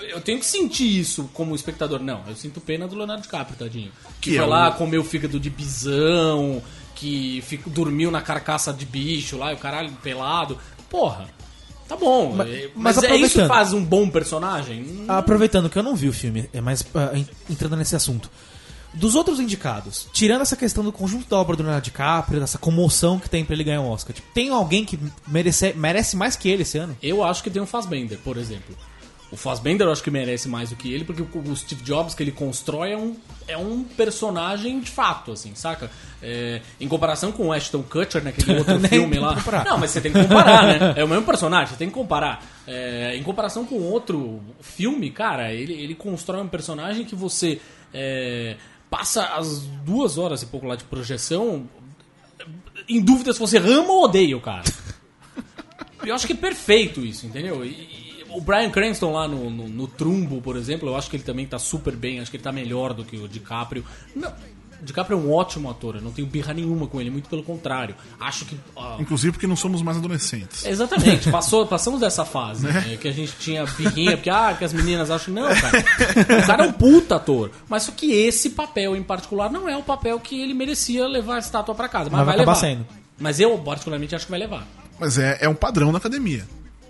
eu 0.00 0.20
tenho 0.20 0.38
que 0.38 0.46
sentir 0.46 0.98
isso 0.98 1.30
como 1.34 1.54
espectador. 1.54 2.00
Não, 2.00 2.22
eu 2.26 2.34
sinto 2.34 2.60
pena 2.60 2.88
do 2.88 2.96
Leonardo 2.96 3.22
DiCaprio, 3.22 3.56
tadinho. 3.58 3.92
Que, 4.20 4.30
Que 4.30 4.36
foi 4.36 4.44
é 4.44 4.48
lá, 4.48 4.70
o- 4.70 4.74
comeu 4.74 5.04
fígado 5.04 5.38
de 5.38 5.50
bisão, 5.50 6.62
que 6.94 7.42
fico- 7.46 7.68
dormiu 7.70 8.10
na 8.10 8.20
carcaça 8.22 8.72
de 8.72 8.84
bicho 8.86 9.36
lá, 9.36 9.52
e 9.52 9.54
o 9.54 9.58
caralho 9.58 9.92
pelado. 10.02 10.58
Porra, 10.90 11.26
tá 11.88 11.96
bom. 11.96 12.34
Mas- 12.36 12.48
é- 12.48 12.70
mas 12.74 12.96
mas, 12.96 13.04
é 13.04 13.16
isso 13.16 13.40
que 13.40 13.46
faz 13.46 13.72
um 13.72 13.84
bom 13.84 14.08
personagem? 14.08 15.04
Aproveitando 15.08 15.68
que 15.70 15.78
eu 15.78 15.82
não 15.82 15.94
vi 15.96 16.08
o 16.08 16.12
filme, 16.12 16.48
é 16.52 16.60
mais 16.60 16.84
en- 17.14 17.26
entrando 17.50 17.76
nesse 17.76 17.94
assunto. 17.96 18.30
Dos 18.92 19.16
outros 19.16 19.40
indicados, 19.40 20.06
tirando 20.12 20.42
essa 20.42 20.54
questão 20.54 20.84
do 20.84 20.92
conjunto 20.92 21.28
da 21.28 21.36
obra 21.36 21.56
do 21.56 21.64
Leonardo 21.64 21.84
DiCaprio, 21.84 22.38
dessa 22.38 22.58
comoção 22.58 23.18
que 23.18 23.28
tem 23.28 23.44
pra 23.44 23.54
ele 23.54 23.64
ganhar 23.64 23.80
um 23.80 23.88
Oscar, 23.90 24.14
tipo, 24.14 24.28
tem 24.32 24.50
alguém 24.50 24.84
que 24.84 24.96
merece, 25.26 25.72
merece 25.72 26.16
mais 26.16 26.36
que 26.36 26.48
ele 26.48 26.62
esse 26.62 26.78
ano? 26.78 26.96
Eu 27.02 27.24
acho 27.24 27.42
que 27.42 27.50
tem 27.50 27.60
um 27.60 27.66
Fassbender, 27.66 28.18
por 28.22 28.36
exemplo. 28.36 28.76
O 29.34 29.36
Fassbender 29.36 29.84
eu 29.84 29.90
acho 29.90 30.00
que 30.00 30.12
merece 30.12 30.48
mais 30.48 30.70
do 30.70 30.76
que 30.76 30.92
ele, 30.92 31.04
porque 31.04 31.20
o 31.20 31.56
Steve 31.56 31.82
Jobs 31.82 32.14
que 32.14 32.22
ele 32.22 32.30
constrói 32.30 32.92
é 32.92 32.96
um, 32.96 33.16
é 33.48 33.58
um 33.58 33.82
personagem 33.82 34.78
de 34.78 34.88
fato, 34.88 35.32
assim, 35.32 35.56
saca? 35.56 35.90
É, 36.22 36.60
em 36.80 36.86
comparação 36.86 37.32
com 37.32 37.48
o 37.48 37.52
Ashton 37.52 37.82
Kutcher 37.82 38.22
naquele 38.22 38.58
outro 38.58 38.78
Nem 38.78 38.88
filme 38.88 39.18
lá. 39.18 39.34
comparar. 39.34 39.64
Não, 39.64 39.76
mas 39.76 39.90
você 39.90 40.00
tem 40.00 40.12
que 40.12 40.22
comparar, 40.22 40.62
né? 40.62 40.94
É 40.96 41.02
o 41.02 41.08
mesmo 41.08 41.24
personagem, 41.26 41.66
você 41.66 41.76
tem 41.76 41.88
que 41.88 41.94
comparar. 41.94 42.44
É, 42.64 43.16
em 43.16 43.24
comparação 43.24 43.64
com 43.64 43.74
outro 43.82 44.40
filme, 44.60 45.10
cara, 45.10 45.52
ele, 45.52 45.72
ele 45.72 45.96
constrói 45.96 46.40
um 46.40 46.48
personagem 46.48 47.04
que 47.04 47.16
você 47.16 47.60
é, 47.92 48.54
passa 48.88 49.24
as 49.34 49.62
duas 49.84 50.16
horas 50.16 50.42
e 50.42 50.46
pouco 50.46 50.68
lá 50.68 50.76
de 50.76 50.84
projeção 50.84 51.68
em 52.88 53.00
dúvida 53.00 53.32
se 53.32 53.40
você 53.40 53.58
ama 53.58 53.90
ou 53.94 54.04
odeia 54.04 54.36
o 54.36 54.40
cara. 54.40 54.62
Eu 56.06 56.14
acho 56.14 56.24
que 56.24 56.34
é 56.34 56.36
perfeito 56.36 57.04
isso, 57.04 57.26
entendeu? 57.26 57.64
E 57.64 58.03
o 58.34 58.40
Brian 58.40 58.70
Cranston 58.70 59.12
lá 59.12 59.28
no, 59.28 59.50
no, 59.50 59.68
no 59.68 59.86
Trumbo, 59.86 60.40
por 60.40 60.56
exemplo, 60.56 60.88
eu 60.88 60.96
acho 60.96 61.08
que 61.08 61.16
ele 61.16 61.22
também 61.22 61.46
tá 61.46 61.58
super 61.58 61.94
bem, 61.94 62.20
acho 62.20 62.30
que 62.30 62.36
ele 62.36 62.44
tá 62.44 62.52
melhor 62.52 62.92
do 62.92 63.04
que 63.04 63.16
o 63.16 63.28
DiCaprio. 63.28 63.84
Não, 64.14 64.32
o 64.80 64.84
DiCaprio 64.84 65.18
é 65.18 65.20
um 65.20 65.32
ótimo 65.32 65.70
ator, 65.70 65.96
eu 65.96 66.02
não 66.02 66.10
tenho 66.10 66.26
birra 66.26 66.52
nenhuma 66.52 66.86
com 66.86 67.00
ele, 67.00 67.10
muito 67.10 67.28
pelo 67.28 67.42
contrário. 67.42 67.94
Acho 68.20 68.44
que. 68.44 68.58
ó, 68.76 69.00
Inclusive 69.00 69.32
porque 69.32 69.46
não 69.46 69.56
somos 69.56 69.80
mais 69.82 69.96
adolescentes. 69.96 70.66
Exatamente, 70.66 71.30
passou, 71.32 71.66
passamos 71.66 72.00
dessa 72.00 72.24
fase 72.24 72.66
né, 72.66 72.98
que 73.00 73.08
a 73.08 73.12
gente 73.12 73.32
tinha 73.38 73.64
birrinha, 73.64 74.16
porque 74.16 74.30
ah, 74.30 74.54
que 74.58 74.64
as 74.64 74.72
meninas 74.72 75.10
acham. 75.10 75.32
Não, 75.32 75.48
cara. 75.48 75.84
O 76.42 76.46
cara 76.46 76.64
é 76.64 76.68
um 76.68 76.72
puta 76.72 77.16
ator. 77.16 77.50
Mas 77.68 77.84
só 77.84 77.92
que 77.92 78.12
esse 78.12 78.50
papel 78.50 78.94
em 78.94 79.02
particular 79.02 79.50
não 79.50 79.68
é 79.68 79.76
o 79.76 79.82
papel 79.82 80.20
que 80.20 80.40
ele 80.40 80.54
merecia 80.54 81.06
levar 81.06 81.36
a 81.36 81.38
estátua 81.38 81.74
pra 81.74 81.88
casa. 81.88 82.10
Mas, 82.10 82.18
Mas 82.18 82.26
vai 82.26 82.36
vai, 82.36 82.44
levar. 82.44 82.54
sendo. 82.54 82.86
Mas 83.18 83.40
eu, 83.40 83.56
particularmente, 83.58 84.14
acho 84.14 84.26
que 84.26 84.30
vai 84.30 84.40
levar. 84.40 84.66
Mas 84.98 85.18
é, 85.18 85.38
é 85.40 85.48
um 85.48 85.54
padrão 85.54 85.92
da 85.92 85.98
academia. 85.98 86.46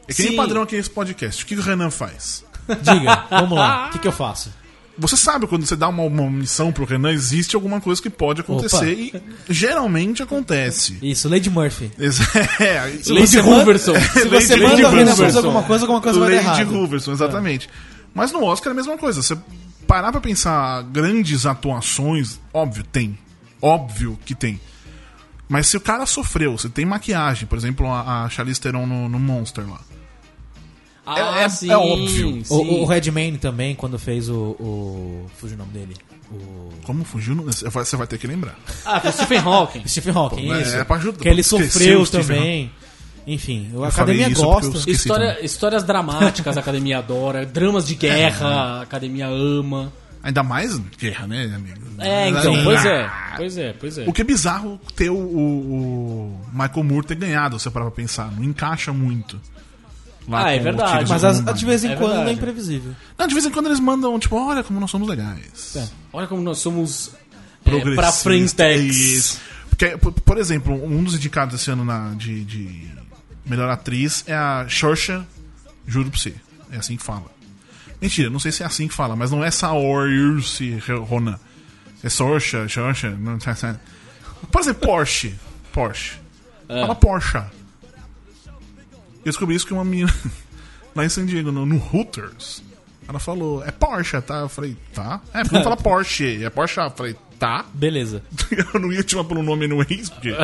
É 0.09 0.13
que 0.13 0.23
nem 0.23 0.33
Sim. 0.33 0.37
padrão 0.37 0.63
aqui 0.63 0.77
nesse 0.77 0.91
podcast. 0.91 1.43
O 1.43 1.47
que 1.47 1.55
o 1.55 1.63
Renan 1.63 1.91
faz? 1.91 2.45
Diga, 2.83 3.27
vamos 3.31 3.59
lá, 3.59 3.89
o 3.89 3.91
que, 3.93 3.99
que 3.99 4.09
eu 4.09 4.13
faço? 4.13 4.51
Você 4.97 5.17
sabe 5.17 5.47
quando 5.49 5.67
você 5.67 5.75
dá 5.75 5.89
uma, 5.89 6.05
uma 6.05 6.31
missão 6.31 6.71
pro 6.71 6.85
Renan, 6.85 7.13
existe 7.13 7.57
alguma 7.57 7.81
coisa 7.81 8.01
que 8.01 8.09
pode 8.09 8.43
acontecer 8.43 8.93
e 8.93 9.23
geralmente 9.51 10.23
acontece. 10.23 10.99
Isso, 11.03 11.29
Lady 11.29 11.51
Murphy. 11.51 11.91
É, 12.61 12.81
Lady 13.09 13.41
Hooverson. 13.41 13.95
Se 14.15 14.25
Lady 14.29 14.47
você 14.47 14.57
manda 14.57 14.89
o 14.89 14.91
Renan 14.93 15.17
fazer 15.17 15.39
alguma 15.39 15.63
coisa, 15.65 15.85
alguma 15.85 16.01
coisa 16.01 16.21
vai 16.21 16.37
dar 16.37 16.59
Lady. 16.59 16.65
Hooverson, 16.65 17.13
exatamente. 17.13 17.69
Mas 18.15 18.31
no 18.31 18.45
Oscar 18.45 18.71
é 18.71 18.73
a 18.73 18.77
mesma 18.77 18.97
coisa. 18.97 19.21
Você 19.21 19.37
parar 19.87 20.13
pra 20.13 20.21
pensar 20.21 20.83
grandes 20.85 21.45
atuações, 21.45 22.41
óbvio, 22.53 22.85
tem. 22.85 23.19
Óbvio 23.61 24.19
que 24.25 24.35
tem. 24.35 24.61
Mas 25.49 25.67
se 25.67 25.77
o 25.77 25.81
cara 25.81 26.07
sofreu, 26.07 26.57
você 26.57 26.69
tem 26.69 26.85
maquiagem, 26.85 27.47
por 27.47 27.59
exemplo, 27.59 27.87
a, 27.87 28.25
a 28.25 28.29
Charlize 28.29 28.61
Theron 28.61 28.87
no, 28.87 29.09
no 29.09 29.19
Monster 29.19 29.69
lá. 29.69 29.81
Ah, 31.07 31.41
é- 31.43 31.49
sim, 31.49 31.71
é 31.71 31.77
óbvio. 31.77 32.39
O, 32.41 32.45
sim. 32.45 32.81
o 32.81 32.85
Redman 32.85 33.37
também, 33.37 33.75
quando 33.75 33.99
fez 33.99 34.29
o. 34.29 34.35
o 34.59 35.31
fugiu 35.39 35.57
o 35.57 35.59
nome 35.59 35.73
dele. 35.73 35.95
O. 36.31 36.71
Como 36.85 37.05
fugiu? 37.05 37.35
Você 37.45 37.97
vai 37.97 38.07
ter 38.07 38.19
que 38.19 38.27
lembrar. 38.27 38.59
Ah, 38.85 39.01
foi 39.01 39.11
o 39.11 39.13
Stephen 39.13 39.39
Hawking. 39.39 39.83
Stephen 39.89 40.15
Hawking, 40.15 40.47
Pô, 40.49 40.55
é- 40.55 40.63
isso. 40.63 40.77
é 40.77 40.85
pra 40.85 40.97
ajudar- 40.97 41.19
que 41.19 41.29
ele 41.29 41.43
sofreu 41.43 42.01
o 42.03 42.07
também. 42.07 42.71
Enfim, 43.27 43.71
a 43.73 43.77
Eu 43.77 43.85
academia 43.85 44.29
gosta. 44.31 44.91
História- 44.91 45.39
histórias 45.43 45.83
dramáticas 45.83 46.57
a 46.57 46.61
academia 46.61 46.99
adora, 46.99 47.47
dramas 47.47 47.87
de 47.87 47.95
guerra 47.95 48.47
a 48.49 48.83
academia 48.83 49.27
ama. 49.29 49.91
Ainda 50.23 50.43
mais 50.43 50.77
guerra, 50.99 51.27
né, 51.27 51.53
amigo? 51.55 51.81
É, 51.99 52.29
então, 52.31 52.65
pois 52.65 52.85
é, 52.85 53.11
pois 53.37 53.59
é, 53.59 53.73
pois 53.75 53.99
é. 53.99 54.05
O 54.09 54.13
que 54.13 54.23
é 54.23 54.25
bizarro 54.25 54.81
ter 54.97 55.11
o, 55.11 55.15
o- 55.17 55.19
o 55.75 56.41
Michael 56.53 56.83
Moore 56.85 57.07
ter 57.07 57.15
ganhado, 57.15 57.59
você 57.59 57.71
parar 57.71 57.87
pra 57.87 57.95
pensar. 57.95 58.31
Não 58.33 58.43
encaixa 58.45 58.93
muito. 58.93 59.39
Lá 60.29 60.47
Ah, 60.47 60.51
é 60.53 60.59
verdade. 60.59 61.11
Mas 61.11 61.21
de 61.21 61.27
as- 61.27 61.59
de 61.59 61.65
vez 61.67 61.85
em 61.85 61.93
É 61.93 61.97
quando 61.97 62.13
é 62.13 62.17
verdade. 62.17 62.37
imprevisível. 62.39 62.95
Não, 63.19 63.27
de 63.27 63.35
vez 63.35 63.45
em 63.47 63.51
quando 63.51 63.67
eles 63.67 63.81
mandam, 63.81 64.19
tipo, 64.19 64.37
olha 64.37 64.63
como 64.65 64.81
nós 64.81 64.91
somos 64.91 65.07
legais. 65.09 65.77
É. 65.77 65.87
Olha 66.13 66.27
como 66.27 66.43
nós 66.43 66.59
somos 66.59 67.11
é, 67.67 67.95
pra 67.95 68.11
frentex. 68.11 68.83
Isso. 68.97 69.41
Porque, 69.69 69.97
por, 69.99 70.13
por 70.13 70.39
exemplo, 70.39 70.73
um 70.85 71.03
dos 71.05 71.15
indicados 71.15 71.61
esse 71.61 71.71
ano 71.71 71.85
na, 71.85 72.15
de, 72.15 72.45
de 72.45 72.89
melhor 73.45 73.69
atriz 73.69 74.25
é 74.27 74.35
a 74.35 74.67
Xoxa, 74.69 75.27
juro 75.87 76.11
pra 76.11 76.19
você. 76.19 76.35
É 76.71 76.77
assim 76.79 76.97
que 76.97 77.03
fala. 77.03 77.27
Mentira, 78.01 78.31
não 78.31 78.39
sei 78.39 78.53
se 78.53 78.63
é 78.63 78.67
assim 78.67 78.89
que 78.89 78.95
fala, 78.95 79.15
mas 79.17 79.31
não 79.31 79.43
é 79.45 79.51
Saoirse 79.51 80.79
Ronan. 81.07 81.39
É 82.03 82.09
Sorcha, 82.09 82.67
Xoxa. 82.69 83.11
não 83.11 83.39
sei 83.41 83.55
se 83.55 83.67
é- 83.67 83.77
Por 84.51 84.61
exemplo, 84.61 84.87
Porsche. 84.87 85.35
Porsche. 85.73 86.13
Fala 86.69 86.95
Porsche. 86.95 87.43
Eu 89.25 89.31
descobri 89.31 89.55
isso 89.57 89.67
que 89.67 89.73
uma 89.73 89.85
menina 89.85 90.13
lá 90.95 91.05
em 91.05 91.09
San 91.09 91.25
Diego, 91.27 91.51
no, 91.51 91.65
no 91.65 91.77
Hooters, 91.77 92.63
ela 93.09 93.19
falou, 93.19 93.65
é 93.65 93.71
Porsche, 93.71 94.21
tá? 94.21 94.37
Eu 94.41 94.49
falei, 94.49 94.77
tá. 94.95 95.21
É, 95.33 95.43
porque 95.43 95.57
não 95.57 95.63
fala 95.65 95.77
Porsche, 95.81 96.45
é 96.45 96.51
Porsche. 96.51 96.81
Eu 96.81 96.91
falei, 96.91 97.17
tá. 97.39 97.65
Beleza. 97.75 98.23
Eu 98.75 98.81
não 98.81 98.93
ia 98.93 99.03
te 99.03 99.13
chamar 99.13 99.25
pelo 99.25 99.43
nome 99.43 99.67
no 99.67 99.81
ex, 99.83 100.09
porque. 100.11 100.35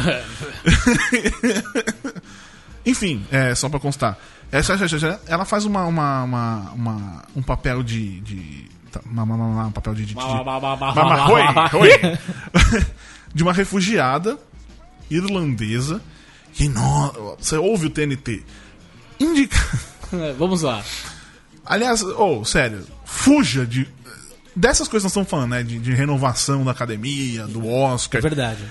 Enfim, 2.85 3.25
é, 3.31 3.55
só 3.55 3.69
pra 3.69 3.79
constar. 3.79 4.19
Essa, 4.51 4.73
essa- 4.75 4.97
essa- 4.97 5.21
ela 5.27 5.45
faz 5.45 5.65
uma, 5.65 5.85
uma, 5.87 6.23
uma- 6.25 6.71
uma- 6.73 7.23
um 7.37 7.43
papel 7.43 7.83
de. 7.83 8.21
de 8.21 8.65
tá, 8.91 9.01
um 9.07 9.73
papel 9.73 9.95
de. 9.95 10.07
de, 10.07 10.15
de 13.35 13.43
uma 13.43 13.53
refugiada 13.53 14.39
irlandesa 15.11 16.01
que 16.53 16.69
no, 16.69 17.37
você 17.39 17.57
ouve 17.57 17.87
o 17.87 17.91
TNT 17.91 18.43
indica 19.21 19.57
É, 20.13 20.33
Vamos 20.33 20.63
lá. 20.63 20.83
aliás 21.65 22.03
oh, 22.03 22.45
sério 22.45 22.85
fuja 23.05 23.65
de 23.67 23.87
dessas 24.57 24.89
coisas 24.89 25.03
que 25.03 25.05
nós 25.05 25.13
estamos 25.13 25.29
falando 25.31 25.51
né 25.51 25.63
de, 25.63 25.79
de 25.79 25.93
renovação 25.95 26.65
da 26.65 26.73
academia 26.73 27.47
do 27.47 27.65
É 27.65 27.73
Oscar 27.73 28.21
verdade. 28.21 28.65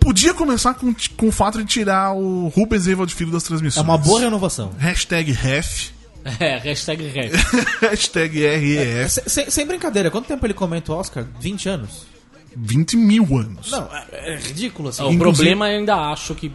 podia 0.00 0.32
começar 0.32 0.74
com, 0.74 0.94
com 1.16 1.28
o 1.28 1.32
fato 1.32 1.58
de 1.58 1.64
tirar 1.66 2.12
o 2.14 2.48
Rubens 2.48 2.86
Evald 2.86 3.14
Filho 3.14 3.30
das 3.32 3.44
É 3.44 3.46
transmissões 3.48 3.84
uma 3.84 3.98
boa 3.98 4.20
renovação. 4.20 4.72
hashtag 4.78 5.30
ref 5.32 5.90
É, 6.40 6.56
hashtag 6.58 7.06
rap. 7.08 7.32
hashtag 7.82 8.38
REF 8.40 9.10
Se- 9.10 9.22
sem, 9.26 9.50
sem 9.50 9.66
brincadeira, 9.66 10.10
quanto 10.10 10.26
tempo 10.26 10.46
ele 10.46 10.54
comenta 10.54 10.92
o 10.92 10.96
Oscar? 10.96 11.26
20 11.40 11.68
anos? 11.68 12.06
20 12.56 12.96
mil 12.96 13.24
anos 13.38 13.70
Não, 13.70 13.88
é, 14.12 14.34
é 14.34 14.36
ridículo 14.36 14.88
assim. 14.90 15.02
O 15.02 15.10
Inclusive- 15.10 15.20
problema 15.48 15.68
eu 15.70 15.78
ainda 15.78 15.96
acho 16.12 16.34
que 16.34 16.52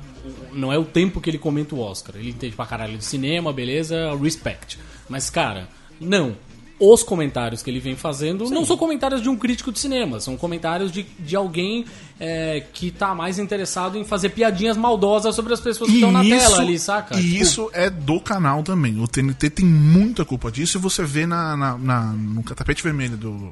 não 0.53 0.71
é 0.71 0.77
o 0.77 0.85
tempo 0.85 1.19
que 1.21 1.29
ele 1.29 1.37
comenta 1.37 1.75
o 1.75 1.79
Oscar. 1.79 2.15
Ele 2.15 2.29
entende 2.29 2.55
pra 2.55 2.65
caralho 2.65 2.97
de 2.97 3.05
cinema, 3.05 3.51
beleza, 3.53 4.15
respect. 4.21 4.77
Mas, 5.09 5.29
cara, 5.29 5.67
não. 5.99 6.35
os 6.79 7.01
comentários 7.01 7.63
que 7.63 7.69
ele 7.71 7.79
vem 7.79 7.95
fazendo 7.95 8.49
não 8.51 8.63
são 8.65 8.77
comentários 8.77 9.21
de 9.21 9.29
um 9.29 9.35
crítico 9.35 9.71
de 9.71 9.79
cinema, 9.79 10.19
são 10.19 10.37
comentários 10.37 10.91
de, 10.91 11.03
de 11.19 11.35
alguém 11.35 11.85
é, 12.19 12.63
que 12.71 12.91
tá 12.91 13.15
mais 13.15 13.39
interessado 13.39 13.97
em 13.97 14.03
fazer 14.03 14.29
piadinhas 14.29 14.77
maldosas 14.77 15.33
sobre 15.35 15.53
as 15.53 15.59
pessoas 15.59 15.89
que 15.89 15.95
estão 15.95 16.11
na 16.11 16.23
tela 16.23 16.59
ali, 16.59 16.77
saca? 16.77 17.19
E 17.19 17.23
Tipo, 17.23 17.35
isso 17.43 17.69
é 17.73 17.89
do 17.89 18.19
canal 18.19 18.61
também. 18.61 18.99
O 19.01 19.07
TNT 19.07 19.49
tem 19.49 19.65
muita 19.65 20.23
culpa 20.23 20.51
disso 20.51 20.77
e 20.77 20.81
você 20.81 21.03
vê 21.03 21.25
na, 21.25 21.57
na, 21.57 21.77
na- 21.77 22.13
no 22.13 22.43
tapete 22.43 22.83
vermelho 22.83 23.17
do 23.17 23.51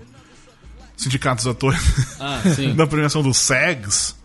Sindicato 0.95 1.37
dos 1.37 1.47
Atores 1.47 1.81
Ah, 2.19 2.41
sim. 2.55 2.73
da 2.75 2.85
premiação 2.87 3.21
do 3.23 3.33
SEGS. 3.33 4.15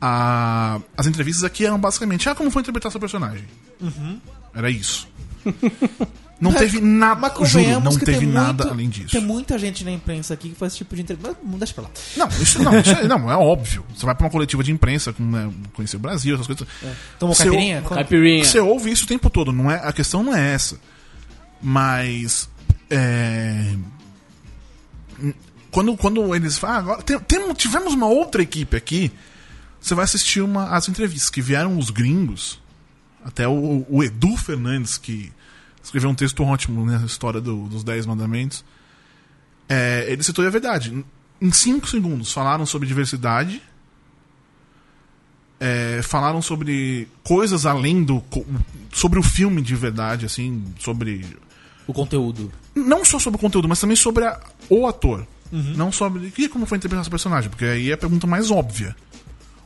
A- 0.00 0.80
as 0.96 1.06
entrevistas 1.06 1.44
aqui 1.44 1.64
eram 1.66 1.78
basicamente: 1.78 2.28
ah, 2.28 2.34
como 2.34 2.50
foi 2.50 2.62
interpretar 2.62 2.90
seu 2.90 3.00
personagem? 3.00 3.44
Era 4.54 4.70
isso. 4.70 5.08
Não 6.40 6.54
teve 6.54 6.80
nada, 6.80 7.20
Mas 7.38 7.50
juro, 7.50 7.80
não 7.80 7.98
teve 7.98 8.20
tem 8.20 8.26
nada 8.26 8.64
muito- 8.64 8.68
além 8.72 8.88
disso. 8.88 9.10
Tem 9.10 9.20
muita 9.20 9.58
gente 9.58 9.84
na 9.84 9.90
imprensa 9.90 10.32
aqui 10.32 10.48
que 10.48 10.54
faz 10.54 10.72
esse 10.72 10.78
tipo 10.78 10.96
de 10.96 11.02
entrevista. 11.02 11.36
Mas 11.44 11.58
Deixa 11.58 11.74
pra 11.74 11.82
lá. 11.84 11.90
Não, 12.16 12.28
isso 12.28 12.62
não, 12.62 12.80
isso 12.80 12.90
é, 12.92 13.06
não, 13.06 13.30
é 13.30 13.36
óbvio. 13.36 13.84
Você 13.94 14.06
vai 14.06 14.14
pra 14.14 14.24
uma 14.24 14.30
coletiva 14.30 14.64
de 14.64 14.72
imprensa, 14.72 15.12
com, 15.12 15.22
né, 15.22 15.52
conhecer 15.74 15.96
o 15.96 15.98
Brasil, 15.98 16.34
essas 16.34 16.46
coisas. 16.46 16.66
Tomou 17.18 17.34
Você- 17.34 17.42
caipirinha? 17.44 17.82
Quando- 17.82 17.98
Caipirinha. 17.98 18.42
Você 18.42 18.58
ouve 18.58 18.90
isso 18.90 19.04
o 19.04 19.06
tempo 19.06 19.28
todo, 19.28 19.52
não 19.52 19.70
é, 19.70 19.82
a 19.86 19.92
questão 19.92 20.22
não 20.22 20.34
é 20.34 20.54
essa. 20.54 20.80
Mas. 21.60 22.48
é, 22.88 23.74
quando, 25.70 25.96
quando 25.96 26.34
eles 26.34 26.58
falam, 26.58 26.76
ah, 26.76 26.78
agora 26.80 27.02
tem- 27.02 27.18
tem- 27.20 27.54
tivemos 27.54 27.92
uma 27.94 28.06
outra 28.06 28.42
equipe 28.42 28.76
aqui, 28.76 29.12
você 29.80 29.94
vai 29.94 30.04
assistir 30.04 30.40
uma, 30.42 30.68
as 30.70 30.88
entrevistas 30.88 31.30
que 31.30 31.40
vieram 31.40 31.78
os 31.78 31.90
gringos, 31.90 32.60
até 33.24 33.48
o, 33.48 33.84
o 33.88 34.02
Edu 34.04 34.36
Fernandes, 34.36 34.98
que 34.98 35.32
escreveu 35.82 36.10
um 36.10 36.14
texto 36.14 36.42
ótimo 36.44 36.84
nessa 36.84 37.06
história 37.06 37.40
do- 37.40 37.66
dos 37.68 37.82
Dez 37.82 38.04
Mandamentos. 38.06 38.64
É, 39.68 40.04
ele 40.08 40.22
citou 40.22 40.46
a 40.46 40.50
verdade. 40.50 41.04
Em 41.40 41.52
cinco 41.52 41.86
segundos 41.88 42.32
falaram 42.32 42.66
sobre 42.66 42.86
diversidade, 42.86 43.62
é, 45.58 46.00
falaram 46.02 46.40
sobre 46.40 47.08
coisas 47.22 47.66
além 47.66 48.02
do. 48.02 48.22
sobre 48.92 49.18
o 49.18 49.22
filme 49.22 49.60
de 49.62 49.74
verdade, 49.74 50.26
assim, 50.26 50.64
sobre. 50.78 51.26
O 51.86 51.92
conteúdo. 51.92 52.50
Não 52.74 53.04
só 53.04 53.18
sobre 53.18 53.36
o 53.36 53.40
conteúdo, 53.40 53.68
mas 53.68 53.80
também 53.80 53.96
sobre 53.96 54.24
a- 54.24 54.40
o 54.68 54.86
ator. 54.86 55.26
Não 55.52 55.90
sobre. 55.90 56.32
E 56.38 56.48
como 56.48 56.64
foi 56.64 56.78
interpretar 56.78 57.02
esse 57.02 57.10
personagem? 57.10 57.50
Porque 57.50 57.64
aí 57.64 57.90
é 57.90 57.94
a 57.94 57.98
pergunta 57.98 58.26
mais 58.26 58.50
óbvia. 58.50 58.94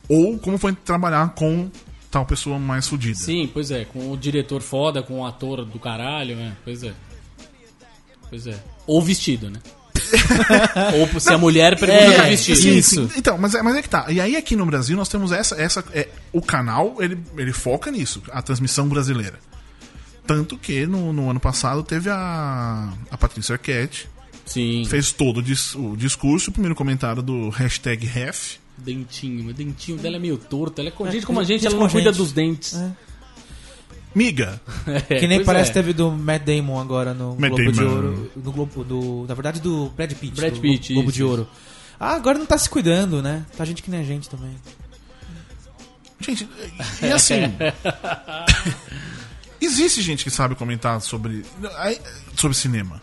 Ou 0.07 0.37
como 0.39 0.57
foi 0.57 0.73
trabalhar 0.73 1.29
com 1.35 1.69
tal 2.11 2.25
pessoa 2.25 2.57
mais 2.59 2.87
fodida. 2.87 3.17
Sim, 3.17 3.49
pois 3.51 3.71
é, 3.71 3.85
com 3.85 4.11
o 4.11 4.17
diretor 4.17 4.61
foda, 4.61 5.01
com 5.03 5.19
o 5.19 5.25
ator 5.25 5.65
do 5.65 5.79
caralho, 5.79 6.35
né? 6.35 6.55
Pois 6.63 6.83
é. 6.83 6.93
Pois 8.29 8.47
é. 8.47 8.57
Ou 8.87 9.01
vestido, 9.01 9.49
né? 9.49 9.59
Ou 11.13 11.19
se 11.19 11.31
a 11.33 11.37
mulher 11.37 11.77
pergunta 11.79 12.23
É, 12.23 12.29
vestido. 12.29 12.57
Sim, 12.57 12.77
Isso. 12.77 13.07
sim. 13.09 13.13
Então, 13.17 13.37
mas 13.37 13.55
é, 13.55 13.61
mas 13.61 13.75
é 13.75 13.81
que 13.81 13.89
tá. 13.89 14.05
E 14.09 14.19
aí 14.19 14.35
aqui 14.35 14.55
no 14.55 14.65
Brasil 14.65 14.95
nós 14.95 15.09
temos 15.09 15.31
essa. 15.31 15.55
essa 15.59 15.83
é, 15.93 16.07
o 16.31 16.41
canal, 16.41 16.95
ele, 16.99 17.17
ele 17.37 17.51
foca 17.53 17.91
nisso, 17.91 18.21
a 18.31 18.41
transmissão 18.41 18.87
brasileira. 18.87 19.39
Tanto 20.27 20.57
que 20.57 20.85
no, 20.85 21.13
no 21.13 21.29
ano 21.29 21.39
passado 21.39 21.83
teve 21.83 22.09
a, 22.09 22.91
a 23.11 23.17
Patrícia 23.17 23.53
Arquette, 23.53 24.07
Sim. 24.45 24.83
fez 24.85 25.11
todo 25.11 25.37
o, 25.37 25.41
dis- 25.43 25.75
o 25.75 25.95
discurso, 25.95 26.49
o 26.49 26.53
primeiro 26.53 26.75
comentário 26.75 27.21
do 27.21 27.49
hashtag 27.49 28.05
ref. 28.05 28.57
Dentinho, 28.77 29.49
o 29.49 29.53
dentinho 29.53 29.97
dela 29.97 30.17
é 30.17 30.19
meio 30.19 30.37
torto. 30.37 30.79
Ela 30.81 30.89
é 30.89 30.91
com 30.91 31.07
É, 31.07 31.11
gente 31.11 31.25
como 31.25 31.39
a 31.39 31.43
gente 31.43 31.61
gente, 31.61 31.71
ela 31.73 31.81
não 31.81 31.89
cuida 31.89 32.11
gente. 32.11 32.17
dos 32.21 32.31
dentes. 32.31 32.73
É. 32.75 32.91
Miga, 34.13 34.61
É, 35.09 35.19
que 35.19 35.27
nem 35.27 35.43
parece 35.43 35.71
é. 35.71 35.73
teve 35.73 35.93
do 35.93 36.11
Matt 36.11 36.43
Damon 36.43 36.79
agora 36.79 37.13
no 37.13 37.35
Matt 37.35 37.51
Globo 37.51 37.71
de 37.71 37.79
Damon. 37.79 37.91
Ouro. 37.95 38.31
No 38.35 38.51
Globo, 38.51 38.83
do, 38.83 39.25
na 39.27 39.33
verdade, 39.33 39.59
do 39.59 39.89
Brad 39.89 40.11
Pitt. 40.13 40.35
Brad 40.35 40.53
do 40.53 40.59
Pitt, 40.61 40.93
Globo 40.93 41.09
isso, 41.09 41.17
de 41.17 41.23
Ouro. 41.23 41.47
Ah, 41.99 42.13
agora 42.15 42.37
não 42.37 42.45
tá 42.45 42.57
se 42.57 42.69
cuidando, 42.69 43.21
né? 43.21 43.45
Tá 43.57 43.65
gente 43.65 43.81
que 43.83 43.89
nem 43.91 44.01
a 44.01 44.03
gente 44.03 44.29
também. 44.29 44.55
gente, 46.21 46.47
e 47.01 47.05
assim. 47.11 47.35
existe 49.59 50.01
gente 50.01 50.23
que 50.23 50.29
sabe 50.29 50.55
comentar 50.55 51.01
sobre. 51.01 51.45
sobre 52.35 52.55
cinema. 52.57 53.01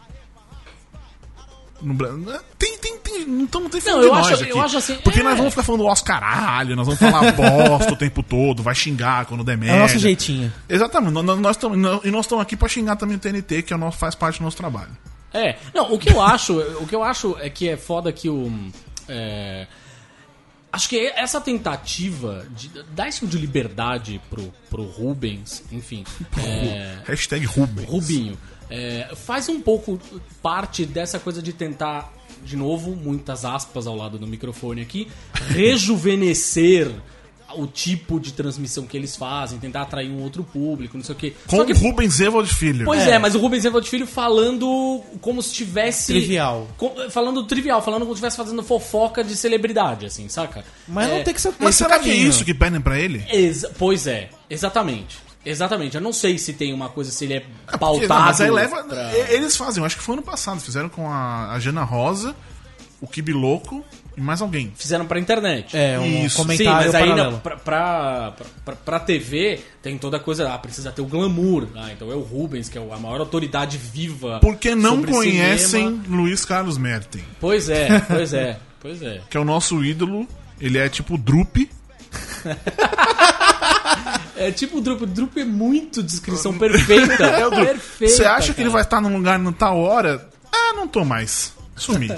No 1.81 1.95
Bra- 1.95 2.11
tem, 2.59 2.79
tem, 3.12 3.24
tem. 3.24 3.34
Não 3.34 3.46
tem 3.46 3.80
Não, 3.84 4.00
de 4.00 4.06
eu 4.06 4.14
nós 4.14 4.26
acho- 4.26 4.42
aqui. 4.42 4.50
eu 4.52 4.60
acho 4.60 4.76
assim, 4.78 4.94
Porque 4.96 5.20
é. 5.20 5.22
nós 5.22 5.36
vamos 5.36 5.52
ficar 5.52 5.62
falando 5.62 5.86
os 5.86 6.02
caralho, 6.02 6.74
nós 6.76 6.86
vamos 6.86 7.00
falar 7.00 7.32
bosta 7.32 7.92
o 7.92 7.96
tempo 7.96 8.22
todo, 8.22 8.62
vai 8.62 8.74
xingar 8.74 9.26
quando 9.26 9.44
der 9.44 9.52
É 9.54 9.56
merda. 9.56 9.76
o 9.76 9.80
nosso 9.80 9.98
jeitinho. 9.98 10.52
Exatamente. 10.68 11.12
Nós, 11.12 11.38
nós 11.38 11.56
e 12.04 12.10
nós 12.10 12.24
estamos 12.26 12.42
aqui 12.42 12.56
pra 12.56 12.68
xingar 12.68 12.96
também 12.96 13.16
o 13.16 13.20
TNT, 13.20 13.62
que 13.62 13.72
é 13.72 13.76
o 13.76 13.78
nosso, 13.78 13.98
faz 13.98 14.14
parte 14.14 14.38
do 14.38 14.44
nosso 14.44 14.56
trabalho. 14.56 14.90
É, 15.34 15.56
não, 15.74 15.92
o 15.92 15.98
que 15.98 16.10
eu 16.10 16.20
acho, 16.20 16.58
o 16.58 16.86
que 16.86 16.94
eu 16.94 17.02
acho 17.02 17.36
é 17.40 17.48
que 17.48 17.68
é 17.68 17.76
foda 17.76 18.12
que 18.12 18.28
o. 18.28 18.52
é, 19.08 19.66
acho 20.70 20.88
que 20.88 20.98
essa 21.16 21.40
tentativa 21.40 22.46
de 22.50 22.70
dar 22.94 23.08
isso 23.08 23.26
de 23.26 23.38
liberdade 23.38 24.20
pro, 24.28 24.52
pro 24.68 24.82
Rubens, 24.84 25.62
enfim. 25.72 26.04
É, 26.38 26.98
Hashtag 27.06 27.46
Rubens. 27.46 27.88
Rubinho. 27.88 28.38
é, 28.70 29.08
faz 29.14 29.48
um 29.48 29.60
pouco 29.60 29.98
parte 30.42 30.84
dessa 30.86 31.18
coisa 31.18 31.42
de 31.42 31.52
tentar, 31.52 32.12
de 32.45 32.57
novo, 32.57 32.90
muitas 32.97 33.45
aspas 33.45 33.86
ao 33.86 33.97
lado 33.97 34.18
do 34.18 34.26
microfone 34.26 34.80
aqui, 34.82 35.09
rejuvenescer 35.49 36.90
o 37.55 37.66
tipo 37.66 38.18
de 38.18 38.32
transmissão 38.32 38.86
que 38.86 38.97
eles 38.97 39.14
fazem, 39.14 39.59
tentar 39.59 39.82
atrair 39.82 40.09
um 40.11 40.22
outro 40.22 40.43
público, 40.43 40.97
não 40.97 41.05
sei 41.05 41.14
o 41.14 41.18
quê. 41.18 41.34
Com 41.47 41.59
Só 41.59 41.64
que, 41.66 41.74
Rubens 41.74 42.18
Evald 42.18 42.49
Filho. 42.49 42.86
pois 42.86 43.07
é. 43.07 43.18
mas 43.18 43.34
o 43.34 43.38
Rubens 43.38 43.62
Evald 43.66 43.86
Filho 43.86 44.07
falando 44.07 45.03
como 45.20 45.43
se 45.43 45.53
tivesse... 45.53 46.14
Trivial. 46.14 46.66
com- 46.78 47.11
falando 47.11 47.45
trivial, 47.45 47.82
falando 47.82 48.03
como 48.03 48.14
se 48.14 48.20
estivesse 48.20 48.38
fazendo 48.38 48.62
fofoca 48.62 49.22
de 49.22 49.36
celebridade, 49.36 50.07
assim, 50.07 50.30
saca? 50.30 50.64
Mas 50.88 51.11
É, 51.11 51.16
não 51.18 51.24
tem 51.24 51.34
que 51.34 51.40
ser 51.43 51.53
Mas 51.59 51.74
será 51.76 51.99
que 51.99 52.09
é 52.09 52.12
caminho. 52.14 52.30
isso 52.30 52.43
que 52.43 52.55
pedem 52.55 52.80
pra 52.80 52.99
ele? 52.99 53.22
Exa- 53.30 53.70
pois 53.78 54.07
é, 54.07 54.30
exatamente. 54.49 55.18
Exatamente. 55.45 55.95
Eu 55.97 56.01
não 56.01 56.12
sei 56.12 56.38
se 56.38 56.53
tem 56.53 56.72
uma 56.72 56.88
coisa, 56.88 57.11
se 57.11 57.24
ele 57.24 57.34
é 57.34 57.40
Porque, 57.40 57.78
pautado. 57.78 58.09
não, 58.09 58.20
mas 58.26 58.40
aí 58.40 58.51
leva. 58.51 58.84
pra- 58.84 59.12
Eles 59.30 59.57
fazem, 59.57 59.80
eu 59.80 59.86
acho 59.86 59.97
que 59.97 60.03
foi 60.03 60.14
ano 60.14 60.22
passado, 60.22 60.61
fizeram 60.61 60.88
com 60.88 61.09
a, 61.11 61.53
a 61.53 61.59
Jana 61.59 61.82
Rosa, 61.82 62.34
o 63.01 63.07
Kibi 63.07 63.32
Louco 63.32 63.84
e 64.16 64.20
mais 64.20 64.40
alguém. 64.40 64.72
Fizeram 64.76 65.05
pra 65.07 65.18
internet. 65.18 65.76
É, 65.76 65.99
um 65.99 66.24
Isso. 66.26 66.36
Sim, 66.36 66.43
comentário 66.43 66.86
mas 66.86 66.95
aí 66.95 67.03
paralelo. 67.09 67.32
não, 67.32 67.40
pra, 67.40 67.57
pra, 67.57 68.34
pra, 68.64 68.76
pra 68.76 69.01
TV 69.01 69.61
tem 69.82 69.99
toda 69.99 70.18
a 70.18 70.20
coisa, 70.20 70.53
ah, 70.53 70.59
precisa 70.59 70.93
ter 70.93 71.03
o 71.03 71.07
glamour. 71.07 71.66
Ah, 71.74 71.90
então 71.93 72.12
é 72.12 72.14
o 72.14 72.20
Rubens, 72.20 72.68
que 72.68 72.78
é 72.78 72.80
a 72.80 72.97
maior 72.99 73.18
autoridade 73.20 73.76
viva. 73.78 74.38
Porque 74.40 74.74
não 74.76 74.97
sobre 74.97 75.11
conhecem 75.11 75.86
cinema. 76.03 76.05
Luiz 76.09 76.45
Carlos 76.45 76.78
Merten, 76.78 77.24
Pois 77.40 77.68
é, 77.68 77.99
pois 78.01 78.32
é, 78.32 78.61
pois 78.80 79.03
é. 79.03 79.20
que 79.28 79.36
é 79.36 79.40
o 79.40 79.45
nosso 79.45 79.82
ídolo. 79.84 80.28
Ele 80.61 80.78
é 80.78 80.88
tipo 80.88 81.18
Drup. 81.18 81.68
É 84.36 84.50
tipo 84.50 84.78
o 84.78 84.80
Drup. 84.80 85.02
O 85.02 85.06
Drup 85.06 85.36
é 85.38 85.44
muito 85.44 86.02
descrição 86.02 86.56
perfeita. 86.58 87.12
É 87.24 87.50
perfeita. 87.50 88.14
Você 88.14 88.24
acha 88.24 88.52
que 88.52 88.60
ele 88.60 88.70
cara. 88.70 88.72
vai 88.72 88.82
estar 88.82 89.00
num 89.00 89.14
lugar 89.16 89.38
na 89.38 89.52
tal 89.52 89.78
hora? 89.78 90.28
Ah, 90.52 90.72
não 90.74 90.88
tô 90.88 91.04
mais. 91.04 91.52
Sumi. 91.76 92.08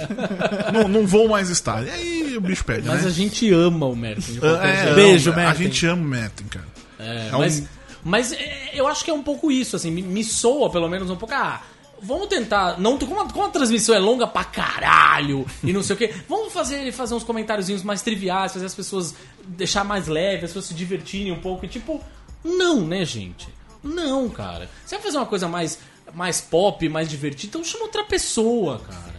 não, 0.72 0.88
não 0.88 1.07
vou 1.07 1.28
mais 1.28 1.49
estar. 1.51 1.84
E 1.86 1.90
aí 1.90 2.36
o 2.36 2.40
bicho 2.40 2.64
pede, 2.64 2.86
Mas 2.88 3.03
né? 3.03 3.09
a 3.09 3.12
gente 3.12 3.51
ama 3.53 3.86
o 3.86 3.95
qualquer 4.40 4.88
É. 4.88 4.95
Beijo, 4.95 5.30
não, 5.30 5.38
A 5.38 5.42
Merten. 5.42 5.64
gente 5.66 5.86
ama 5.86 6.03
o 6.03 6.05
Merten, 6.05 6.47
cara. 6.49 6.66
É, 6.99 7.30
um- 7.34 7.38
mas, 7.38 7.62
mas 8.03 8.32
é, 8.32 8.70
eu 8.74 8.86
acho 8.88 9.05
que 9.05 9.11
é 9.11 9.14
um 9.14 9.22
pouco 9.22 9.51
isso, 9.53 9.76
assim, 9.76 9.90
me, 9.90 10.03
me 10.03 10.24
soa 10.24 10.70
pelo 10.70 10.88
menos 10.88 11.09
um 11.11 11.16
pouco. 11.16 11.34
Ah, 11.34 11.61
vamos 12.03 12.28
tentar. 12.28 12.78
Não, 12.80 12.99
como, 12.99 13.20
a, 13.20 13.28
como 13.30 13.45
a 13.45 13.51
transmissão 13.51 13.95
é 13.95 13.99
longa 13.99 14.26
pra 14.26 14.45
caralho 14.45 15.47
e 15.62 15.72
não 15.72 15.82
sei 15.82 15.95
o 15.95 15.99
quê, 15.99 16.14
vamos 16.28 16.53
fazer, 16.53 16.90
fazer 16.92 17.14
uns 17.14 17.24
comentáriozinhos 17.24 17.82
mais 17.82 18.03
triviais, 18.03 18.53
fazer 18.53 18.66
as 18.66 18.74
pessoas 18.74 19.14
deixar 19.47 19.84
mais 19.84 20.07
leve, 20.09 20.45
as 20.45 20.51
pessoas 20.51 20.66
se 20.66 20.74
divertirem 20.74 21.32
um 21.32 21.40
pouco. 21.40 21.64
E 21.64 21.68
tipo, 21.68 22.03
não, 22.42 22.80
né, 22.80 23.05
gente? 23.05 23.49
Não, 23.82 24.28
cara. 24.28 24.70
Você 24.84 24.97
vai 24.97 25.05
fazer 25.05 25.16
uma 25.18 25.26
coisa 25.26 25.49
mais, 25.49 25.78
mais 26.12 26.40
pop, 26.40 26.88
mais 26.88 27.09
divertida, 27.09 27.49
então 27.51 27.64
chama 27.64 27.84
outra 27.84 28.05
pessoa, 28.05 28.78
cara. 28.80 29.14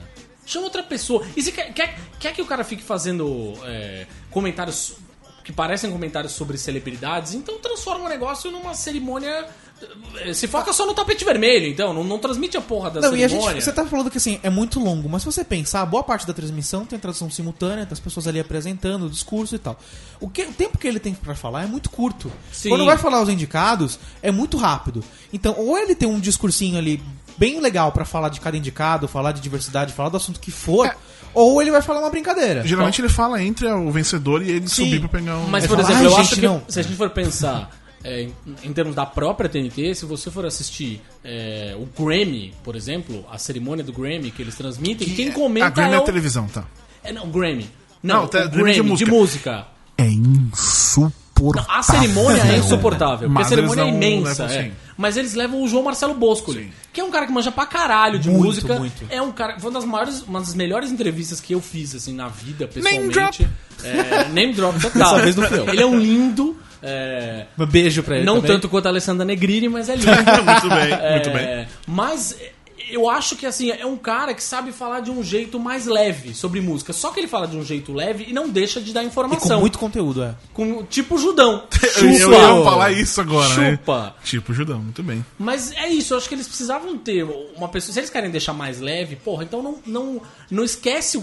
Chama 0.45 0.65
outra 0.65 0.83
pessoa. 0.83 1.25
E 1.35 1.41
se 1.41 1.51
quer, 1.51 1.73
quer, 1.73 1.97
quer 2.19 2.33
que 2.33 2.41
o 2.41 2.45
cara 2.45 2.63
fique 2.63 2.83
fazendo 2.83 3.53
é, 3.63 4.05
comentários 4.29 4.95
que 5.43 5.51
parecem 5.51 5.91
comentários 5.91 6.33
sobre 6.33 6.57
celebridades, 6.57 7.35
então 7.35 7.59
transforma 7.59 8.05
o 8.05 8.09
negócio 8.09 8.49
numa 8.49 8.73
cerimônia. 8.73 9.45
Se 10.33 10.47
foca 10.47 10.71
só 10.73 10.85
no 10.85 10.93
tapete 10.93 11.23
vermelho, 11.25 11.67
então, 11.67 11.93
não, 11.93 12.03
não 12.03 12.17
transmite 12.17 12.55
a 12.57 12.61
porra 12.61 12.89
da 12.89 13.01
Não, 13.01 13.15
e 13.15 13.23
a 13.23 13.27
cerimônia. 13.29 13.53
gente, 13.55 13.63
você 13.65 13.71
tá 13.73 13.85
falando 13.85 14.09
que 14.09 14.17
assim, 14.17 14.39
é 14.43 14.49
muito 14.49 14.79
longo, 14.79 15.09
mas 15.09 15.21
se 15.21 15.25
você 15.25 15.43
pensar, 15.43 15.85
boa 15.85 16.03
parte 16.03 16.25
da 16.25 16.33
transmissão 16.33 16.85
tem 16.85 16.97
tradução 16.97 17.29
simultânea, 17.29 17.85
das 17.85 17.99
pessoas 17.99 18.27
ali 18.27 18.39
apresentando 18.39 19.05
o 19.05 19.09
discurso 19.09 19.55
e 19.55 19.59
tal. 19.59 19.77
O, 20.19 20.29
que, 20.29 20.43
o 20.43 20.53
tempo 20.53 20.77
que 20.77 20.87
ele 20.87 20.99
tem 20.99 21.13
pra 21.13 21.35
falar 21.35 21.63
é 21.63 21.67
muito 21.67 21.89
curto. 21.89 22.31
Sim. 22.51 22.69
Quando 22.69 22.85
vai 22.85 22.97
falar 22.97 23.21
os 23.21 23.29
indicados, 23.29 23.99
é 24.21 24.31
muito 24.31 24.57
rápido. 24.57 25.03
Então, 25.33 25.53
ou 25.57 25.77
ele 25.77 25.93
tem 25.95 26.07
um 26.07 26.19
discursinho 26.19 26.77
ali 26.77 27.03
bem 27.37 27.59
legal 27.59 27.91
pra 27.91 28.05
falar 28.05 28.29
de 28.29 28.39
cada 28.39 28.55
indicado, 28.55 29.07
falar 29.07 29.33
de 29.33 29.41
diversidade, 29.41 29.91
falar 29.93 30.09
do 30.09 30.17
assunto 30.17 30.39
que 30.39 30.51
for, 30.51 30.85
É. 30.87 30.95
ou 31.33 31.61
ele 31.61 31.69
vai 31.71 31.81
falar 31.81 31.99
uma 31.99 32.09
brincadeira. 32.09 32.65
Geralmente 32.65 33.01
ele 33.01 33.09
fala 33.09 33.43
entre 33.43 33.67
o 33.67 33.91
vencedor 33.91 34.41
e 34.41 34.51
ele 34.51 34.67
Sim. 34.69 34.85
subir 34.85 34.99
pra 35.01 35.09
pegar 35.09 35.37
um. 35.37 35.47
Mas, 35.49 35.67
por 35.67 35.75
fala, 35.77 35.81
exemplo, 35.81 35.99
"Ai, 35.99 36.05
eu 36.05 36.09
gente, 36.11 36.21
acho 36.21 36.35
que 36.35 36.41
não." 36.47 36.63
se 36.67 36.79
a 36.79 36.83
gente 36.83 36.95
for 36.95 37.09
pensar 37.09 37.69
é, 38.07 38.21
em, 38.21 38.33
em 38.63 38.71
termos 38.71 38.93
da 38.95 39.03
própria 39.05 39.49
TNT, 39.49 39.95
se 39.95 40.05
você 40.05 40.29
for 40.29 40.45
assistir 40.45 41.01
é, 41.23 41.75
o 41.75 41.87
Grammy, 42.01 42.53
por 42.63 42.75
exemplo, 42.75 43.25
a 43.31 43.37
cerimônia 43.39 43.83
do 43.83 43.91
Grammy 43.91 44.29
que 44.29 44.43
eles 44.43 44.55
transmitem, 44.55 45.09
quem 45.09 45.31
comenta 45.31 45.65
A 45.65 45.69
Grammy 45.71 45.93
é 45.93 45.97
é 45.97 45.99
o... 45.99 46.03
televisão, 46.03 46.47
tá. 46.47 46.65
É, 47.03 47.11
não, 47.11 47.27
Grammy. 47.29 47.67
Não, 48.03 48.21
Não, 48.21 48.27
tá, 48.27 48.45
o 48.45 48.49
Grammy 48.49 48.73
de 48.73 48.79
Grammy 48.79 48.95
de 48.97 49.05
música. 49.05 49.11
música. 49.11 49.67
É 49.97 50.05
insuportável. 50.07 51.71
A 51.71 51.81
cerimônia 51.83 52.41
é 52.43 52.57
insuportável, 52.57 53.27
porque 53.29 53.41
a 53.41 53.45
cerimônia 53.45 53.81
é 53.81 53.85
não 53.85 53.95
imensa. 53.95 54.45
é. 54.45 54.71
Mas 54.97 55.17
eles 55.17 55.33
levam 55.33 55.61
o 55.61 55.67
João 55.67 55.83
Marcelo 55.83 56.13
Boscoli, 56.13 56.65
Sim. 56.65 56.71
que 56.93 57.01
é 57.01 57.03
um 57.03 57.11
cara 57.11 57.25
que 57.25 57.31
manja 57.33 57.51
pra 57.51 57.65
caralho 57.65 58.17
de 58.19 58.29
Muito, 58.29 58.45
música. 58.45 58.79
muito. 58.79 59.05
É 59.09 59.21
um 59.21 59.31
cara. 59.31 59.59
Foi 59.59 59.69
uma 59.69 59.79
das 59.79 59.89
maiores, 59.89 60.21
uma 60.21 60.39
das 60.39 60.53
melhores 60.53 60.91
entrevistas 60.91 61.41
que 61.41 61.53
eu 61.53 61.59
fiz, 61.61 61.93
assim, 61.95 62.13
na 62.13 62.27
vida, 62.29 62.69
Name 62.75 63.09
pessoalmente. 63.09 63.47
É, 63.83 64.29
name 64.29 64.53
drop 64.53 64.79
total. 64.79 65.15
Dessa 65.15 65.21
vez 65.21 65.35
não 65.35 65.47
foi. 65.47 65.69
Ele 65.69 65.81
é 65.81 65.85
um 65.85 65.99
lindo. 65.99 66.55
É, 66.81 67.45
Um 67.57 67.65
beijo 67.65 68.03
pra 68.03 68.17
ele 68.17 68.25
não 68.25 68.35
também. 68.35 68.51
tanto 68.51 68.69
quanto 68.69 68.85
a 68.85 68.89
Alessandra 68.89 69.25
Negrini, 69.25 69.67
mas 69.69 69.89
é 69.89 69.95
lindo. 69.95 70.07
muito 70.43 70.69
bem, 70.69 71.11
muito 71.11 71.29
bem. 71.31 71.43
É, 71.43 71.67
Mas 71.87 72.35
eu 72.89 73.09
acho 73.09 73.35
que 73.35 73.45
assim, 73.45 73.71
é 73.71 73.85
um 73.85 73.97
cara 73.97 74.33
que 74.33 74.43
sabe 74.43 74.71
falar 74.71 74.99
de 74.99 75.09
um 75.11 75.23
jeito 75.23 75.59
mais 75.59 75.85
leve 75.85 76.33
sobre 76.35 76.61
música. 76.61 76.93
Só 76.93 77.11
que 77.11 77.19
ele 77.19 77.27
fala 77.27 77.47
de 77.47 77.57
um 77.57 77.63
jeito 77.63 77.93
leve 77.93 78.25
e 78.29 78.33
não 78.33 78.49
deixa 78.49 78.79
de 78.81 78.93
dar 78.93 79.01
E 79.01 79.05
com 79.05 79.09
informação. 79.11 79.59
muito 79.59 79.79
conteúdo, 79.79 80.23
é. 80.23 80.35
Com- 80.53 80.83
tipo 80.83 81.17
Judão. 81.17 81.63
Eu, 81.97 82.09
eu 82.09 82.17
Chupa. 82.19 82.35
ia 82.35 82.63
falar 82.63 82.91
isso 82.91 83.21
agora, 83.21 83.49
Chupa. 83.49 84.03
né? 84.07 84.13
Tipo, 84.23 84.53
Judão, 84.53 84.79
muito 84.79 85.01
bem. 85.01 85.25
Mas 85.39 85.71
é 85.71 85.87
isso, 85.87 86.13
eu 86.13 86.17
acho 86.17 86.27
que 86.27 86.35
eles 86.35 86.47
precisavam 86.47 86.97
ter 86.97 87.23
uma 87.55 87.67
pessoa. 87.69 87.93
Se 87.93 87.99
eles 87.99 88.09
querem 88.09 88.29
deixar 88.29 88.53
mais 88.53 88.81
leve, 88.81 89.15
porra, 89.15 89.43
então 89.43 89.61
não, 89.63 89.77
não, 89.85 90.21
não 90.51 90.63
esquece 90.63 91.17
o- 91.17 91.21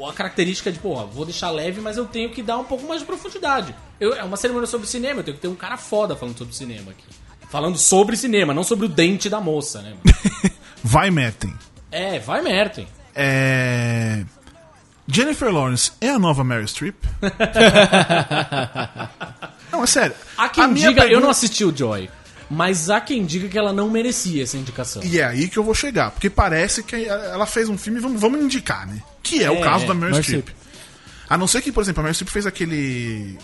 o- 0.00 0.06
a 0.08 0.12
característica 0.14 0.72
de, 0.72 0.78
porra, 0.78 1.04
vou 1.04 1.24
deixar 1.26 1.50
leve, 1.50 1.80
mas 1.80 1.96
eu 1.98 2.06
tenho 2.06 2.30
que 2.30 2.42
dar 2.42 2.56
um 2.56 2.64
pouco 2.64 2.86
mais 2.86 3.00
de 3.00 3.06
profundidade. 3.06 3.74
Eu- 4.00 4.14
é 4.14 4.22
uma 4.24 4.36
cerimônia 4.36 4.66
sobre 4.66 4.86
cinema, 4.86 5.20
eu 5.20 5.24
tenho 5.24 5.36
que 5.36 5.42
ter 5.42 5.48
um 5.48 5.54
cara 5.54 5.76
foda 5.76 6.16
falando 6.16 6.38
sobre 6.38 6.54
cinema 6.54 6.92
aqui. 6.92 7.04
Falando 7.50 7.76
sobre 7.78 8.16
cinema, 8.16 8.54
não 8.54 8.64
sobre 8.64 8.86
o 8.86 8.88
dente 8.88 9.28
da 9.28 9.40
moça, 9.40 9.82
né? 9.82 9.94
Vai, 10.88 11.10
Metem. 11.10 11.52
é, 11.90 12.18
vai 12.20 12.40
Merten. 12.42 12.86
É... 13.14 14.22
Jennifer 15.08 15.50
Lawrence 15.52 15.90
é 16.00 16.10
a 16.10 16.18
nova 16.18 16.44
Mary 16.44 16.66
Streep? 16.68 16.94
não, 19.72 19.82
é 19.82 19.86
sério. 19.86 20.14
Há 20.36 20.48
quem 20.48 20.72
diga, 20.74 20.88
eu 20.90 20.94
pergunta- 20.94 21.20
não 21.20 21.30
assisti 21.30 21.64
o 21.64 21.76
Joy, 21.76 22.08
mas 22.50 22.90
há 22.90 23.00
quem 23.00 23.24
diga 23.24 23.48
que 23.48 23.58
ela 23.58 23.72
não 23.72 23.90
merecia 23.90 24.42
essa 24.42 24.56
indicação. 24.56 25.02
E 25.04 25.18
é 25.18 25.24
aí 25.24 25.48
que 25.48 25.58
eu 25.58 25.64
vou 25.64 25.74
chegar, 25.74 26.10
porque 26.10 26.30
parece 26.30 26.82
que 26.82 27.04
ela 27.06 27.46
fez 27.46 27.68
um 27.68 27.78
filme, 27.78 28.00
vamos, 28.00 28.20
vamos 28.20 28.40
indicar, 28.40 28.86
né? 28.86 29.00
Que 29.22 29.42
é, 29.42 29.50
o 29.50 29.56
É, 29.56 29.60
caso 29.60 29.86
da 29.86 29.94
Meryl 29.94 30.16
Meryl 30.16 30.22
Streep. 30.22 30.48
A 31.28 31.36
não 31.36 31.46
ser 31.48 31.60
que, 31.62 31.72
por 31.72 31.82
exemplo, 31.82 32.00
a 32.00 32.04
Meryl 32.04 32.14
Streep 32.14 32.30
fez 32.30 32.46
aquele 32.46 33.36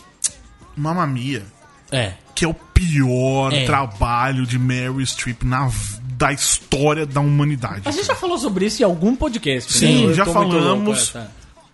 Mamma 0.76 1.06
Mia, 1.06 1.44
É. 1.90 2.14
que 2.34 2.44
é 2.44 2.48
o 2.48 2.54
pior 2.54 3.52
É. 3.52 3.64
trabalho 3.66 4.46
de 4.46 4.58
Meryl 4.58 5.00
Streep 5.06 5.42
na, 5.44 5.70
da 6.22 6.32
história 6.32 7.04
da 7.04 7.20
humanidade. 7.20 7.82
A 7.84 7.90
gente 7.90 8.06
já 8.06 8.14
falou 8.14 8.38
sobre 8.38 8.66
isso 8.66 8.80
em 8.80 8.84
algum 8.84 9.16
podcast, 9.16 9.72
Sim, 9.72 10.06
né? 10.06 10.14
Já 10.14 10.24
falamos. 10.24 10.54
louco, 10.54 10.92
é, 10.92 11.20
tá. 11.20 11.26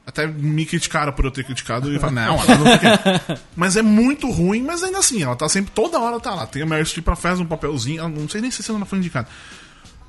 Até 0.06 0.26
me 0.26 0.64
criticaram 0.64 1.12
por 1.12 1.26
eu 1.26 1.30
ter 1.30 1.44
criticado 1.44 1.94
e 1.94 1.98
falei, 1.98 2.14
não, 2.14 2.34
ela 2.36 2.46
não. 2.56 3.36
Mas 3.54 3.76
é 3.76 3.82
muito 3.82 4.30
ruim, 4.30 4.62
mas 4.62 4.82
ainda 4.82 5.00
assim, 5.00 5.22
ela 5.22 5.36
tá 5.36 5.46
sempre, 5.50 5.70
toda 5.74 5.98
hora 6.00 6.18
tá 6.18 6.34
lá. 6.34 6.46
Tem 6.46 6.62
a 6.62 6.66
Meryl 6.66 6.86
Streep, 6.86 7.06
ela 7.06 7.14
faz 7.14 7.38
um 7.40 7.44
papelzinho, 7.44 8.00
ela 8.00 8.08
não 8.08 8.26
sei 8.26 8.40
nem 8.40 8.50
se 8.50 8.64
ela 8.70 8.78
não 8.78 8.86
foi 8.86 8.98
indicada. 9.00 9.28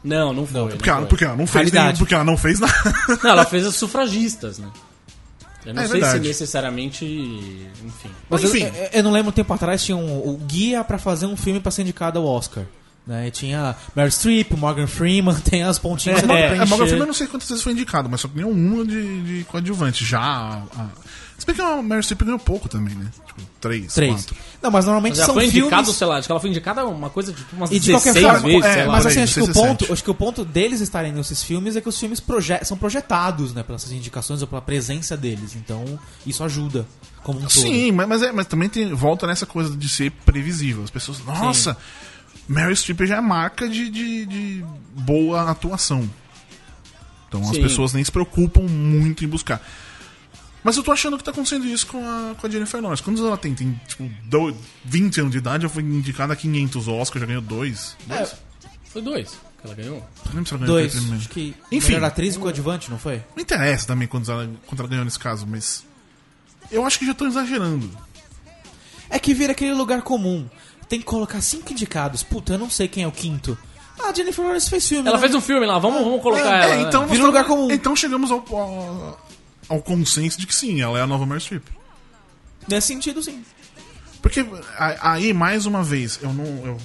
Não, 0.01 0.31
não 0.31 0.47
foi. 0.47 0.61
não 0.61 0.67
Porque, 0.69 0.89
ela, 0.89 0.99
foi. 0.99 1.07
porque 1.09 1.25
ela 1.25 1.35
não 1.35 1.45
fez 1.45 1.69
nenhum, 1.69 1.93
porque 1.97 2.13
ela 2.13 2.23
não 2.23 2.37
fez 2.37 2.61
nada. 2.61 2.73
Não, 3.21 3.29
ela 3.31 3.43
fez 3.45 3.65
as 3.65 3.75
sufragistas, 3.75 4.57
né? 4.57 4.69
Eu 5.65 5.73
não 5.73 5.81
É 5.83 5.87
sei 5.87 5.99
verdade. 5.99 6.23
se 6.23 6.27
necessariamente. 6.29 7.03
Enfim. 7.83 8.09
Mas 8.29 8.41
Enfim. 8.45 8.63
eu- 8.63 8.89
eu 8.93 9.03
não 9.03 9.11
lembro 9.11 9.31
um 9.31 9.33
tempo 9.33 9.53
atrás 9.53 9.83
tinha 9.83 9.97
um, 9.97 10.17
o 10.29 10.37
guia 10.37 10.81
pra 10.85 10.97
fazer 10.97 11.25
um 11.25 11.35
filme 11.35 11.59
pra 11.59 11.69
ser 11.71 11.81
indicado 11.81 12.17
ao 12.19 12.25
Oscar. 12.25 12.63
Né? 13.09 13.27
E 13.27 13.31
tinha 13.31 13.75
Meryl 13.95 14.11
Streep, 14.11 14.51
Morgan 14.51 14.85
Freeman, 14.85 15.33
tem 15.41 15.63
as 15.63 15.79
pontinhas 15.79 16.19
É, 16.19 16.27
pra 16.27 16.37
é, 16.37 16.45
É. 16.45 16.65
Morgan 16.65 16.85
Freeman 16.85 16.99
eu 16.99 17.07
não 17.07 17.13
sei 17.13 17.25
quantas 17.25 17.49
vezes 17.49 17.63
foi 17.63 17.73
indicado, 17.73 18.07
mas 18.07 18.21
só 18.21 18.27
ganhou 18.27 18.51
uma 18.51 18.85
de, 18.85 19.21
de 19.39 19.43
coadjuvante. 19.45 20.05
Já. 20.05 20.19
A. 20.77 20.87
Se 21.39 21.45
bem 21.45 21.55
que 21.55 21.61
a 21.61 21.81
Meryl 21.81 22.03
Streep 22.03 22.21
ganhou 22.21 22.37
pouco 22.37 22.69
também, 22.69 22.93
né? 22.93 23.07
Tipo, 23.25 23.41
três, 23.59 23.93
Três. 23.93 24.13
quatro. 24.13 24.35
Não, 24.61 24.69
mas 24.69 24.85
normalmente 24.85 25.17
Mas 25.17 25.25
são 25.25 25.33
foi 25.33 25.45
indicado, 25.45 25.83
filmes... 25.83 25.95
sei 25.95 26.05
lá, 26.05 26.17
acho 26.17 26.27
que 26.27 26.31
ela 26.31 26.39
foi 26.39 26.49
indicada 26.49 26.85
uma 26.85 27.09
coisa 27.09 27.31
de 27.31 27.39
tipo, 27.39 27.55
umas 27.55 27.71
E 27.71 27.79
de 27.79 27.91
qualquer 27.91 28.13
16 28.13 28.25
forma, 28.25 28.47
vezes, 28.47 28.65
é, 28.65 28.73
sei 28.73 28.85
lá. 28.85 28.91
Mas 28.91 29.05
assim, 29.05 29.21
acho 29.21 29.33
que, 29.33 29.39
o 29.39 29.47
17. 29.47 29.67
ponto, 29.67 29.93
acho 29.93 30.03
que 30.03 30.11
o 30.11 30.13
ponto 30.13 30.45
deles 30.45 30.81
estarem 30.81 31.11
nesses 31.13 31.41
filmes 31.41 31.75
é 31.75 31.81
que 31.81 31.89
os 31.89 31.97
filmes 31.97 32.19
proje 32.19 32.59
são 32.63 32.77
projetados, 32.77 33.53
né, 33.53 33.63
pelas 33.63 33.89
indicações 33.91 34.41
ou 34.41 34.47
pela 34.47 34.61
presença 34.61 35.17
deles. 35.17 35.55
Então, 35.55 35.97
isso 36.27 36.43
ajuda 36.43 36.85
como 37.23 37.39
um 37.39 37.41
todo. 37.43 37.51
Sim, 37.51 37.91
mas, 37.93 38.07
mas, 38.07 38.21
é, 38.21 38.31
mas 38.31 38.45
também 38.45 38.69
tem, 38.69 38.93
volta 38.93 39.25
nessa 39.25 39.45
coisa 39.45 39.75
de 39.75 39.87
ser 39.87 40.11
previsível. 40.11 40.83
As 40.83 40.89
pessoas, 40.89 41.23
nossa, 41.25 41.77
Meryl 42.49 42.75
Streep 42.75 43.01
já 43.05 43.17
é 43.17 43.21
marca 43.21 43.69
de, 43.69 43.89
de, 43.89 44.25
de 44.25 44.65
boa 44.93 45.49
atuação. 45.51 46.09
Então 47.27 47.41
as 47.41 47.55
Sim. 47.55 47.61
pessoas 47.61 47.93
nem 47.93 48.03
se 48.03 48.11
preocupam 48.11 48.61
muito 48.63 49.23
em 49.23 49.27
buscar. 49.27 49.61
Mas 50.63 50.75
eu 50.75 50.83
tô 50.83 50.91
achando 50.91 51.17
que 51.17 51.23
tá 51.23 51.31
acontecendo 51.31 51.65
isso 51.65 51.87
com 51.87 51.99
a, 52.03 52.35
com 52.35 52.45
a 52.45 52.49
Jennifer 52.49 52.81
Lawrence. 52.81 53.01
Quantos 53.03 53.23
ela 53.23 53.37
tem? 53.37 53.53
Tem, 53.55 53.79
tipo, 53.87 54.09
do- 54.25 54.53
20 54.83 55.19
anos 55.21 55.31
de 55.31 55.37
idade, 55.37 55.63
já 55.63 55.69
foi 55.69 55.83
indicada 55.83 56.33
a 56.33 56.35
500 56.35 56.87
Oscars, 56.87 57.21
já 57.21 57.27
ganhou 57.27 57.41
dois. 57.41 57.95
Dois? 58.07 58.35
Foi 58.85 59.01
dois 59.01 59.29
que 59.61 59.67
ela 59.67 59.75
ganhou. 59.75 59.97
Não 60.25 60.33
lembro 60.33 60.47
se 60.47 60.53
ela 60.53 60.59
ganhou 60.65 60.75
Dois, 60.79 61.11
acho 61.13 61.29
que 61.29 61.55
Enfim. 61.71 61.93
melhor 61.93 62.07
atriz 62.07 62.35
e 62.35 62.39
coadjuvante, 62.39 62.89
não 62.89 62.97
foi? 62.97 63.21
Não 63.35 63.43
interessa 63.43 63.85
também 63.87 64.07
quantos 64.07 64.27
ela, 64.29 64.49
quanto 64.65 64.79
ela 64.79 64.89
ganhou 64.89 65.05
nesse 65.05 65.19
caso, 65.19 65.45
mas... 65.47 65.85
Eu 66.71 66.85
acho 66.85 66.97
que 66.99 67.05
já 67.05 67.13
tô 67.13 67.27
exagerando. 67.27 67.89
É 69.09 69.17
que 69.19 69.33
vira 69.33 69.51
aquele 69.53 69.73
lugar 69.73 70.01
comum. 70.01 70.47
Tem 70.89 70.99
que 70.99 71.05
colocar 71.05 71.39
cinco 71.41 71.71
indicados. 71.71 72.23
Puta, 72.23 72.53
eu 72.53 72.57
não 72.59 72.69
sei 72.69 72.87
quem 72.87 73.03
é 73.03 73.07
o 73.07 73.11
quinto. 73.11 73.57
Ah, 74.01 74.09
a 74.09 74.13
Jennifer 74.13 74.43
Lawrence 74.43 74.69
fez 74.69 74.87
filme. 74.87 75.07
Ela 75.07 75.17
né? 75.17 75.21
fez 75.21 75.35
um 75.35 75.41
filme 75.41 75.65
lá, 75.65 75.77
vamos, 75.77 76.03
vamos 76.03 76.21
colocar 76.21 76.41
É, 76.43 76.63
ela. 76.63 76.73
é, 76.73 76.77
né? 76.77 76.81
então, 76.83 77.05
Vira 77.07 77.23
um 77.23 77.27
lugar 77.27 77.43
tamo- 77.43 77.55
comum. 77.55 77.71
então 77.71 77.95
chegamos 77.95 78.31
ao, 78.31 78.43
ao, 78.55 79.19
ao 79.69 79.81
consenso 79.81 80.39
de 80.39 80.47
que 80.47 80.55
sim, 80.55 80.81
ela 80.81 80.97
é 80.97 81.01
a 81.01 81.07
nova 81.07 81.25
Meryl 81.25 81.39
Streep. 81.41 81.63
Nesse 82.67 82.87
sentido, 82.87 83.21
sim. 83.21 83.43
Porque 84.21 84.45
aí, 84.77 85.31
mais 85.33 85.65
uma 85.65 85.83
vez, 85.83 86.19
eu 86.21 86.33
não. 86.33 86.45
eu- 86.65 86.77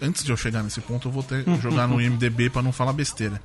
antes 0.00 0.22
de 0.24 0.30
eu 0.30 0.36
chegar 0.36 0.62
nesse 0.62 0.80
ponto, 0.80 1.08
eu 1.08 1.12
vou 1.12 1.22
ter 1.22 1.44
que 1.44 1.56
jogar 1.60 1.86
no 1.88 2.00
IMDB 2.00 2.50
pra 2.50 2.62
não 2.62 2.72
falar 2.72 2.92
besteira. 2.92 3.40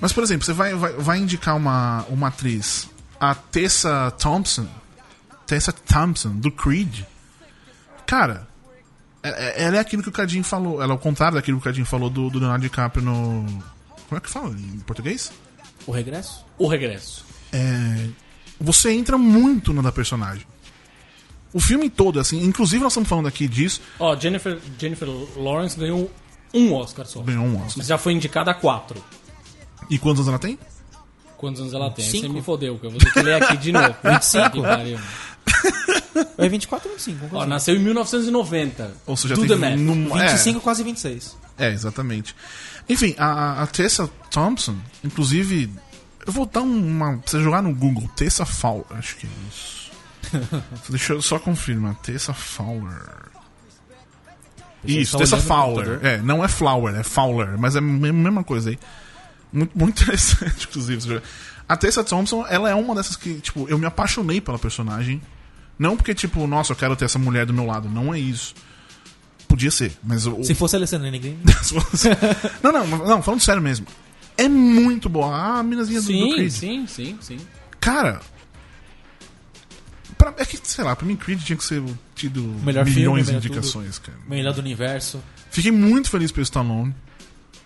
Mas, 0.00 0.12
por 0.12 0.22
exemplo, 0.22 0.44
você 0.44 0.52
vai, 0.52 0.74
vai, 0.74 0.92
vai 0.94 1.18
indicar 1.18 1.56
uma, 1.56 2.04
uma 2.08 2.28
atriz, 2.28 2.88
a 3.20 3.34
Tessa 3.34 4.10
Thompson, 4.12 4.66
Tessa 5.46 5.72
Thompson, 5.72 6.30
do 6.36 6.50
Creed. 6.50 7.00
Cara, 8.06 8.46
ela 9.56 9.76
é 9.76 9.80
aquilo 9.80 10.02
que 10.02 10.08
o 10.08 10.12
Cadinho 10.12 10.44
falou. 10.44 10.82
Ela 10.82 10.92
é 10.92 10.96
o 10.96 10.98
contrário 10.98 11.36
daquilo 11.36 11.58
que 11.58 11.62
o 11.62 11.64
Cadinho 11.64 11.86
falou 11.86 12.10
do, 12.10 12.28
do 12.30 12.38
Leonardo 12.38 12.62
DiCaprio 12.62 13.04
no. 13.04 13.46
Como 14.08 14.18
é 14.18 14.20
que 14.20 14.28
fala 14.30 14.50
em 14.50 14.78
português? 14.80 15.32
O 15.86 15.92
regresso? 15.92 16.44
O 16.58 16.66
regresso. 16.68 17.24
é, 17.52 18.08
você 18.60 18.92
entra 18.92 19.16
muito 19.18 19.72
na 19.72 19.82
da 19.82 19.90
personagem. 19.92 20.46
O 21.52 21.60
filme 21.60 21.88
todo, 21.88 22.18
assim, 22.20 22.42
inclusive 22.44 22.82
nós 22.82 22.92
estamos 22.92 23.08
falando 23.08 23.28
aqui 23.28 23.46
disso, 23.46 23.80
Ó, 23.98 24.16
Jennifer, 24.18 24.58
Jennifer 24.78 25.08
Lawrence 25.36 25.78
ganhou 25.78 26.10
um 26.52 26.72
Oscar 26.74 27.06
só. 27.06 27.20
ganhou 27.22 27.44
um 27.44 27.56
Oscar. 27.56 27.74
Mas 27.78 27.86
já 27.86 27.96
foi 27.98 28.12
indicada 28.12 28.50
a 28.50 28.54
quatro. 28.54 29.02
E 29.88 29.98
quantos 29.98 30.20
anos 30.20 30.28
ela 30.28 30.38
tem? 30.38 30.58
Quantos 31.36 31.60
anos 31.60 31.74
ela 31.74 31.90
tem? 31.90 32.04
Cinco. 32.04 32.26
Você 32.26 32.32
me 32.32 32.42
fodeu, 32.42 32.78
que 32.78 32.86
eu 32.86 32.90
vou 32.90 32.98
ter 32.98 33.12
que 33.12 33.22
ler 33.22 33.42
aqui 33.42 33.56
de 33.56 33.70
novo. 33.72 33.94
25. 34.02 34.50
Que 34.50 34.60
pariu. 34.62 34.98
É 36.38 36.48
24 36.48 36.88
ou 36.88 36.94
25? 36.96 37.28
Ó, 37.36 37.46
nasceu 37.46 37.74
em 37.76 37.78
1990. 37.80 38.92
Ou 39.06 39.16
seja, 39.16 39.34
Do 39.34 39.46
tem 39.46 39.56
math. 39.56 39.78
num- 39.78 40.16
é, 40.18 40.28
25, 40.32 40.60
quase 40.60 40.82
26. 40.82 41.36
É, 41.58 41.70
exatamente. 41.70 42.34
Enfim, 42.88 43.14
a, 43.18 43.62
a 43.62 43.66
Tessa 43.66 44.08
Thompson, 44.30 44.76
inclusive, 45.02 45.70
eu 46.26 46.32
vou 46.32 46.46
dar 46.46 46.60
uma. 46.62 47.20
Você 47.24 47.40
jogar 47.42 47.62
no 47.62 47.74
Google, 47.74 48.08
Tessa 48.16 48.44
Fowler, 48.44 48.86
acho 48.90 49.16
que 49.16 49.26
é 49.26 49.30
isso. 49.50 49.84
Deixa 50.90 51.12
eu 51.12 51.22
só 51.22 51.38
confirmar, 51.38 51.94
Tessa 51.96 52.32
Fowler. 52.34 53.00
Isso, 54.84 55.16
Tessa 55.16 55.38
Fowler. 55.38 55.98
É, 56.02 56.18
não 56.18 56.44
é 56.44 56.48
Flower, 56.48 56.94
é 56.94 57.02
Fowler, 57.02 57.56
mas 57.58 57.74
é 57.74 57.78
a 57.78 57.82
me- 57.82 58.12
mesma 58.12 58.44
coisa 58.44 58.70
aí. 58.70 58.78
Muito, 59.52 59.78
muito 59.78 60.02
interessante, 60.02 60.66
inclusive. 60.68 61.22
A 61.66 61.76
Tessa 61.76 62.04
Thompson, 62.04 62.44
ela 62.46 62.68
é 62.68 62.74
uma 62.74 62.94
dessas 62.94 63.16
que, 63.16 63.40
tipo, 63.40 63.66
eu 63.68 63.78
me 63.78 63.86
apaixonei 63.86 64.40
pela 64.40 64.58
personagem. 64.58 65.22
Não 65.78 65.96
porque, 65.96 66.14
tipo, 66.14 66.46
nossa, 66.46 66.72
eu 66.72 66.76
quero 66.76 66.94
ter 66.96 67.04
essa 67.04 67.18
mulher 67.18 67.46
do 67.46 67.52
meu 67.52 67.66
lado. 67.66 67.88
Não 67.88 68.14
é 68.14 68.18
isso. 68.18 68.54
Podia 69.48 69.70
ser, 69.70 69.92
mas 70.02 70.26
o, 70.26 70.42
Se 70.42 70.54
fosse 70.54 70.74
a 70.76 70.78
Alessandra 70.78 71.10
Negrini. 71.10 71.38
não, 72.62 72.72
não, 72.72 72.86
não, 73.06 73.22
falando 73.22 73.40
sério 73.40 73.62
mesmo. 73.62 73.86
É 74.36 74.48
muito 74.48 75.08
boa. 75.08 75.26
Ah, 75.34 75.58
a 75.60 75.62
minazinha 75.62 76.00
do, 76.00 76.06
do 76.06 76.12
Sim, 76.12 76.34
Creed. 76.34 76.50
sim, 76.50 76.86
sim, 76.88 77.18
sim. 77.20 77.38
Cara. 77.80 78.20
pra- 80.18 80.34
é 80.38 80.44
que, 80.44 80.58
sei 80.62 80.82
lá, 80.84 80.96
pra 80.96 81.06
mim 81.06 81.14
Creed 81.16 81.40
tinha 81.42 81.56
que 81.56 81.64
ser 81.64 81.82
tido 82.14 82.42
Melhor 82.64 82.84
filme, 82.84 83.00
milhões 83.00 83.26
de 83.26 83.32
melhor 83.32 83.44
indicações, 83.46 83.98
cara. 83.98 84.18
Melhor 84.28 84.52
do 84.54 84.60
universo. 84.60 85.22
Fiquei 85.50 85.70
muito 85.70 86.10
feliz 86.10 86.32
pelo 86.32 86.42
Stallone. 86.42 86.94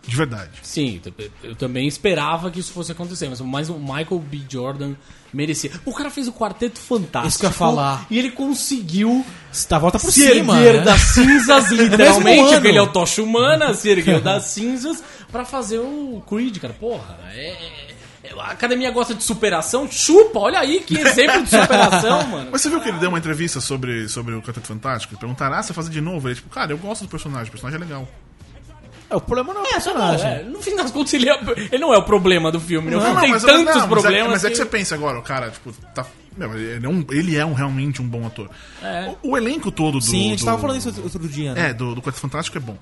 De 0.09 0.17
verdade. 0.17 0.51
Sim, 0.63 1.01
eu 1.45 1.55
também 1.55 1.87
esperava 1.87 2.51
que 2.51 2.59
isso 2.59 2.73
fosse 2.73 2.91
acontecer, 2.91 3.29
mas, 3.29 3.43
mas 3.43 3.69
o 3.69 3.75
Michael 3.79 4.19
B. 4.21 4.41
Jordan 4.49 4.95
merecia. 5.35 5.71
O 5.85 5.93
cara 5.93 6.09
fez 6.09 6.27
o 6.27 6.33
quarteto 6.33 6.81
fantástico. 6.81 7.29
Isso 7.29 7.39
que 7.39 7.45
eu 7.45 7.51
ia 7.51 7.55
falar. 7.55 8.07
E 8.11 8.19
ele 8.19 8.31
conseguiu 8.31 9.23
Dá 9.69 9.79
volta 9.79 9.99
por 9.99 10.11
se 10.11 10.23
cima. 10.27 10.57
erguer 10.57 10.79
né? 10.79 10.85
das 10.85 11.01
cinzas, 11.03 11.69
literalmente, 11.73 12.53
porque 12.53 12.69
ele 12.69 12.79
é 12.79 12.83
o 12.83 12.87
Tocha 12.87 13.23
Humana, 13.23 13.75
se 13.75 13.91
ergueu 13.91 14.19
das 14.19 14.45
cinzas 14.45 15.05
pra 15.31 15.45
fazer 15.45 15.79
o 15.79 16.23
Creed, 16.27 16.57
cara. 16.59 16.73
Porra, 16.73 17.19
é. 17.35 17.51
é- 18.25 18.33
A 18.41 18.47
academia 18.53 18.91
gosta 18.91 19.15
de 19.15 19.23
superação, 19.23 19.87
chupa, 19.91 20.39
olha 20.39 20.59
aí 20.59 20.81
que 20.81 20.99
exemplo 20.99 21.43
de 21.45 21.51
superação, 21.51 22.27
mano. 22.33 22.49
Mas 22.51 22.63
você 22.63 22.71
viu 22.71 22.81
que 22.81 22.89
ele 22.89 22.99
deu 22.99 23.11
uma 23.11 23.19
entrevista 23.19 23.61
sobre, 23.61 24.09
sobre 24.09 24.35
o 24.35 24.41
Quarteto 24.41 24.67
Fantástico? 24.67 25.19
Perguntaram, 25.19 25.57
ah, 25.57 25.63
você 25.63 25.75
fazer 25.75 25.91
de 25.91 26.01
novo? 26.01 26.29
Ele, 26.29 26.35
tipo, 26.37 26.49
cara, 26.49 26.73
eu 26.73 26.79
gosto 26.79 27.03
do 27.03 27.09
personagem, 27.09 27.49
o 27.49 27.51
personagem 27.51 27.79
é 27.79 27.85
legal. 27.85 28.09
É, 29.11 29.17
o 29.17 29.21
problema 29.21 29.55
não 29.55 29.61
é 29.61 29.65
o 29.65 29.67
Não, 29.67 29.73
personagem. 29.73 30.27
é, 30.31 30.43
no 30.43 30.61
fim 30.63 30.77
das 30.77 30.91
contas, 30.91 31.15
ele, 31.15 31.29
é- 31.31 31.41
ele 31.73 31.79
não 31.79 31.95
é 31.95 31.99
o 31.99 32.03
problema 32.03 32.53
do 32.53 32.61
filme, 32.61 32.91
né? 32.91 32.97
O 32.97 33.01
Não, 33.01 33.07
filme 33.07 33.15
não, 33.17 33.23
tem 33.23 33.31
mas, 33.33 33.43
tantos 33.43 33.65
não, 33.65 33.75
mas 33.75 33.85
é- 33.85 33.87
problemas. 33.89 34.29
Mas 34.33 34.45
é, 34.45 34.51
que 34.51 34.57
você 34.57 34.67
pensa 34.67 34.95
agora, 34.95 35.19
o 35.19 35.23
cara, 35.23 35.51
tipo, 35.51 35.73
tá. 35.95 36.05
Meu, 36.37 36.55
ele, 36.57 36.87
é 36.87 36.89
um, 36.89 37.05
ele 37.11 37.37
é 37.37 37.45
um, 37.45 37.53
realmente 37.53 38.01
um 38.01 38.07
bom 38.07 38.25
ator. 38.27 38.49
É. 38.83 39.13
O, 39.23 39.31
o 39.33 39.37
elenco 39.37 39.73
todo 39.73 39.99
do. 39.99 40.05
Sim, 40.05 40.27
a 40.27 40.31
gente 40.31 40.41
do- 40.41 40.45
tava 40.45 40.59
falando 40.59 40.77
isso 40.79 40.95
outro- 41.03 41.27
dia, 41.29 41.53
né? 41.55 41.71
É, 41.71 41.75
do, 41.75 41.95
do 41.95 42.01
Quarteto 42.03 42.21
Fantástico 42.21 42.57
é 42.59 42.61
bom. 42.61 42.77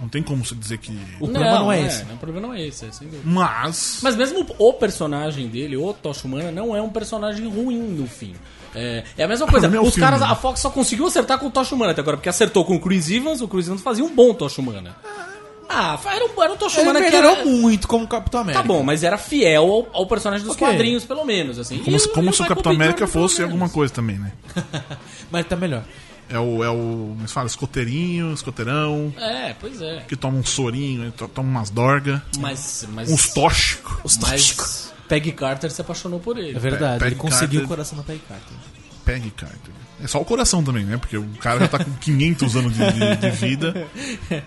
Não 0.00 0.08
tem 0.08 0.22
como 0.22 0.44
você 0.44 0.54
dizer 0.54 0.78
que. 0.78 0.96
O 1.20 1.28
problema 1.28 1.58
não 1.58 1.70
é 1.72 1.82
esse. 1.82 2.02
O 2.04 2.16
problema 2.16 2.46
não 2.48 2.54
é 2.54 2.66
esse, 2.66 2.86
é 2.86 2.90
sem 2.92 3.08
dúvida. 3.08 3.28
Mas. 3.28 3.98
Mas 4.02 4.16
mesmo 4.16 4.46
o 4.58 4.72
personagem 4.72 5.46
dele, 5.48 5.76
o 5.76 5.92
Tocha 5.92 6.26
Humana, 6.26 6.50
não 6.50 6.74
é 6.74 6.80
um 6.80 6.88
personagem 6.90 7.46
ruim 7.48 7.76
no 7.78 8.06
fim. 8.06 8.34
É, 8.74 9.04
é 9.18 9.24
a 9.24 9.28
mesma 9.28 9.46
coisa. 9.50 9.66
é 9.66 9.68
o 9.78 9.82
Os 9.82 9.94
filme, 9.94 10.00
caras, 10.08 10.20
né? 10.20 10.26
a 10.30 10.34
Fox 10.34 10.60
só 10.60 10.70
conseguiu 10.70 11.06
acertar 11.06 11.38
com 11.38 11.46
o 11.46 11.50
Tocha 11.50 11.74
Humana 11.74 11.92
até 11.92 12.00
agora, 12.00 12.16
porque 12.16 12.28
acertou 12.28 12.64
com 12.64 12.74
o 12.76 12.80
Chris 12.80 13.10
Evans, 13.10 13.42
o 13.42 13.46
Chris 13.48 13.66
Evans 13.66 13.82
fazia 13.82 14.02
um 14.04 14.14
bom 14.14 14.32
Tocha 14.32 14.60
Humana. 14.60 14.96
Ah, 15.04 15.26
era 15.72 16.24
um, 16.26 16.42
era 16.42 16.52
um 16.52 16.56
Tocha 16.56 16.80
Ele 16.80 16.90
Humana 16.90 17.08
que 17.10 17.16
era... 17.16 17.44
muito 17.44 17.88
como 17.88 18.06
Capitão 18.06 18.40
América. 18.40 18.62
Tá 18.62 18.66
bom, 18.68 18.82
mas 18.82 19.02
era 19.02 19.16
fiel 19.18 19.64
ao, 19.64 19.88
ao 20.02 20.06
personagem 20.06 20.44
dos 20.46 20.54
Ok. 20.54 20.66
quadrinhos, 20.66 21.04
pelo 21.04 21.24
menos, 21.24 21.58
assim. 21.58 21.78
Como, 21.78 21.96
E 21.96 22.00
se- 22.00 22.08
o- 22.08 22.12
como 22.12 22.28
e 22.28 22.30
o 22.30 22.32
se 22.34 22.42
o 22.42 22.46
Capitão. 22.46 22.72
América 22.72 23.06
fosse 23.06 23.42
alguma 23.42 23.68
coisa 23.68 23.92
também, 23.92 24.18
né? 24.18 24.32
Mas 25.30 25.46
tá 25.46 25.56
melhor. 25.56 25.82
É 26.28 26.38
o. 26.38 26.62
É 26.64 26.70
o. 26.70 27.14
Como 27.16 27.26
se 27.28 27.34
fala? 27.34 27.46
Escoteirinho, 27.46 28.32
escoteirão, 28.32 29.12
É, 29.18 29.54
pois 29.60 29.80
é. 29.82 30.00
que 30.08 30.16
toma 30.16 30.38
um 30.38 30.44
sorinho, 30.44 31.10
to- 31.12 31.28
toma 31.28 31.48
umas 31.48 31.68
dorga, 31.70 32.22
Mas... 32.38 32.86
mas 32.92 33.10
uns 33.10 33.28
tóxicos. 33.28 33.92
Os 34.04 34.16
mas 34.18 34.92
Peggy 35.08 35.32
Carter 35.32 35.70
se 35.70 35.80
apaixonou 35.80 36.20
por 36.20 36.38
ele. 36.38 36.56
É 36.56 36.60
verdade, 36.60 36.98
Pe- 37.00 37.06
ele 37.06 37.16
Peggy 37.16 37.16
conseguiu 37.16 37.60
Carter. 37.60 37.64
o 37.64 37.68
coração 37.68 37.98
da 37.98 38.04
Peggy 38.04 38.22
Carter. 38.28 38.56
Peggy 39.04 39.30
Carter. 39.32 39.74
É 40.02 40.06
só 40.08 40.20
o 40.20 40.24
coração 40.24 40.62
também, 40.64 40.84
né? 40.84 40.96
Porque 40.96 41.16
o 41.16 41.26
cara 41.40 41.60
já 41.60 41.68
tá 41.68 41.84
com 41.84 41.92
500 41.92 42.56
anos 42.56 42.74
de, 42.74 42.92
de- 42.92 43.16
de 43.16 43.30
vida 43.30 43.86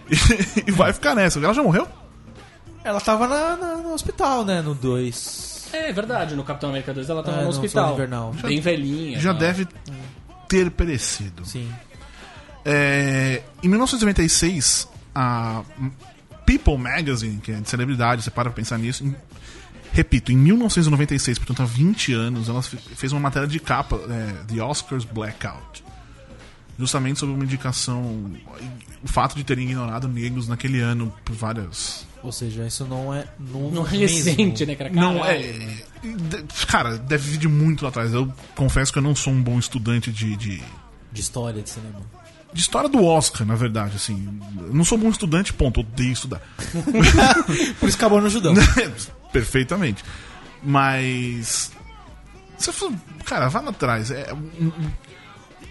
e, 0.10 0.70
e 0.70 0.72
vai 0.72 0.91
ficar 0.91 1.16
nessa. 1.16 1.39
Ela 1.39 1.53
já 1.53 1.64
morreu? 1.64 1.88
Ela 2.84 2.99
tava 2.99 3.28
na- 3.28 3.56
na- 3.56 3.78
no 3.78 3.93
hospital, 3.93 4.43
né? 4.45 4.62
No 4.62 4.76
2. 4.76 5.70
É 5.74 5.91
verdade, 5.91 6.36
no 6.36 6.43
Capitão 6.43 6.70
América 6.70 6.93
2 6.93 7.10
ela 7.10 7.24
tava 7.24 7.38
É, 7.38 7.39
no 7.39 7.45
no 7.45 7.49
hospital. 7.51 7.93
Invernal. 7.93 8.34
Bem 8.41 8.60
velhinha. 8.60 9.20
Já 9.20 9.34
tá? 9.34 9.39
deve 9.39 9.68
ter 10.47 10.70
perecido. 10.72 11.45
Sim. 11.45 11.70
É, 12.64 13.41
em 13.64 13.68
1996, 13.68 14.88
a 15.14 15.64
People 16.45 16.78
Magazine, 16.78 17.38
que 17.41 17.51
é 17.51 17.56
de 17.56 17.70
celebridade, 17.70 18.24
você 18.24 18.32
para 18.32 18.49
pra 18.49 18.53
pensar 18.56 18.78
nisso. 18.78 19.03
Repito, 19.96 20.32
em 20.32 20.38
1996, 20.38 21.39
portanto 21.39 21.62
há 21.64 21.66
20 21.66 22.14
anos, 22.14 22.50
ela 22.50 22.62
fe- 22.62 22.78
fez 22.96 23.12
uma 23.12 23.22
matéria 23.22 23.48
de 23.48 23.60
capa, 23.60 23.96
é, 24.10 24.54
The 24.54 24.62
Oscars 24.62 25.06
Blackout. 25.06 25.84
Justamente 26.78 27.18
sobre 27.20 27.34
uma 27.34 27.43
indicação. 27.46 28.04
O 29.02 29.08
fato 29.08 29.36
de 29.36 29.43
terem 29.46 29.66
ignorado 29.66 30.10
negros 30.10 30.48
naquele 30.50 30.82
ano 30.82 31.12
por 31.24 31.34
várias. 31.34 32.06
Ou 32.22 32.34
seja, 32.34 32.68
isso 32.68 32.84
não 32.86 33.14
é 33.14 33.26
novo 33.39 33.74
Não 33.74 33.88
é 33.88 33.91
mesmo. 33.91 34.26
recente, 34.26 34.66
né, 34.66 34.76
cara? 34.76 34.89
Não, 34.89 35.24
é. 35.24 35.38
de- 36.04 36.43
Cara, 36.68 36.98
deve 36.98 37.32
vir 37.32 37.38
de 37.38 37.48
muito 37.48 37.84
lá 37.84 37.89
atrás. 37.89 38.14
Eu 38.14 38.30
confesso 38.56 38.91
que 38.91 39.00
eu 39.00 39.04
não 39.04 39.16
sou 39.16 39.32
um 39.32 39.41
bom 39.41 39.58
estudante 39.58 40.12
de, 40.12 40.36
de, 40.36 40.62
De 41.14 41.22
história 41.22 41.62
de 41.62 41.70
cinema. 41.70 42.02
de 42.54 42.60
história 42.60 42.89
do 42.89 43.02
Oscar, 43.06 43.48
na 43.48 43.56
verdade, 43.56 43.96
assim. 43.96 44.38
Eu 44.58 44.74
não 44.74 44.84
sou 44.84 44.98
bom 44.98 45.08
estudante, 45.10 45.54
ponto. 45.54 45.80
Odeio 45.80 46.12
estudar. 46.12 46.41
Por 47.80 47.88
isso 47.88 47.98
acabou 47.98 48.20
no 48.20 48.30
Judão. 48.30 48.54
Perfeitamente. 49.39 50.03
Mas. 50.63 51.71
Você 52.57 52.71
falou, 52.71 52.95
cara, 53.25 53.49
vai 53.49 53.63
lá 53.63 53.69
atrás. 53.69 54.11
É, 54.11 54.33
um- 54.33 54.67
um- 54.67 54.91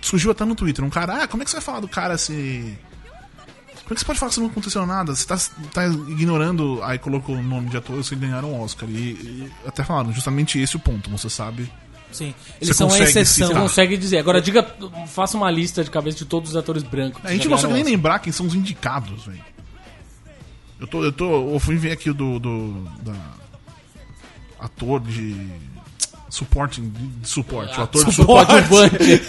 surgiu 0.03 0.31
até 0.31 0.45
no 0.45 0.55
Twitter 0.55 0.85
um 0.85 0.91
cara, 0.91 1.23
ah, 1.23 1.29
como 1.29 1.43
é 1.43 1.45
que 1.45 1.51
você 1.51 1.57
vai 1.57 1.65
falar 1.65 1.81
do 1.81 1.89
cara 1.89 2.17
se. 2.19 2.79
Como 3.85 3.93
é 3.93 3.95
que 3.95 4.01
você 4.01 4.07
pode 4.07 4.19
falar 4.19 4.33
que 4.33 4.41
não 4.41 4.47
aconteceu 4.47 4.87
nada? 4.87 5.15
Você 5.15 5.27
tá, 5.27 5.37
tá 5.73 5.87
ignorando. 5.87 6.81
Aí 6.83 6.99
colocou 6.99 7.37
o 7.37 7.43
nome 7.43 7.69
de 7.69 7.77
atores 7.77 8.09
que 8.09 8.17
ganharam 8.17 8.53
o 8.53 8.63
Oscar. 8.63 8.89
E, 8.89 8.95
e 8.95 9.51
até 9.67 9.85
falaram, 9.85 10.11
justamente 10.13 10.59
esse 10.59 10.77
o 10.77 10.79
ponto, 10.79 11.11
você 11.11 11.29
sabe. 11.29 11.71
Sim. 12.11 12.33
Você 12.61 12.65
Eles 12.65 12.77
são 12.77 12.91
a 12.91 12.99
exceção. 12.99 13.25
Você 13.25 13.47
citar. 13.47 13.63
consegue 13.63 13.97
dizer. 13.99 14.19
Agora 14.19 14.41
diga, 14.41 14.67
faça 15.09 15.37
uma 15.37 15.51
lista 15.51 15.83
de 15.85 15.91
cabeça 15.91 16.17
de 16.17 16.25
todos 16.25 16.51
os 16.51 16.57
atores 16.57 16.83
brancos. 16.83 17.21
A 17.25 17.33
gente 17.33 17.47
não 17.49 17.57
consegue 17.57 17.75
nem 17.75 17.83
lembrar 17.85 18.21
quem 18.21 18.33
são 18.33 18.47
os 18.47 18.55
indicados, 18.55 19.25
velho. 19.27 19.45
Eu 20.81 20.87
tô, 20.87 21.05
eu 21.05 21.13
tô. 21.13 21.53
Eu 21.53 21.59
fui 21.59 21.77
ver 21.77 21.93
aqui 21.93 22.09
o 22.11 22.15
do. 22.15 22.39
do 22.39 22.73
da, 23.03 23.13
ator 24.65 25.01
de. 25.01 25.37
Supporting. 26.31 26.93
De 27.21 27.29
suporte. 27.29 27.79
O 27.79 27.83
ator 27.83 28.03
de 28.05 28.11
Oscar. 28.11 28.25
suporte. 28.69 29.23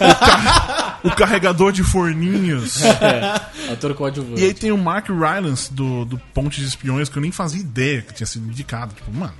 O 1.04 1.10
carregador 1.14 1.70
de 1.70 1.84
forninhos. 1.84 2.82
é, 2.82 3.70
ator 3.72 3.94
coadjuvante. 3.94 4.40
E 4.40 4.44
aí 4.44 4.54
tem 4.54 4.72
o 4.72 4.78
Mark 4.78 5.08
Rylance 5.08 5.72
do, 5.72 6.04
do 6.04 6.18
Ponte 6.34 6.60
de 6.60 6.66
Espiões, 6.66 7.08
que 7.08 7.16
eu 7.16 7.22
nem 7.22 7.30
fazia 7.30 7.60
ideia 7.60 8.02
que 8.02 8.12
tinha 8.12 8.26
sido 8.26 8.48
indicado. 8.48 8.92
Tipo, 8.94 9.12
mano, 9.12 9.34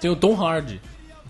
Tem 0.00 0.10
o 0.10 0.16
Tom 0.16 0.34
Hardy. 0.42 0.80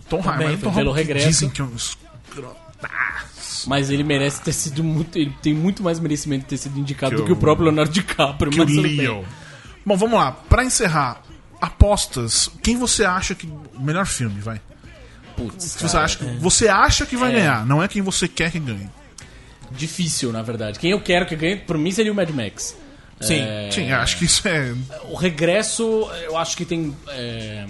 Tom 0.08 0.20
Hardy. 0.20 0.44
mas 0.44 0.60
Tom 0.60 0.72
pelo 0.72 0.90
Hardy 0.90 1.02
regresso. 1.02 1.26
Dizem 1.28 1.50
que 1.50 1.60
é 1.60 1.64
um 1.64 1.74
escrotaço. 1.74 3.68
Mas 3.68 3.90
ele 3.90 4.04
merece 4.04 4.40
ter 4.42 4.52
sido 4.52 4.84
muito. 4.84 5.18
Ele 5.18 5.34
tem 5.42 5.52
muito 5.54 5.82
mais 5.82 5.98
merecimento 5.98 6.42
de 6.44 6.48
ter 6.50 6.56
sido 6.58 6.78
indicado 6.78 7.16
Que 7.16 7.22
do 7.22 7.26
que 7.26 7.32
o- 7.32 7.36
próprio 7.36 7.64
Leonardo 7.66 7.90
DiCaprio. 7.90 8.52
Que 8.52 8.60
o 8.60 8.66
bem. 8.66 8.80
Leo. 8.98 9.24
Bom, 9.84 9.96
vamos 9.96 10.16
lá. 10.18 10.30
Pra 10.32 10.64
encerrar, 10.64 11.20
apostas. 11.62 12.50
Quem 12.62 12.76
você 12.76 13.04
acha 13.04 13.34
que. 13.34 13.46
O 13.46 13.80
melhor 13.80 14.04
filme, 14.06 14.40
vai. 14.40 14.60
Putz, 15.36 15.64
Se 15.64 15.78
você, 15.82 15.92
cara, 15.92 16.04
acha 16.04 16.18
que, 16.18 16.24
você 16.24 16.68
acha 16.68 17.06
que 17.06 17.16
vai 17.16 17.30
É. 17.30 17.34
ganhar, 17.36 17.64
não 17.66 17.82
é 17.82 17.88
quem 17.88 18.02
você 18.02 18.28
quer 18.28 18.50
que 18.50 18.58
ganhe. 18.58 18.90
Difícil, 19.70 20.30
na 20.32 20.42
verdade. 20.42 20.78
Quem 20.78 20.90
eu 20.90 21.00
quero 21.00 21.24
que 21.24 21.34
ganhe, 21.34 21.56
por 21.56 21.78
mim, 21.78 21.90
seria 21.90 22.12
o 22.12 22.14
Mad 22.14 22.28
Max. 22.30 22.76
Sim. 23.20 23.38
É, 23.40 23.70
Sim, 23.72 23.90
acho 23.92 24.18
que 24.18 24.24
isso 24.26 24.46
é. 24.46 24.74
O 25.08 25.14
regresso, 25.14 26.10
eu 26.24 26.36
acho 26.36 26.56
que 26.56 26.64
tem. 26.64 26.94
é, 27.08 27.64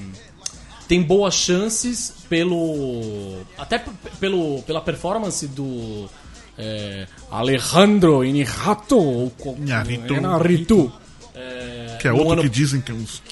tem 0.89 1.01
boas 1.03 1.35
chances 1.35 2.13
pelo. 2.29 3.43
Até 3.59 3.81
pelo, 4.19 4.63
pela 4.63 4.81
performance 4.81 5.47
do. 5.47 6.09
é, 6.59 7.07
Alejandro 7.31 8.25
Inarritu. 8.25 8.97
ou 8.99 9.33
Inarritu. 9.59 10.15
Inarritu. 10.15 10.93
Que 12.01 12.09
é 12.09 12.13
outro 12.13 12.33
ano- 12.33 12.43
que 12.43 12.49
dizem 12.49 12.81
que 12.81 12.91
é 12.91 12.95
uns. 12.95 13.23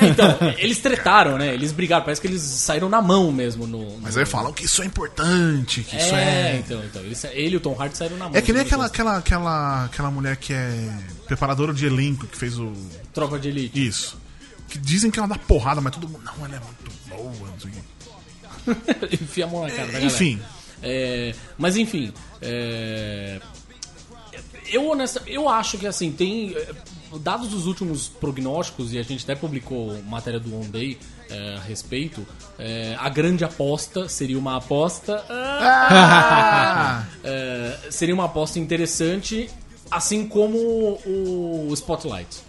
Então, 0.00 0.36
eles 0.58 0.78
tretaram, 0.78 1.36
né? 1.36 1.52
Eles 1.54 1.72
brigaram, 1.72 2.04
parece 2.04 2.20
que 2.20 2.26
eles 2.26 2.40
saíram 2.42 2.88
na 2.88 3.02
mão 3.02 3.30
mesmo 3.32 3.66
no. 3.66 3.78
no- 3.92 3.98
Mas 4.00 4.16
aí 4.16 4.24
falam 4.24 4.52
que 4.52 4.64
isso 4.64 4.82
é 4.82 4.86
importante, 4.86 5.82
que 5.82 5.96
isso 5.96 6.14
É, 6.14 6.52
é. 6.52 6.56
então, 6.56 6.82
então. 6.84 7.02
Eles, 7.02 7.24
ele 7.24 7.54
e 7.54 7.56
o 7.56 7.60
Tom 7.60 7.74
Hardy 7.80 7.96
saíram 7.96 8.16
na 8.16 8.26
mão. 8.28 8.36
É 8.36 8.40
que 8.40 8.52
nem 8.52 8.62
no 8.62 8.66
aquela, 8.66 8.86
aquela, 8.86 9.16
aquela, 9.18 9.84
aquela 9.84 10.10
mulher 10.10 10.36
que 10.36 10.52
é 10.52 10.90
preparadora 11.26 11.72
de 11.72 11.84
elenco 11.86 12.26
que 12.26 12.36
fez 12.36 12.58
o. 12.58 12.72
Tropa 13.12 13.38
de 13.38 13.48
elite. 13.48 13.86
Isso. 13.86 14.20
Que 14.68 14.78
dizem 14.78 15.10
que 15.10 15.18
ela 15.18 15.28
dá 15.28 15.36
porrada, 15.36 15.80
mas 15.80 15.92
todo 15.94 16.08
mundo. 16.08 16.22
Não, 16.24 16.46
ela 16.46 16.56
é 16.56 16.60
muito 16.60 16.92
boa, 17.08 17.48
não 17.50 17.60
sei 17.60 17.70
o. 17.70 19.12
Enfia 19.22 19.44
a 19.44 19.48
mão 19.48 19.62
na 19.62 19.70
cara 19.70 19.86
galera. 19.86 20.04
Enfim. 20.04 20.40
É, 20.84 21.32
mas 21.56 21.76
enfim, 21.76 22.12
é, 22.40 23.40
eu 24.70 24.84
honesta, 24.88 25.22
eu 25.26 25.48
acho 25.48 25.78
que 25.78 25.86
assim 25.86 26.10
tem 26.10 26.54
é, 26.56 26.68
dados 27.18 27.52
os 27.52 27.66
últimos 27.66 28.08
prognósticos 28.08 28.92
e 28.92 28.98
a 28.98 29.02
gente 29.02 29.24
até 29.24 29.34
publicou 29.34 30.02
matéria 30.04 30.40
do 30.40 30.54
One 30.54 30.68
Day 30.68 30.98
é, 31.30 31.56
a 31.56 31.60
respeito. 31.60 32.26
é, 32.58 32.96
a 32.98 33.08
grande 33.08 33.44
aposta 33.44 34.08
seria 34.08 34.38
uma 34.38 34.56
aposta. 34.56 35.24
Ah! 35.28 37.04
é, 37.24 37.78
seria 37.90 38.14
uma 38.14 38.24
aposta 38.24 38.58
interessante, 38.58 39.48
assim 39.90 40.26
como 40.26 40.58
o 41.06 41.70
Spotlight. 41.74 42.40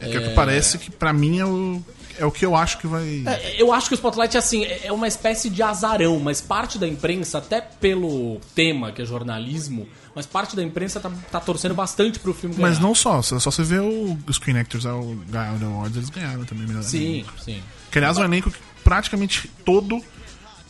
É 0.00 0.08
que, 0.08 0.16
é 0.16 0.20
que 0.20 0.34
parece 0.34 0.78
que 0.78 0.90
pra 0.90 1.12
mim 1.12 1.38
é 1.38 1.44
o, 1.44 1.82
é 2.18 2.24
o 2.24 2.30
que 2.30 2.44
eu 2.44 2.54
acho 2.56 2.78
que 2.78 2.86
vai. 2.86 3.22
É, 3.26 3.60
Eu 3.60 3.72
acho 3.72 3.88
que 3.88 3.94
o 3.94 3.96
Spotlight 3.96 4.36
assim, 4.36 4.64
é 4.64 4.86
é 4.86 4.92
uma 4.92 5.06
espécie 5.08 5.48
de 5.50 5.62
azarão, 5.62 6.18
mas 6.18 6.40
parte 6.40 6.78
da 6.78 6.86
imprensa, 6.86 7.38
até 7.38 7.60
pelo 7.60 8.40
tema, 8.54 8.92
que 8.92 9.02
é 9.02 9.04
jornalismo, 9.04 9.86
mas 10.14 10.26
parte 10.26 10.56
da 10.56 10.62
imprensa 10.62 11.00
tá, 11.00 11.10
tá 11.30 11.40
torcendo 11.40 11.74
bastante 11.74 12.18
pro 12.18 12.32
filme 12.34 12.54
ganhar. 12.56 12.68
Mas 12.68 12.78
não 12.78 12.94
só, 12.94 13.20
só 13.22 13.38
você 13.38 13.62
vê 13.62 13.78
o 13.78 14.16
Screen 14.32 14.58
Actors 14.58 14.84
ganhar 15.28 15.54
o 15.54 15.64
Awards, 15.66 15.96
eles 15.96 16.10
ganharam 16.10 16.44
também 16.44 16.66
melhor 16.66 16.82
Sim, 16.82 17.20
elenco. 17.20 17.32
sim. 17.42 17.62
Que 17.90 17.98
aliás 17.98 18.18
é 18.18 18.20
um 18.20 18.24
elenco 18.24 18.52
praticamente 18.82 19.48
todo 19.64 20.02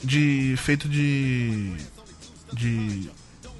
de 0.02 0.54
feito 0.58 0.88
de 0.88 1.74
de 2.52 3.10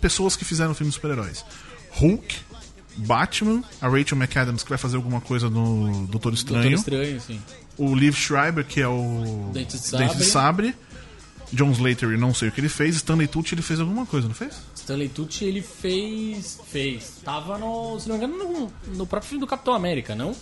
pessoas 0.01 0.35
que 0.37 0.45
fizeram 0.45 0.75
filmes 0.75 0.95
de 0.95 1.01
super-heróis. 1.01 1.45
Hulk, 1.93 2.37
Batman, 2.97 3.63
a 3.81 3.89
Rachel 3.89 4.17
McAdams, 4.19 4.63
que 4.63 4.69
vai 4.69 4.79
fazer 4.79 4.97
alguma 4.97 5.21
coisa 5.21 5.49
no 5.49 6.07
Doutor 6.07 6.33
Estranho, 6.35 6.77
Doutor 6.77 6.93
Estranho, 6.95 7.21
sim. 7.21 7.41
O 7.83 7.95
Liv 7.95 8.15
Schreiber, 8.15 8.65
que 8.65 8.81
é 8.81 8.87
o 8.89 9.51
Dente 9.53 9.79
de 9.79 9.91
Dente 9.93 10.17
de 10.17 10.25
Sabre. 10.25 10.69
Sabre, 10.73 10.75
John 11.53 11.71
Slater, 11.73 12.17
não 12.19 12.33
sei 12.33 12.49
o 12.49 12.53
que 12.53 12.61
ele 12.61 12.69
fez, 12.69 12.97
Stanley 12.97 13.27
Tucci, 13.27 13.55
ele 13.55 13.63
fez 13.63 13.81
alguma 13.81 14.07
coisa, 14.07 14.29
não 14.29 14.35
fez? 14.35 14.55
Stanley 14.77 15.09
Tucci, 15.09 15.45
ele 15.47 15.63
fez... 15.63 16.61
Fez. 16.71 17.15
Tava 17.25 17.59
no... 17.59 17.99
Se 17.99 18.09
não 18.09 18.19
me 18.19 18.25
engano, 18.25 18.39
no, 18.45 18.73
no 18.97 19.07
próprio 19.07 19.29
filme 19.29 19.41
do 19.41 19.47
Capitão 19.49 19.75
América, 19.75 20.15
não? 20.15 20.35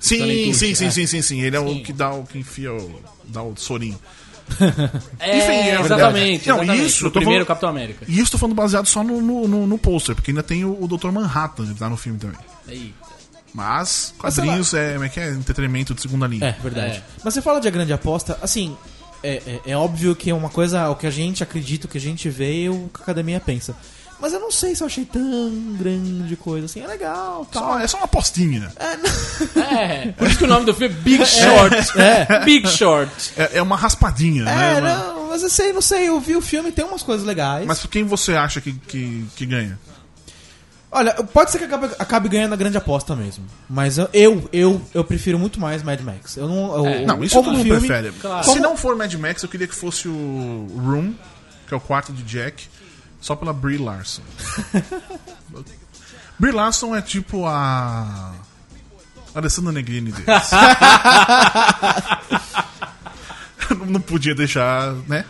Sim, 0.00 0.18
Tucci, 0.18 0.54
sim, 0.54 0.74
sim, 0.74 0.86
é. 0.86 0.90
sim, 0.90 1.06
sim, 1.06 1.22
sim, 1.22 1.40
ele 1.42 1.56
é 1.56 1.60
Sim. 1.60 1.80
o 1.80 1.82
que 1.82 1.92
dá 1.92 2.12
o 2.12 2.24
que 2.24 2.38
enfia 2.38 2.72
o 2.72 3.00
dá 3.24 3.42
o 3.42 3.54
sorinho. 3.56 3.98
É, 5.18 5.38
Enfim, 5.38 5.52
é 5.70 5.80
exatamente. 5.80 6.48
Não, 6.48 6.56
exatamente. 6.62 6.86
isso, 6.86 7.04
o 7.04 7.06
eu 7.06 7.10
tô 7.10 7.18
primeiro 7.18 7.44
falando- 7.44 7.46
Capitão 7.46 7.68
América. 7.70 8.04
E 8.06 8.18
isso 8.20 8.30
tô 8.32 8.36
falando 8.38 8.54
baseado 8.54 8.86
só 8.86 9.02
no, 9.02 9.20
no, 9.22 9.48
no, 9.48 9.66
no 9.66 9.78
pôster, 9.78 10.14
porque 10.14 10.30
ainda 10.30 10.42
tem 10.42 10.64
o, 10.66 10.82
o 10.82 10.86
Dr. 10.86 11.10
Manhattan, 11.10 11.66
que 11.72 11.78
tá 11.78 11.88
no 11.88 11.96
filme 11.96 12.18
também. 12.18 12.36
Eita. 12.68 12.94
Mas 13.54 14.12
quadrinhos 14.18 14.74
é, 14.74 14.94
como 14.94 15.04
é 15.04 15.08
que 15.08 15.20
é 15.20 15.30
entretenimento 15.30 15.94
de 15.94 16.02
segunda 16.02 16.26
linha. 16.26 16.44
É, 16.58 16.60
verdade. 16.60 16.96
É. 16.96 17.02
Mas 17.22 17.32
você 17.34 17.40
fala 17.40 17.60
de 17.60 17.68
a 17.68 17.70
grande 17.70 17.92
aposta, 17.92 18.36
assim, 18.42 18.76
é, 19.22 19.60
é, 19.64 19.70
é 19.72 19.76
óbvio 19.76 20.16
que 20.16 20.28
é 20.28 20.34
uma 20.34 20.50
coisa, 20.50 20.88
o 20.90 20.96
que 20.96 21.06
a 21.06 21.10
gente 21.10 21.42
acredita, 21.42 21.86
o 21.86 21.90
que 21.90 21.96
a 21.98 22.00
gente 22.00 22.28
vê 22.28 22.64
e 22.64 22.68
o 22.68 22.90
que 22.92 23.00
a 23.00 23.02
academia 23.04 23.38
pensa. 23.38 23.74
Mas 24.20 24.32
eu 24.32 24.40
não 24.40 24.50
sei 24.50 24.74
se 24.74 24.82
eu 24.82 24.86
achei 24.86 25.04
tão 25.04 25.74
grande 25.78 26.34
coisa 26.36 26.66
assim. 26.66 26.80
É 26.80 26.86
legal, 26.86 27.46
tal. 27.52 27.62
Só- 27.74 27.80
é 27.80 27.86
só 27.86 27.96
uma 27.98 28.04
apostinha. 28.04 28.72
É, 29.56 30.12
por 30.12 30.26
isso 30.26 30.38
que 30.38 30.44
o 30.44 30.46
nome 30.46 30.64
do 30.66 30.74
filme 30.74 30.94
é 30.94 30.98
Big 30.98 31.24
Short. 31.26 31.76
Big 32.44 32.68
Short. 32.68 33.10
É, 33.36 33.58
é 33.58 33.62
uma 33.62 33.76
raspadinha, 33.76 34.44
né? 34.44 34.76
É, 34.76 34.80
não, 34.80 35.28
mas 35.28 35.42
eu 35.42 35.50
sei, 35.50 35.72
não 35.72 35.80
sei, 35.82 36.08
eu 36.08 36.18
vi 36.20 36.36
o 36.36 36.40
filme, 36.40 36.70
tem 36.72 36.84
umas 36.84 37.02
coisas 37.02 37.26
legais. 37.26 37.66
Mas 37.66 37.84
quem 37.86 38.04
você 38.04 38.34
acha 38.34 38.60
que, 38.60 38.72
que, 38.72 39.24
que 39.36 39.46
ganha? 39.46 39.78
Olha, 40.96 41.12
pode 41.14 41.50
ser 41.50 41.58
que 41.58 41.64
acabe, 41.64 41.90
acabe 41.98 42.28
ganhando 42.28 42.52
a 42.52 42.56
grande 42.56 42.76
aposta 42.78 43.16
mesmo. 43.16 43.44
Mas 43.68 43.98
eu, 43.98 44.08
eu, 44.12 44.48
eu, 44.52 44.82
eu 44.94 45.02
prefiro 45.04 45.36
muito 45.38 45.58
mais 45.60 45.82
Mad 45.82 46.00
Max. 46.00 46.36
Eu 46.36 46.48
não. 46.48 46.76
eu- 46.76 46.86
É. 46.86 47.04
Não, 47.04 47.24
isso 47.24 47.34
todo 47.34 47.50
mundo 47.50 47.64
filme- 47.64 47.80
prefere. 47.88 48.12
claro. 48.20 48.44
Se 48.48 48.60
não 48.60 48.76
for 48.76 48.94
Mad 48.96 49.12
Max, 49.14 49.42
eu 49.42 49.48
queria 49.48 49.66
que 49.66 49.74
fosse 49.74 50.06
o 50.06 50.12
Room, 50.78 51.12
que 51.66 51.74
é 51.74 51.76
o 51.76 51.80
quarto 51.80 52.12
de 52.12 52.22
Jack, 52.22 52.68
só 53.20 53.34
pela 53.34 53.52
Brie 53.52 53.76
Larson. 53.76 54.22
Brie 56.38 56.52
Larson 56.52 56.94
é 56.94 57.02
tipo 57.02 57.44
a. 57.44 58.32
Alessandra 59.34 59.72
Negrini 59.72 60.12
deles. 60.12 60.26
não 63.88 64.00
podia 64.00 64.34
deixar, 64.34 64.92
né? 65.08 65.24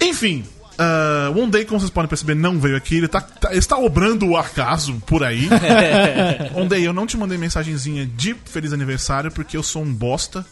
Enfim. 0.00 0.44
Ah, 0.78 1.32
One 1.36 1.50
Day, 1.50 1.64
como 1.64 1.78
vocês 1.80 1.90
podem 1.90 2.08
perceber, 2.08 2.34
não 2.34 2.58
veio 2.58 2.76
aqui. 2.76 2.96
Ele 2.96 3.08
tá, 3.08 3.20
tá- 3.20 3.54
está 3.54 3.76
obrando 3.76 4.26
o 4.26 4.36
acaso 4.36 4.94
por 5.06 5.22
aí. 5.22 5.48
One 6.54 6.68
Day, 6.68 6.84
eu 6.86 6.92
não 6.92 7.06
te 7.06 7.16
mandei 7.16 7.38
mensagenzinha 7.38 8.06
de 8.06 8.34
feliz 8.44 8.72
aniversário 8.72 9.30
porque 9.30 9.56
eu 9.56 9.62
sou 9.62 9.82
um 9.82 9.92
bosta. 9.92 10.44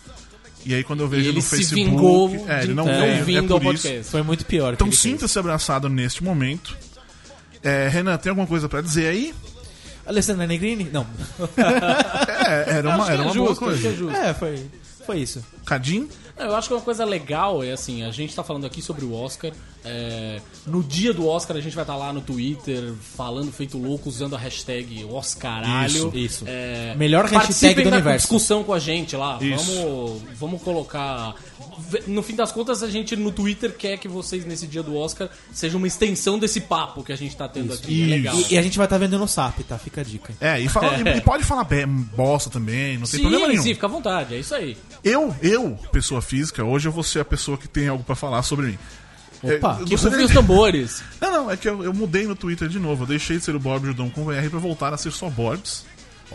E 0.64 0.72
aí 0.74 0.84
quando 0.84 1.00
eu 1.00 1.08
vejo 1.08 1.28
ele 1.28 1.36
no 1.36 1.42
se 1.42 1.56
Facebook. 1.56 1.84
vingou 1.84 2.44
é, 2.48 2.60
de 2.60 2.66
ele 2.66 2.74
não 2.74 2.84
veio, 2.84 3.24
vindo 3.24 3.50
é 3.50 3.52
ao 3.54 3.60
por 3.60 3.74
isso. 3.74 3.82
podcast. 3.82 4.10
Foi 4.12 4.22
muito 4.22 4.44
pior. 4.46 4.72
Então 4.74 4.92
sinta-se 4.92 5.36
abraçado 5.38 5.88
neste 5.88 6.22
momento. 6.22 6.76
É, 7.64 7.88
Renan, 7.88 8.16
tem 8.16 8.30
alguma 8.30 8.46
coisa 8.46 8.68
pra 8.68 8.80
dizer 8.80 9.08
aí? 9.08 9.34
Alessandra 10.06 10.46
Negrini? 10.46 10.88
Não. 10.92 11.06
É, 12.44 12.78
era 12.78 12.88
uma, 12.96 13.06
era 13.10 13.22
é 13.22 13.24
uma 13.24 13.34
boa 13.34 13.48
justo, 13.48 13.58
que 13.58 13.64
é 13.64 13.66
coisa. 13.68 13.96
justo. 13.96 14.16
É, 14.16 14.34
foi, 14.34 14.66
foi 15.06 15.18
isso. 15.20 15.44
Cadim? 15.64 16.08
Eu 16.36 16.56
acho 16.56 16.68
que 16.68 16.74
uma 16.74 16.80
coisa 16.80 17.04
legal 17.04 17.62
é 17.62 17.72
assim, 17.72 18.02
a 18.04 18.10
gente 18.10 18.34
tá 18.34 18.42
falando 18.42 18.66
aqui 18.66 18.80
sobre 18.82 19.04
o 19.04 19.12
Oscar. 19.14 19.52
é, 19.84 20.40
no 20.66 20.82
dia 20.82 21.12
do 21.12 21.26
Oscar 21.26 21.56
a 21.56 21.60
gente 21.60 21.74
vai 21.74 21.82
estar 21.84 21.94
lá 21.96 22.12
no 22.12 22.20
Twitter 22.20 22.94
falando 23.16 23.52
feito 23.52 23.76
louco, 23.76 24.08
usando 24.08 24.34
a 24.34 24.38
hashtag 24.38 25.04
Oscaralho. 25.04 26.08
Isso, 26.08 26.12
isso. 26.14 26.44
É, 26.48 26.94
Melhor 26.96 27.26
hashtag 27.26 27.82
do 27.82 27.90
da 27.90 27.96
universo. 27.96 28.18
discussão 28.28 28.64
com 28.64 28.72
a 28.72 28.78
gente 28.78 29.14
lá. 29.16 29.38
Isso. 29.40 29.74
Vamos, 29.74 30.22
vamos 30.38 30.62
colocar. 30.62 31.34
No 32.06 32.22
fim 32.22 32.34
das 32.34 32.50
contas, 32.52 32.82
a 32.82 32.88
gente 32.88 33.14
no 33.16 33.30
Twitter 33.30 33.72
quer 33.76 33.98
que 33.98 34.08
vocês, 34.08 34.44
nesse 34.44 34.66
dia 34.66 34.82
do 34.82 34.96
Oscar, 34.96 35.28
seja 35.52 35.76
uma 35.76 35.86
extensão 35.86 36.38
desse 36.38 36.60
papo 36.62 37.02
que 37.04 37.12
a 37.12 37.16
gente 37.16 37.36
tá 37.36 37.48
tendo 37.48 37.72
aqui. 37.72 37.92
É 37.92 38.04
Isso. 38.04 38.10
legal. 38.10 38.36
E, 38.36 38.54
e 38.54 38.58
a 38.58 38.62
gente 38.62 38.76
vai 38.78 38.86
estar 38.86 38.98
vendo 38.98 39.18
no 39.18 39.28
SAP, 39.28 39.60
tá? 39.68 39.78
Fica 39.78 40.00
a 40.00 40.04
dica. 40.04 40.32
É, 40.40 40.60
e, 40.60 40.68
fala, 40.68 40.98
e 41.16 41.20
pode 41.20 41.44
falar 41.44 41.66
bosta 42.16 42.48
também, 42.50 42.94
não 42.98 43.06
tem 43.06 43.18
Sim, 43.18 43.20
problema 43.20 43.48
nenhum. 43.48 43.62
sim, 43.62 43.74
fica 43.74 43.86
à 43.86 43.90
vontade, 43.90 44.34
é 44.34 44.38
isso 44.38 44.54
aí. 44.54 44.76
Eu, 45.04 45.34
eu, 45.42 45.51
pessoa 45.92 46.22
física, 46.22 46.64
hoje 46.64 46.88
eu 46.88 46.92
vou 46.92 47.02
ser 47.02 47.20
a 47.20 47.24
pessoa 47.24 47.56
que 47.58 47.68
tem 47.68 47.88
algo 47.88 48.04
pra 48.04 48.14
falar 48.14 48.42
sobre 48.42 48.66
mim. 48.66 48.78
Opa, 49.42 49.76
É, 49.78 49.82
eu 49.82 49.86
Que 49.86 49.94
rufem 49.96 50.24
os 50.24 50.32
tambores. 50.32 51.02
Não, 51.20 51.30
não, 51.32 51.50
é 51.50 51.56
que 51.56 51.68
eu, 51.68 51.82
eu 51.82 51.92
mudei 51.92 52.26
no 52.26 52.36
Twitter 52.36 52.68
de 52.68 52.78
novo. 52.78 53.02
Eu 53.02 53.08
deixei 53.08 53.38
de 53.38 53.44
ser 53.44 53.56
o 53.56 53.60
Bob 53.60 53.86
Judão 53.86 54.08
com 54.08 54.24
VR 54.24 54.48
pra 54.48 54.60
voltar 54.60 54.94
a 54.94 54.96
ser 54.96 55.10
só 55.10 55.28
Borbs. 55.28 55.84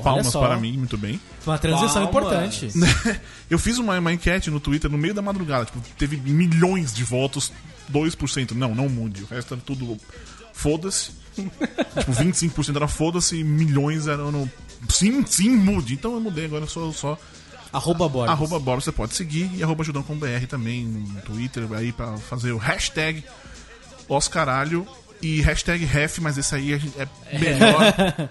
Palmas 0.03 0.27
só. 0.27 0.39
para 0.39 0.57
mim, 0.57 0.77
muito 0.77 0.97
bem. 0.97 1.19
Foi 1.39 1.53
uma 1.53 1.59
transição 1.59 2.05
Palmas. 2.07 2.09
importante. 2.09 2.69
Eu 3.49 3.57
fiz 3.57 3.77
uma, 3.77 3.97
uma 3.97 4.13
enquete 4.13 4.51
no 4.51 4.59
Twitter 4.59 4.91
no 4.91 4.97
meio 4.97 5.13
da 5.13 5.21
madrugada. 5.21 5.65
Tipo, 5.65 5.79
teve 5.97 6.17
milhões 6.17 6.93
de 6.93 7.03
votos, 7.03 7.51
2%. 7.91 8.51
Não, 8.51 8.75
não 8.75 8.89
mude. 8.89 9.23
O 9.23 9.27
resto 9.27 9.53
era 9.53 9.63
tudo 9.65 9.97
foda-se. 10.53 11.11
tipo, 11.37 12.11
25% 12.11 12.75
era 12.75 12.87
foda-se 12.87 13.37
e 13.37 13.43
milhões 13.43 14.07
eram 14.07 14.31
no. 14.31 14.49
Sim, 14.89 15.25
sim, 15.25 15.49
mude. 15.49 15.93
Então 15.93 16.13
eu 16.13 16.19
mudei, 16.19 16.45
agora 16.45 16.65
eu 16.65 16.69
sou 16.69 16.93
só. 16.93 17.17
Arroba 17.77 18.09
Borges. 18.09 18.31
Arroba 18.31 18.59
Bob, 18.59 18.83
você 18.83 18.91
pode 18.91 19.13
seguir. 19.15 19.49
E 19.55 19.63
arroba 19.63 19.83
Judão 19.83 20.03
com 20.03 20.15
BR 20.17 20.45
também 20.49 20.85
no 20.85 21.21
Twitter, 21.21 21.63
aí 21.73 21.91
pra 21.91 22.17
fazer 22.17 22.51
o 22.51 22.57
hashtag 22.57 23.23
Oscaralho 24.07 24.87
e 25.21 25.41
hashtag 25.41 25.83
ref, 25.85 26.19
mas 26.19 26.37
esse 26.37 26.53
aí 26.55 26.73
é 26.97 27.39
melhor. 27.39 28.29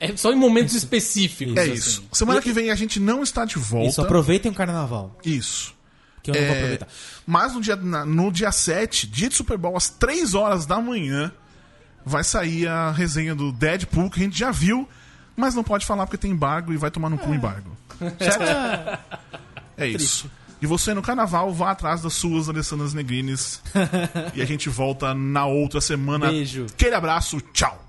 É 0.00 0.16
só 0.16 0.32
em 0.32 0.36
momentos 0.36 0.74
específicos. 0.74 1.56
É 1.56 1.62
assim. 1.62 1.72
isso. 1.72 2.04
Semana 2.12 2.40
que 2.40 2.52
vem 2.52 2.70
a 2.70 2.74
gente 2.74 3.00
não 3.00 3.22
está 3.22 3.44
de 3.44 3.56
volta. 3.58 3.88
Isso, 3.88 4.00
aproveitem 4.00 4.50
o 4.50 4.54
carnaval. 4.54 5.18
Isso. 5.24 5.74
Que 6.22 6.30
eu 6.30 6.34
não 6.34 6.40
vou 6.42 6.50
É, 6.50 6.56
aproveitar. 6.58 6.88
Mas 7.26 7.54
no 7.54 7.60
dia, 7.60 7.76
na- 7.76 8.04
no 8.04 8.30
dia 8.30 8.52
7, 8.52 9.06
dia 9.06 9.28
de 9.28 9.34
Super 9.34 9.58
Bowl, 9.58 9.76
às 9.76 9.88
3 9.88 10.34
horas 10.34 10.66
da 10.66 10.80
manhã, 10.80 11.32
vai 12.04 12.22
sair 12.22 12.66
a 12.68 12.90
resenha 12.92 13.34
do 13.34 13.50
Deadpool, 13.52 14.08
que 14.10 14.20
a 14.20 14.22
gente 14.22 14.38
já 14.38 14.50
viu, 14.52 14.88
mas 15.38 15.54
não 15.54 15.62
pode 15.62 15.86
falar 15.86 16.04
porque 16.04 16.18
tem 16.18 16.32
embargo 16.32 16.72
e 16.72 16.76
vai 16.76 16.90
tomar 16.90 17.08
no 17.08 17.16
cu 17.16 17.32
embargo. 17.32 17.70
Certo? 18.18 19.00
É 19.76 19.86
isso. 19.86 20.28
E 20.60 20.66
você 20.66 20.92
no 20.92 21.00
carnaval, 21.00 21.52
vá 21.54 21.70
atrás 21.70 22.02
das 22.02 22.14
suas 22.14 22.48
Alessandras 22.48 22.92
Negrines. 22.92 23.62
e 24.34 24.42
a 24.42 24.44
gente 24.44 24.68
volta 24.68 25.14
na 25.14 25.46
outra 25.46 25.80
semana. 25.80 26.28
Beijo. 26.28 26.66
Aquele 26.66 26.96
abraço, 26.96 27.40
tchau. 27.52 27.87